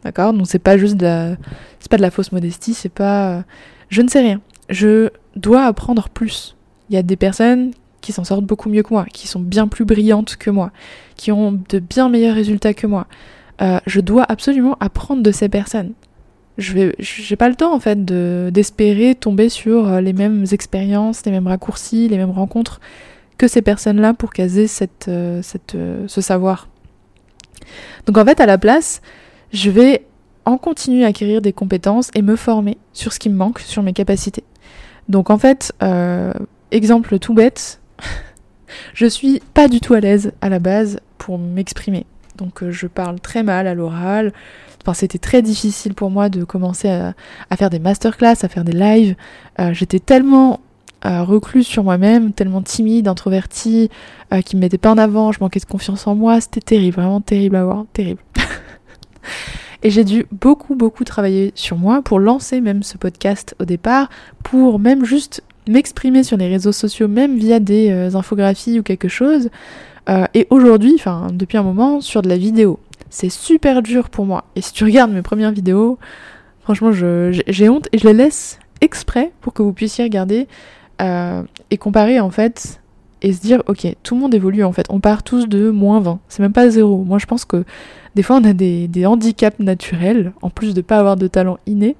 D'accord? 0.03 0.33
Donc 0.33 0.47
c'est 0.47 0.60
pas 0.60 0.77
juste 0.77 0.97
de 0.97 1.05
la... 1.05 1.36
c'est 1.79 1.89
pas 1.89 1.97
de 1.97 2.01
la 2.01 2.12
fausse 2.12 2.31
modestie, 2.31 2.73
c'est 2.73 2.89
pas 2.89 3.43
je 3.89 4.01
ne 4.01 4.07
sais 4.07 4.21
rien. 4.21 4.41
Je 4.69 5.10
dois 5.36 5.63
apprendre 5.63 6.10
plus. 6.10 6.55
Il 6.89 6.95
y 6.95 6.97
a 6.97 7.03
des 7.03 7.15
personnes 7.15 7.71
qui 8.01 8.12
s'en 8.12 8.23
sortent 8.23 8.45
beaucoup 8.45 8.69
mieux 8.69 8.83
que 8.83 8.93
moi, 8.93 9.05
qui 9.12 9.27
sont 9.27 9.39
bien 9.39 9.67
plus 9.67 9.86
brillantes 9.86 10.36
que 10.38 10.49
moi, 10.49 10.71
qui 11.15 11.31
ont 11.31 11.60
de 11.69 11.79
bien 11.79 12.10
meilleurs 12.10 12.36
résultats 12.36 12.73
que 12.73 12.88
moi. 12.88 13.07
Euh, 13.62 13.79
je 13.86 13.99
dois 13.99 14.25
absolument 14.27 14.77
apprendre 14.79 15.23
de 15.23 15.31
ces 15.31 15.49
personnes. 15.49 15.93
Je 16.57 16.73
vais, 16.73 16.95
j'ai 16.99 17.36
pas 17.36 17.49
le 17.49 17.55
temps 17.55 17.73
en 17.73 17.79
fait 17.79 18.03
de 18.03 18.49
d'espérer 18.51 19.13
tomber 19.13 19.47
sur 19.49 19.88
euh, 19.88 20.01
les 20.01 20.13
mêmes 20.13 20.45
expériences, 20.51 21.23
les 21.25 21.31
mêmes 21.31 21.47
raccourcis, 21.47 22.07
les 22.07 22.17
mêmes 22.17 22.31
rencontres 22.31 22.79
que 23.38 23.47
ces 23.47 23.62
personnes-là 23.62 24.15
pour 24.15 24.31
caser 24.33 24.65
cette, 24.65 25.07
euh, 25.07 25.41
cette, 25.43 25.77
ce 26.07 26.21
savoir. 26.21 26.67
Donc 28.05 28.17
en 28.17 28.25
fait, 28.25 28.39
à 28.39 28.45
la 28.45 28.57
place, 28.57 29.01
je 29.51 29.69
vais 29.69 30.05
en 30.47 30.57
continuer 30.57 31.03
à 31.03 31.07
acquérir 31.07 31.41
des 31.41 31.51
compétences 31.51 32.10
et 32.15 32.21
me 32.21 32.38
former 32.38 32.77
sur 32.93 33.12
ce 33.12 33.19
qui 33.19 33.29
me 33.29 33.36
manque, 33.36 33.60
sur 33.60 33.83
mes 33.83 33.93
capacités. 33.93 34.45
Donc 35.10 35.29
en 35.29 35.38
fait, 35.38 35.73
euh, 35.83 36.33
exemple 36.71 37.19
tout 37.19 37.33
bête, 37.33 37.81
je 38.93 39.05
suis 39.05 39.41
pas 39.53 39.67
du 39.67 39.81
tout 39.81 39.93
à 39.93 39.99
l'aise 39.99 40.31
à 40.41 40.47
la 40.49 40.60
base 40.60 40.99
pour 41.17 41.38
m'exprimer. 41.38 42.05
Donc 42.38 42.63
euh, 42.63 42.71
je 42.71 42.88
parle 42.88 43.19
très 43.19 43.43
mal 43.43 43.67
à 43.67 43.73
l'oral. 43.73 44.31
Enfin, 44.81 44.93
c'était 44.93 45.17
très 45.17 45.41
difficile 45.41 45.93
pour 45.93 46.10
moi 46.10 46.29
de 46.29 46.45
commencer 46.45 46.88
à, 46.88 47.13
faire 47.57 47.69
des 47.69 47.79
masterclass, 47.79 48.38
à 48.43 48.47
faire 48.47 48.63
des 48.63 48.71
lives. 48.71 49.15
Euh, 49.60 49.73
j'étais 49.73 49.99
tellement 49.99 50.62
recluse 51.03 51.65
sur 51.65 51.86
moi-même, 51.86 52.33
tellement 52.33 52.62
timide, 52.62 53.07
introvertie, 53.07 53.89
qui 54.43 54.57
me 54.57 54.62
mettait 54.62 54.79
pas 54.79 54.91
en 54.91 54.97
avant, 54.97 55.31
je 55.31 55.38
manquais 55.39 55.62
de 55.62 55.65
confiance 55.65 56.05
en 56.05 56.15
moi. 56.15 56.41
C'était 56.41 56.60
terrible, 56.60 56.97
vraiment 56.97 57.21
terrible 57.21 57.55
à 57.55 57.63
voir, 57.63 57.86
terrible. 57.93 58.19
Et 59.84 59.90
j'ai 59.90 60.04
dû 60.04 60.26
beaucoup, 60.32 60.76
beaucoup 60.76 61.04
travailler 61.04 61.52
sur 61.56 61.78
moi 61.78 62.02
pour 62.02 62.20
lancer 62.20 62.62
même 62.62 62.84
ce 62.84 62.98
podcast 62.98 63.56
au 63.60 63.66
départ, 63.66 64.10
pour 64.44 64.80
même 64.80 65.06
juste 65.06 65.44
m'exprimer 65.68 66.24
sur 66.24 66.38
les 66.38 66.48
réseaux 66.48 66.72
sociaux, 66.72 67.08
même 67.08 67.38
via 67.38 67.60
des 67.60 67.92
euh, 67.92 68.16
infographies 68.16 68.80
ou 68.80 68.84
quelque 68.84 69.08
chose. 69.08 69.50
Euh, 70.10 70.25
et 70.34 70.48
aujourd'hui, 70.50 70.94
enfin 70.96 71.28
depuis 71.32 71.58
un 71.58 71.63
moment, 71.63 72.02
sur 72.02 72.21
de 72.21 72.30
la 72.30 72.38
vidéo. 72.38 72.80
C'est 73.10 73.30
super 73.30 73.82
dur 73.82 74.10
pour 74.10 74.25
moi. 74.25 74.46
Et 74.56 74.62
si 74.62 74.73
tu 74.73 74.84
regardes 74.84 75.12
mes 75.12 75.21
premières 75.21 75.52
vidéos, 75.52 75.98
franchement, 76.62 76.92
j'ai 76.92 77.69
honte 77.69 77.88
et 77.94 77.98
je 77.98 78.08
les 78.08 78.13
laisse 78.13 78.60
exprès 78.82 79.32
pour 79.42 79.54
que 79.54 79.62
vous 79.62 79.73
puissiez 79.73 80.04
regarder 80.04 80.48
euh, 81.02 81.44
et 81.71 81.78
comparer 81.78 82.19
en 82.19 82.30
fait 82.30 82.82
et 83.21 83.34
se 83.34 83.42
dire 83.42 83.63
ok 83.67 83.88
tout 84.04 84.15
le 84.15 84.21
monde 84.21 84.36
évolue 84.36 84.63
en 84.63 84.71
fait 84.71 84.86
on 84.90 85.00
part 85.00 85.23
tous 85.23 85.48
de 85.48 85.71
moins 85.71 86.00
20 86.00 86.19
c'est 86.28 86.42
même 86.44 86.54
pas 86.54 86.69
zéro 86.69 87.04
moi 87.04 87.17
je 87.17 87.25
pense 87.25 87.46
que 87.46 87.65
des 88.18 88.24
fois 88.24 88.38
on 88.38 88.44
a 88.44 88.54
des, 88.54 89.06
handicaps 89.06 89.60
naturels 89.60 90.34
en 90.42 90.50
plus 90.50 90.74
de 90.74 90.82
pas 90.82 90.98
avoir 90.98 91.15
de 91.15 91.28
talent 91.28 91.58
inné 91.68 91.96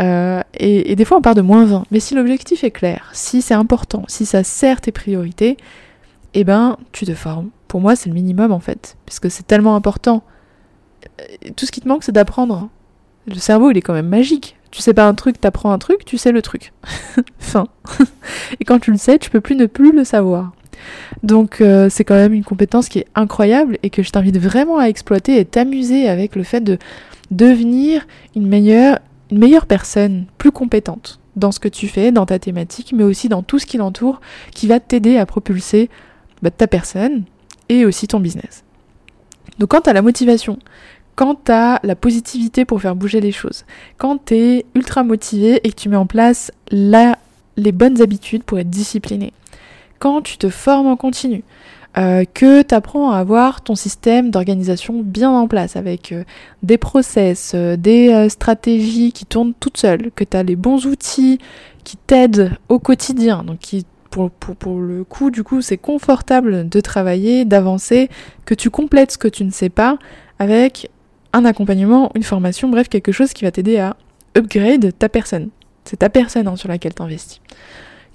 euh, 0.00 0.40
et, 0.58 0.96
des 0.96 1.04
fois 1.04 1.18
on 1.18 1.22
part 1.22 1.34
de 1.34 1.42
moins 1.42 1.64
20 1.64 1.84
mais 1.90 2.00
si 2.00 2.14
l'objectif 2.14 2.64
est 2.64 2.70
clair 2.70 3.10
si 3.12 3.42
c'est 3.42 3.54
important 3.54 4.04
si 4.08 4.26
ça 4.26 4.42
sert 4.42 4.80
tes 4.80 4.92
priorités 4.92 5.56
eh 6.34 6.42
ben 6.42 6.78
tu 6.92 7.04
te 7.04 7.14
formes 7.14 7.50
pour 7.68 7.80
moi 7.80 7.96
c'est 7.96 8.08
le 8.08 8.14
minimum 8.14 8.50
en 8.50 8.60
fait 8.60 8.96
parce 9.04 9.20
que 9.20 9.28
c'est 9.28 9.46
tellement 9.46 9.76
important 9.76 10.22
tout 11.56 11.66
ce 11.66 11.72
qui 11.72 11.80
te 11.80 11.88
manque 11.88 12.04
c'est 12.04 12.12
d'apprendre 12.12 12.68
Le 13.26 13.34
cerveau, 13.34 13.70
il 13.70 13.76
est 13.76 13.82
quand 13.82 13.92
même 13.92 14.08
magique. 14.08 14.56
Tu 14.70 14.82
sais 14.82 14.94
pas 14.94 15.06
un 15.06 15.14
truc, 15.14 15.40
t'apprends 15.40 15.72
un 15.72 15.78
truc, 15.78 16.04
tu 16.04 16.18
sais 16.18 16.32
le 16.32 16.42
truc. 16.42 16.72
fin. 17.38 17.66
et 18.60 18.64
quand 18.64 18.78
tu 18.78 18.90
le 18.90 18.98
sais, 18.98 19.18
tu 19.18 19.30
peux 19.30 19.40
plus 19.40 19.56
ne 19.56 19.66
plus 19.66 19.92
le 19.92 20.04
savoir. 20.04 20.52
Donc 21.22 21.60
euh, 21.60 21.88
c'est 21.90 22.04
quand 22.04 22.14
même 22.14 22.32
une 22.32 22.44
compétence 22.44 22.88
qui 22.88 23.00
est 23.00 23.06
incroyable 23.14 23.78
et 23.82 23.90
que 23.90 24.02
je 24.02 24.10
t'invite 24.10 24.38
vraiment 24.38 24.78
à 24.78 24.86
exploiter 24.86 25.38
et 25.38 25.44
t'amuser 25.44 26.08
avec 26.08 26.36
le 26.36 26.42
fait 26.42 26.60
de 26.60 26.78
devenir 27.30 28.06
une 28.34 28.46
meilleure, 28.46 29.66
personne, 29.66 30.26
plus 30.38 30.52
compétente 30.52 31.20
dans 31.34 31.52
ce 31.52 31.60
que 31.60 31.68
tu 31.68 31.88
fais, 31.88 32.12
dans 32.12 32.26
ta 32.26 32.38
thématique, 32.38 32.92
mais 32.94 33.04
aussi 33.04 33.28
dans 33.28 33.42
tout 33.42 33.58
ce 33.58 33.66
qui 33.66 33.76
l'entoure, 33.76 34.20
qui 34.54 34.66
va 34.66 34.80
t'aider 34.80 35.18
à 35.18 35.26
propulser 35.26 35.90
bah, 36.42 36.50
ta 36.50 36.66
personne 36.66 37.24
et 37.68 37.84
aussi 37.84 38.08
ton 38.08 38.20
business. 38.20 38.64
Donc 39.58 39.70
quand 39.70 39.82
tu 39.82 39.90
as 39.90 39.92
la 39.92 40.02
motivation, 40.02 40.58
quand 41.14 41.44
tu 41.46 41.52
as 41.52 41.80
la 41.82 41.96
positivité 41.96 42.64
pour 42.64 42.80
faire 42.80 42.94
bouger 42.94 43.20
les 43.20 43.32
choses, 43.32 43.64
quand 43.96 44.26
tu 44.26 44.34
es 44.34 44.66
ultra 44.74 45.02
motivé 45.02 45.60
et 45.64 45.70
que 45.70 45.76
tu 45.76 45.88
mets 45.88 45.96
en 45.96 46.06
place 46.06 46.52
la, 46.70 47.18
les 47.56 47.72
bonnes 47.72 48.00
habitudes 48.00 48.44
pour 48.44 48.58
être 48.58 48.70
discipliné, 48.70 49.32
quand 49.98 50.22
tu 50.22 50.38
te 50.38 50.48
formes 50.48 50.86
en 50.86 50.96
continu, 50.96 51.42
euh, 51.98 52.24
que 52.34 52.60
tu 52.60 52.74
apprends 52.74 53.10
à 53.10 53.18
avoir 53.18 53.62
ton 53.62 53.74
système 53.74 54.30
d'organisation 54.30 55.00
bien 55.02 55.30
en 55.30 55.48
place 55.48 55.76
avec 55.76 56.12
euh, 56.12 56.24
des 56.62 56.76
process, 56.76 57.52
euh, 57.54 57.76
des 57.76 58.28
stratégies 58.28 59.12
qui 59.12 59.24
tournent 59.24 59.54
toutes 59.58 59.78
seules, 59.78 60.10
que 60.14 60.22
tu 60.22 60.36
as 60.36 60.42
les 60.42 60.56
bons 60.56 60.84
outils 60.86 61.38
qui 61.84 61.96
t'aident 61.96 62.52
au 62.68 62.78
quotidien, 62.78 63.44
donc 63.44 63.60
qui 63.60 63.86
pour, 64.10 64.30
pour, 64.30 64.56
pour, 64.56 64.80
le 64.80 65.04
coup, 65.04 65.30
du 65.30 65.42
coup, 65.42 65.60
c'est 65.60 65.76
confortable 65.76 66.68
de 66.68 66.80
travailler, 66.80 67.44
d'avancer, 67.44 68.08
que 68.44 68.54
tu 68.54 68.70
complètes 68.70 69.12
ce 69.12 69.18
que 69.18 69.28
tu 69.28 69.44
ne 69.44 69.50
sais 69.50 69.68
pas 69.68 69.98
avec 70.38 70.90
un 71.32 71.44
accompagnement, 71.44 72.10
une 72.14 72.22
formation, 72.22 72.68
bref, 72.68 72.88
quelque 72.88 73.12
chose 73.12 73.32
qui 73.32 73.44
va 73.44 73.50
t'aider 73.50 73.78
à 73.78 73.96
upgrade 74.36 74.92
ta 74.98 75.08
personne. 75.08 75.50
C'est 75.84 75.98
ta 75.98 76.08
personne 76.08 76.48
hein, 76.48 76.56
sur 76.56 76.68
laquelle 76.68 76.94
tu 76.94 77.02
investis 77.02 77.40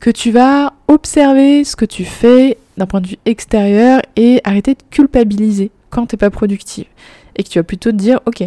que 0.02 0.10
tu 0.10 0.32
vas 0.32 0.74
observer 0.88 1.64
ce 1.64 1.78
que 1.78 1.86
tu 1.86 2.04
fais 2.04 2.58
d'un 2.76 2.88
point 2.88 3.02
de 3.02 3.08
vue 3.08 3.20
extérieur 3.26 4.02
et 4.16 4.42
arrêter 4.44 4.74
de 4.74 4.82
culpabiliser 4.90 5.70
quand 5.92 6.08
t'es 6.08 6.18
pas 6.18 6.32
productive. 6.32 6.88
Et 7.36 7.44
que 7.44 7.50
tu 7.50 7.60
vas 7.60 7.64
plutôt 7.64 7.92
te 7.92 7.96
dire, 7.96 8.20
ok, 8.26 8.44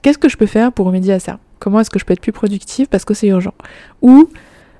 qu'est-ce 0.00 0.16
que 0.16 0.28
je 0.28 0.36
peux 0.36 0.46
faire 0.46 0.72
pour 0.72 0.86
remédier 0.86 1.12
à 1.12 1.20
ça? 1.20 1.38
Comment 1.58 1.80
est-ce 1.80 1.90
que 1.90 1.98
je 1.98 2.04
peux 2.04 2.12
être 2.12 2.20
plus 2.20 2.32
productive? 2.32 2.86
Parce 2.86 3.04
que 3.04 3.14
c'est 3.14 3.26
urgent 3.26 3.52
Ou 4.00 4.30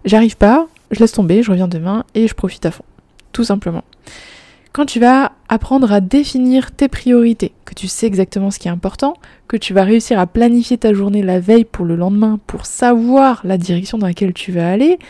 j'arrive 0.04 0.36
pas, 0.36 0.68
je 0.92 1.00
laisse 1.00 1.12
tomber, 1.12 1.42
je 1.42 1.50
reviens 1.50 1.68
demain 1.68 2.04
et 2.14 2.28
je 2.28 2.34
profite 2.34 2.64
à 2.64 2.70
fond. 2.70 2.84
Tout 3.32 3.44
simplement. 3.44 3.84
Quand 4.72 4.86
tu 4.86 5.00
vas 5.00 5.32
apprendre 5.48 5.90
à 5.90 6.00
définir 6.00 6.70
tes 6.70 6.86
priorités, 6.86 7.52
que 7.64 7.74
tu 7.74 7.88
sais 7.88 8.06
exactement 8.06 8.52
ce 8.52 8.60
qui 8.60 8.68
est 8.68 8.70
important, 8.70 9.14
que 9.48 9.56
tu 9.56 9.74
vas 9.74 9.82
réussir 9.82 10.20
à 10.20 10.28
planifier 10.28 10.78
ta 10.78 10.94
journée 10.94 11.22
la 11.22 11.40
veille 11.40 11.64
pour 11.64 11.84
le 11.84 11.96
lendemain 11.96 12.38
pour 12.46 12.66
savoir 12.66 13.40
la 13.42 13.58
direction 13.58 13.98
dans 13.98 14.06
laquelle 14.06 14.32
tu 14.32 14.52
vas 14.52 14.70
aller, 14.70 15.00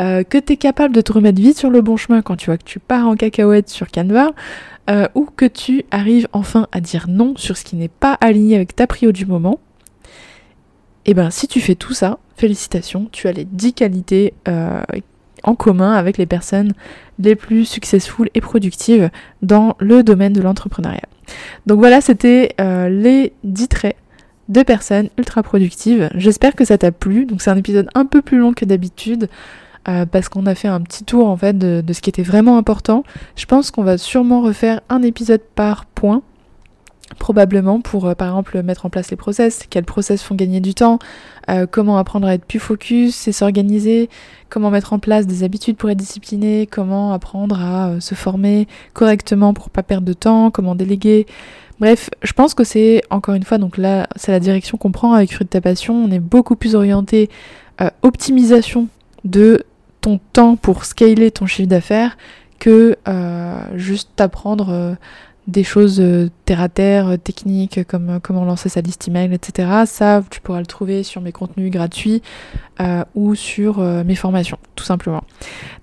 euh, 0.00 0.22
que 0.22 0.38
tu 0.38 0.54
es 0.54 0.56
capable 0.56 0.94
de 0.94 1.00
te 1.00 1.12
remettre 1.12 1.40
vite 1.40 1.58
sur 1.58 1.70
le 1.70 1.82
bon 1.82 1.96
chemin 1.96 2.22
quand 2.22 2.36
tu 2.36 2.46
vois 2.46 2.56
que 2.56 2.64
tu 2.64 2.78
pars 2.78 3.06
en 3.06 3.16
cacahuète 3.16 3.68
sur 3.68 3.90
Canva, 3.90 4.30
euh, 4.88 5.06
ou 5.14 5.24
que 5.24 5.44
tu 5.44 5.84
arrives 5.90 6.26
enfin 6.32 6.68
à 6.72 6.80
dire 6.80 7.06
non 7.08 7.34
sur 7.36 7.56
ce 7.56 7.64
qui 7.64 7.76
n'est 7.76 7.88
pas 7.88 8.14
aligné 8.20 8.56
avec 8.56 8.74
ta 8.74 8.86
prio 8.86 9.12
du 9.12 9.26
moment, 9.26 9.60
et 11.06 11.12
eh 11.12 11.14
ben 11.14 11.30
si 11.30 11.48
tu 11.48 11.60
fais 11.60 11.74
tout 11.74 11.94
ça, 11.94 12.18
félicitations, 12.36 13.08
tu 13.10 13.26
as 13.26 13.32
les 13.32 13.44
10 13.44 13.72
qualités 13.72 14.34
euh, 14.48 14.82
en 15.42 15.54
commun 15.54 15.92
avec 15.92 16.18
les 16.18 16.26
personnes 16.26 16.72
les 17.18 17.36
plus 17.36 17.64
successful 17.64 18.28
et 18.34 18.40
productives 18.40 19.10
dans 19.42 19.76
le 19.78 20.02
domaine 20.02 20.32
de 20.32 20.42
l'entrepreneuriat. 20.42 21.08
Donc 21.66 21.78
voilà, 21.78 22.00
c'était 22.00 22.54
les 22.58 23.32
10 23.44 23.68
traits 23.68 23.96
de 24.50 24.62
personnes 24.62 25.08
ultra 25.16 25.42
productives. 25.42 26.10
J'espère 26.14 26.54
que 26.54 26.64
ça 26.64 26.76
t'a 26.76 26.92
plu. 26.92 27.24
Donc 27.24 27.40
c'est 27.40 27.50
un 27.50 27.56
épisode 27.56 27.88
un 27.94 28.04
peu 28.04 28.20
plus 28.20 28.38
long 28.38 28.52
que 28.52 28.64
d'habitude. 28.64 29.28
Euh, 29.88 30.04
parce 30.04 30.28
qu'on 30.28 30.44
a 30.44 30.54
fait 30.54 30.68
un 30.68 30.80
petit 30.82 31.04
tour 31.04 31.26
en 31.28 31.36
fait 31.36 31.56
de, 31.56 31.82
ce 31.92 32.00
qui 32.02 32.10
était 32.10 32.22
vraiment 32.22 32.58
important. 32.58 33.02
Je 33.34 33.46
pense 33.46 33.70
qu'on 33.70 33.82
va 33.82 33.96
sûrement 33.96 34.42
refaire 34.42 34.82
un 34.90 35.00
épisode 35.00 35.40
par 35.54 35.86
point, 35.86 36.20
probablement 37.18 37.80
pour 37.80 38.06
euh, 38.06 38.14
par 38.14 38.28
exemple 38.28 38.62
mettre 38.62 38.84
en 38.84 38.90
place 38.90 39.10
les 39.10 39.16
process, 39.16 39.64
quels 39.70 39.86
process 39.86 40.22
font 40.22 40.34
gagner 40.34 40.60
du 40.60 40.74
temps, 40.74 40.98
euh, 41.48 41.66
comment 41.66 41.96
apprendre 41.96 42.28
à 42.28 42.34
être 42.34 42.44
plus 42.44 42.58
focus 42.58 43.26
et 43.26 43.32
s'organiser, 43.32 44.10
comment 44.50 44.70
mettre 44.70 44.92
en 44.92 44.98
place 44.98 45.26
des 45.26 45.44
habitudes 45.44 45.78
pour 45.78 45.88
être 45.88 45.96
discipliné, 45.96 46.68
comment 46.70 47.14
apprendre 47.14 47.58
à 47.58 48.00
se 48.00 48.14
former 48.14 48.68
correctement 48.92 49.54
pour 49.54 49.70
pas 49.70 49.82
perdre 49.82 50.06
de 50.06 50.12
temps, 50.12 50.50
comment 50.50 50.74
déléguer. 50.74 51.26
Bref, 51.80 52.10
je 52.20 52.34
pense 52.34 52.52
que 52.52 52.64
c'est 52.64 53.00
encore 53.08 53.34
une 53.34 53.44
fois 53.44 53.56
donc 53.56 53.78
là 53.78 54.06
c'est 54.14 54.30
la 54.30 54.40
direction 54.40 54.76
qu'on 54.76 54.92
prend 54.92 55.14
avec 55.14 55.32
Fruit 55.32 55.46
de 55.46 55.50
ta 55.50 55.62
passion. 55.62 55.94
On 55.94 56.10
est 56.10 56.20
beaucoup 56.20 56.54
plus 56.54 56.74
orienté 56.74 57.30
optimisation 58.02 58.88
de 59.24 59.64
ton 60.00 60.18
temps 60.32 60.56
pour 60.56 60.84
scaler 60.84 61.30
ton 61.30 61.46
chiffre 61.46 61.68
d'affaires 61.68 62.16
que 62.60 62.96
euh, 63.08 63.62
juste 63.74 64.10
t'apprendre 64.14 64.68
euh, 64.70 64.94
des 65.48 65.64
choses 65.64 66.00
euh, 66.00 66.28
terre 66.44 66.60
à 66.60 66.68
terre, 66.68 67.18
techniques, 67.22 67.84
comme 67.88 68.20
comment 68.22 68.44
lancer 68.44 68.68
sa 68.68 68.82
liste 68.82 69.08
email, 69.08 69.32
etc. 69.34 69.68
Ça, 69.86 70.22
tu 70.30 70.40
pourras 70.40 70.60
le 70.60 70.66
trouver 70.66 71.02
sur 71.02 71.20
mes 71.20 71.32
contenus 71.32 71.72
gratuits 71.72 72.22
ou 73.14 73.34
sur 73.34 73.80
mes 73.80 74.14
formations, 74.14 74.58
tout 74.74 74.84
simplement. 74.84 75.22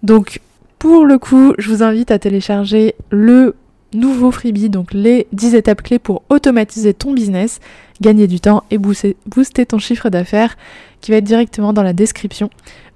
Donc, 0.01 0.41
pour 0.80 1.05
le 1.05 1.20
coup, 1.20 1.53
je 1.57 1.70
vous 1.70 1.84
invite 1.84 2.09
à 2.11 2.18
télécharger 2.18 2.95
le 3.09 3.55
nouveau 3.93 4.32
freebie, 4.32 4.70
donc 4.70 4.93
les 4.93 5.28
10 5.34 5.55
étapes 5.55 5.82
clés 5.82 5.99
pour 5.99 6.24
automatiser 6.30 6.93
ton 6.93 7.13
business, 7.13 7.59
gagner 8.01 8.28
du 8.28 8.39
temps 8.39 8.63
et 8.72 8.78
booster 8.78 9.65
ton 9.65 9.80
chiffre 9.80 10.09
d'affaires, 10.09 10.57
qui 11.01 11.11
va 11.11 11.18
être 11.18 11.24
directement 11.24 11.74
dans 11.74 11.84
la 11.84 11.93
description. 11.93 12.49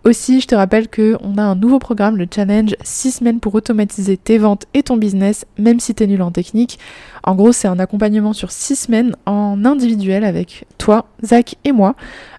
Aussi, 0.04 0.42
je 0.42 0.48
te 0.48 0.56
rappelle 0.56 0.90
qu'on 0.90 1.38
a 1.38 1.44
un 1.44 1.54
nouveau 1.54 1.78
programme, 1.78 2.18
le 2.18 2.26
challenge 2.34 2.76
6 2.82 3.12
semaines 3.12 3.40
pour 3.40 3.54
automatiser 3.54 4.18
tes 4.18 4.40
ventes 4.40 4.66
et 4.74 4.82
ton 4.82 4.98
business, 4.98 5.46
même 5.60 5.80
si 5.80 5.94
tu 5.94 6.04
es 6.04 6.08
nul 6.08 6.24
en 6.24 6.32
technique. 6.32 6.80
En 7.24 7.36
gros, 7.36 7.52
c'est 7.52 7.68
un 7.68 7.78
accompagnement 7.78 8.34
sur 8.34 8.52
6 8.52 8.76
semaines 8.76 9.16
en 9.28 9.64
individuel 9.64 10.24
avec 10.24 10.66
toi, 10.80 11.06
Zach 11.24 11.56
et 11.66 11.72
moi, 11.72 11.96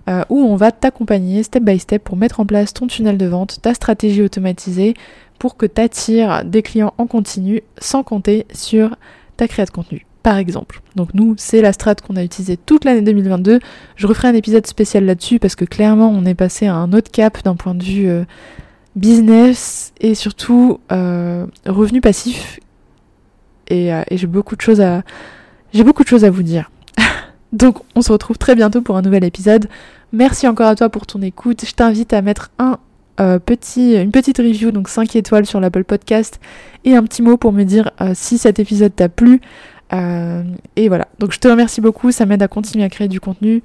euh, 0.08 0.24
où 0.28 0.40
on 0.40 0.56
va 0.56 0.72
t'accompagner 0.72 1.44
step 1.44 1.62
by 1.62 1.78
step 1.78 2.02
pour 2.02 2.16
mettre 2.16 2.40
en 2.40 2.46
place 2.46 2.74
ton 2.74 2.88
tunnel 2.88 3.16
de 3.16 3.26
vente, 3.26 3.62
ta 3.62 3.74
stratégie 3.74 4.22
automatisée, 4.22 4.94
pour 5.38 5.56
que 5.56 5.66
tu 5.66 6.20
des 6.44 6.62
clients 6.62 6.94
en 6.98 7.06
continu 7.06 7.62
sans 7.78 8.02
compter 8.02 8.46
sur 8.52 8.96
ta 9.36 9.46
création 9.46 9.70
de 9.70 9.76
contenu 9.76 10.06
par 10.22 10.36
exemple. 10.36 10.80
Donc 10.96 11.14
nous, 11.14 11.34
c'est 11.36 11.60
la 11.60 11.72
strat 11.72 11.96
qu'on 11.96 12.16
a 12.16 12.22
utilisée 12.22 12.56
toute 12.56 12.84
l'année 12.84 13.02
2022. 13.02 13.60
Je 13.96 14.06
referai 14.06 14.28
un 14.28 14.34
épisode 14.34 14.66
spécial 14.66 15.04
là-dessus 15.04 15.38
parce 15.38 15.56
que 15.56 15.64
clairement, 15.64 16.10
on 16.10 16.24
est 16.24 16.34
passé 16.34 16.66
à 16.66 16.74
un 16.74 16.92
autre 16.92 17.10
cap 17.10 17.42
d'un 17.42 17.56
point 17.56 17.74
de 17.74 17.82
vue 17.82 18.08
euh, 18.08 18.24
business 18.94 19.92
et 20.00 20.14
surtout 20.14 20.80
euh, 20.92 21.46
revenu 21.66 22.00
passif. 22.00 22.60
Euh, 23.70 24.02
et, 24.08 24.16
j'ai 24.16 24.26
beaucoup 24.26 24.56
de 24.56 24.60
choses 24.60 24.80
à 24.80 25.02
j'ai 25.72 25.84
beaucoup 25.84 26.02
de 26.02 26.08
choses 26.08 26.24
à 26.24 26.30
vous 26.30 26.42
dire. 26.42 26.70
Donc 27.52 27.78
on 27.96 28.02
se 28.02 28.12
retrouve 28.12 28.38
très 28.38 28.54
bientôt 28.54 28.80
pour 28.80 28.96
un 28.96 29.02
nouvel 29.02 29.24
épisode. 29.24 29.68
Merci 30.12 30.46
encore 30.46 30.68
à 30.68 30.76
toi 30.76 30.88
pour 30.88 31.06
ton 31.06 31.20
écoute. 31.22 31.64
Je 31.66 31.72
t'invite 31.72 32.12
à 32.12 32.22
mettre 32.22 32.50
un 32.58 32.78
petit, 33.46 33.94
une 33.94 34.10
petite 34.10 34.38
review, 34.38 34.72
donc 34.72 34.88
5 34.88 35.14
étoiles 35.14 35.46
sur 35.46 35.60
l'Apple 35.60 35.84
Podcast, 35.84 36.40
et 36.84 36.96
un 36.96 37.04
petit 37.04 37.22
mot 37.22 37.36
pour 37.36 37.52
me 37.52 37.62
dire 37.62 37.92
si 38.14 38.36
cet 38.36 38.58
épisode 38.58 38.96
t'a 38.96 39.08
plu, 39.08 39.40
euh, 39.94 40.42
et 40.76 40.88
voilà, 40.88 41.08
donc 41.18 41.32
je 41.32 41.38
te 41.38 41.48
remercie 41.48 41.80
beaucoup, 41.80 42.12
ça 42.12 42.26
m'aide 42.26 42.42
à 42.42 42.48
continuer 42.48 42.84
à 42.84 42.88
créer 42.88 43.08
du 43.08 43.20
contenu. 43.20 43.62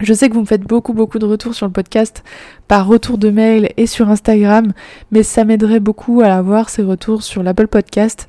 Je 0.00 0.12
sais 0.12 0.28
que 0.28 0.34
vous 0.34 0.40
me 0.40 0.46
faites 0.46 0.62
beaucoup 0.62 0.92
beaucoup 0.92 1.20
de 1.20 1.26
retours 1.26 1.54
sur 1.54 1.66
le 1.66 1.72
podcast 1.72 2.24
par 2.66 2.88
retour 2.88 3.16
de 3.16 3.30
mail 3.30 3.70
et 3.76 3.86
sur 3.86 4.10
Instagram, 4.10 4.72
mais 5.12 5.22
ça 5.22 5.44
m'aiderait 5.44 5.78
beaucoup 5.78 6.20
à 6.20 6.34
avoir 6.34 6.68
ces 6.68 6.82
retours 6.82 7.22
sur 7.22 7.44
l'Apple 7.44 7.68
Podcast 7.68 8.26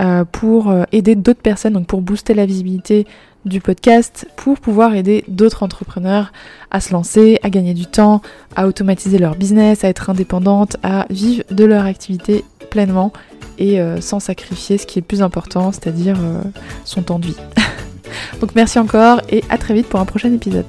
euh, 0.00 0.24
pour 0.24 0.70
euh, 0.70 0.84
aider 0.92 1.16
d'autres 1.16 1.42
personnes, 1.42 1.72
donc 1.72 1.88
pour 1.88 2.02
booster 2.02 2.34
la 2.34 2.46
visibilité 2.46 3.04
du 3.44 3.60
podcast, 3.60 4.28
pour 4.36 4.60
pouvoir 4.60 4.94
aider 4.94 5.24
d'autres 5.26 5.64
entrepreneurs 5.64 6.32
à 6.70 6.80
se 6.80 6.92
lancer, 6.92 7.40
à 7.42 7.50
gagner 7.50 7.74
du 7.74 7.86
temps, 7.86 8.22
à 8.54 8.68
automatiser 8.68 9.18
leur 9.18 9.34
business, 9.34 9.82
à 9.82 9.88
être 9.88 10.10
indépendante, 10.10 10.76
à 10.84 11.06
vivre 11.10 11.42
de 11.50 11.64
leur 11.64 11.84
activité 11.84 12.44
pleinement 12.70 13.12
et 13.58 13.80
euh, 13.80 14.00
sans 14.00 14.20
sacrifier 14.20 14.78
ce 14.78 14.86
qui 14.86 14.98
est 14.98 15.02
le 15.02 15.06
plus 15.06 15.22
important, 15.22 15.72
c'est-à-dire 15.72 16.16
euh, 16.20 16.42
son 16.84 17.02
temps 17.02 17.18
de 17.18 17.26
vie. 17.26 17.36
Donc 18.40 18.54
merci 18.54 18.78
encore 18.78 19.20
et 19.28 19.44
à 19.50 19.58
très 19.58 19.74
vite 19.74 19.88
pour 19.88 20.00
un 20.00 20.04
prochain 20.04 20.32
épisode. 20.32 20.66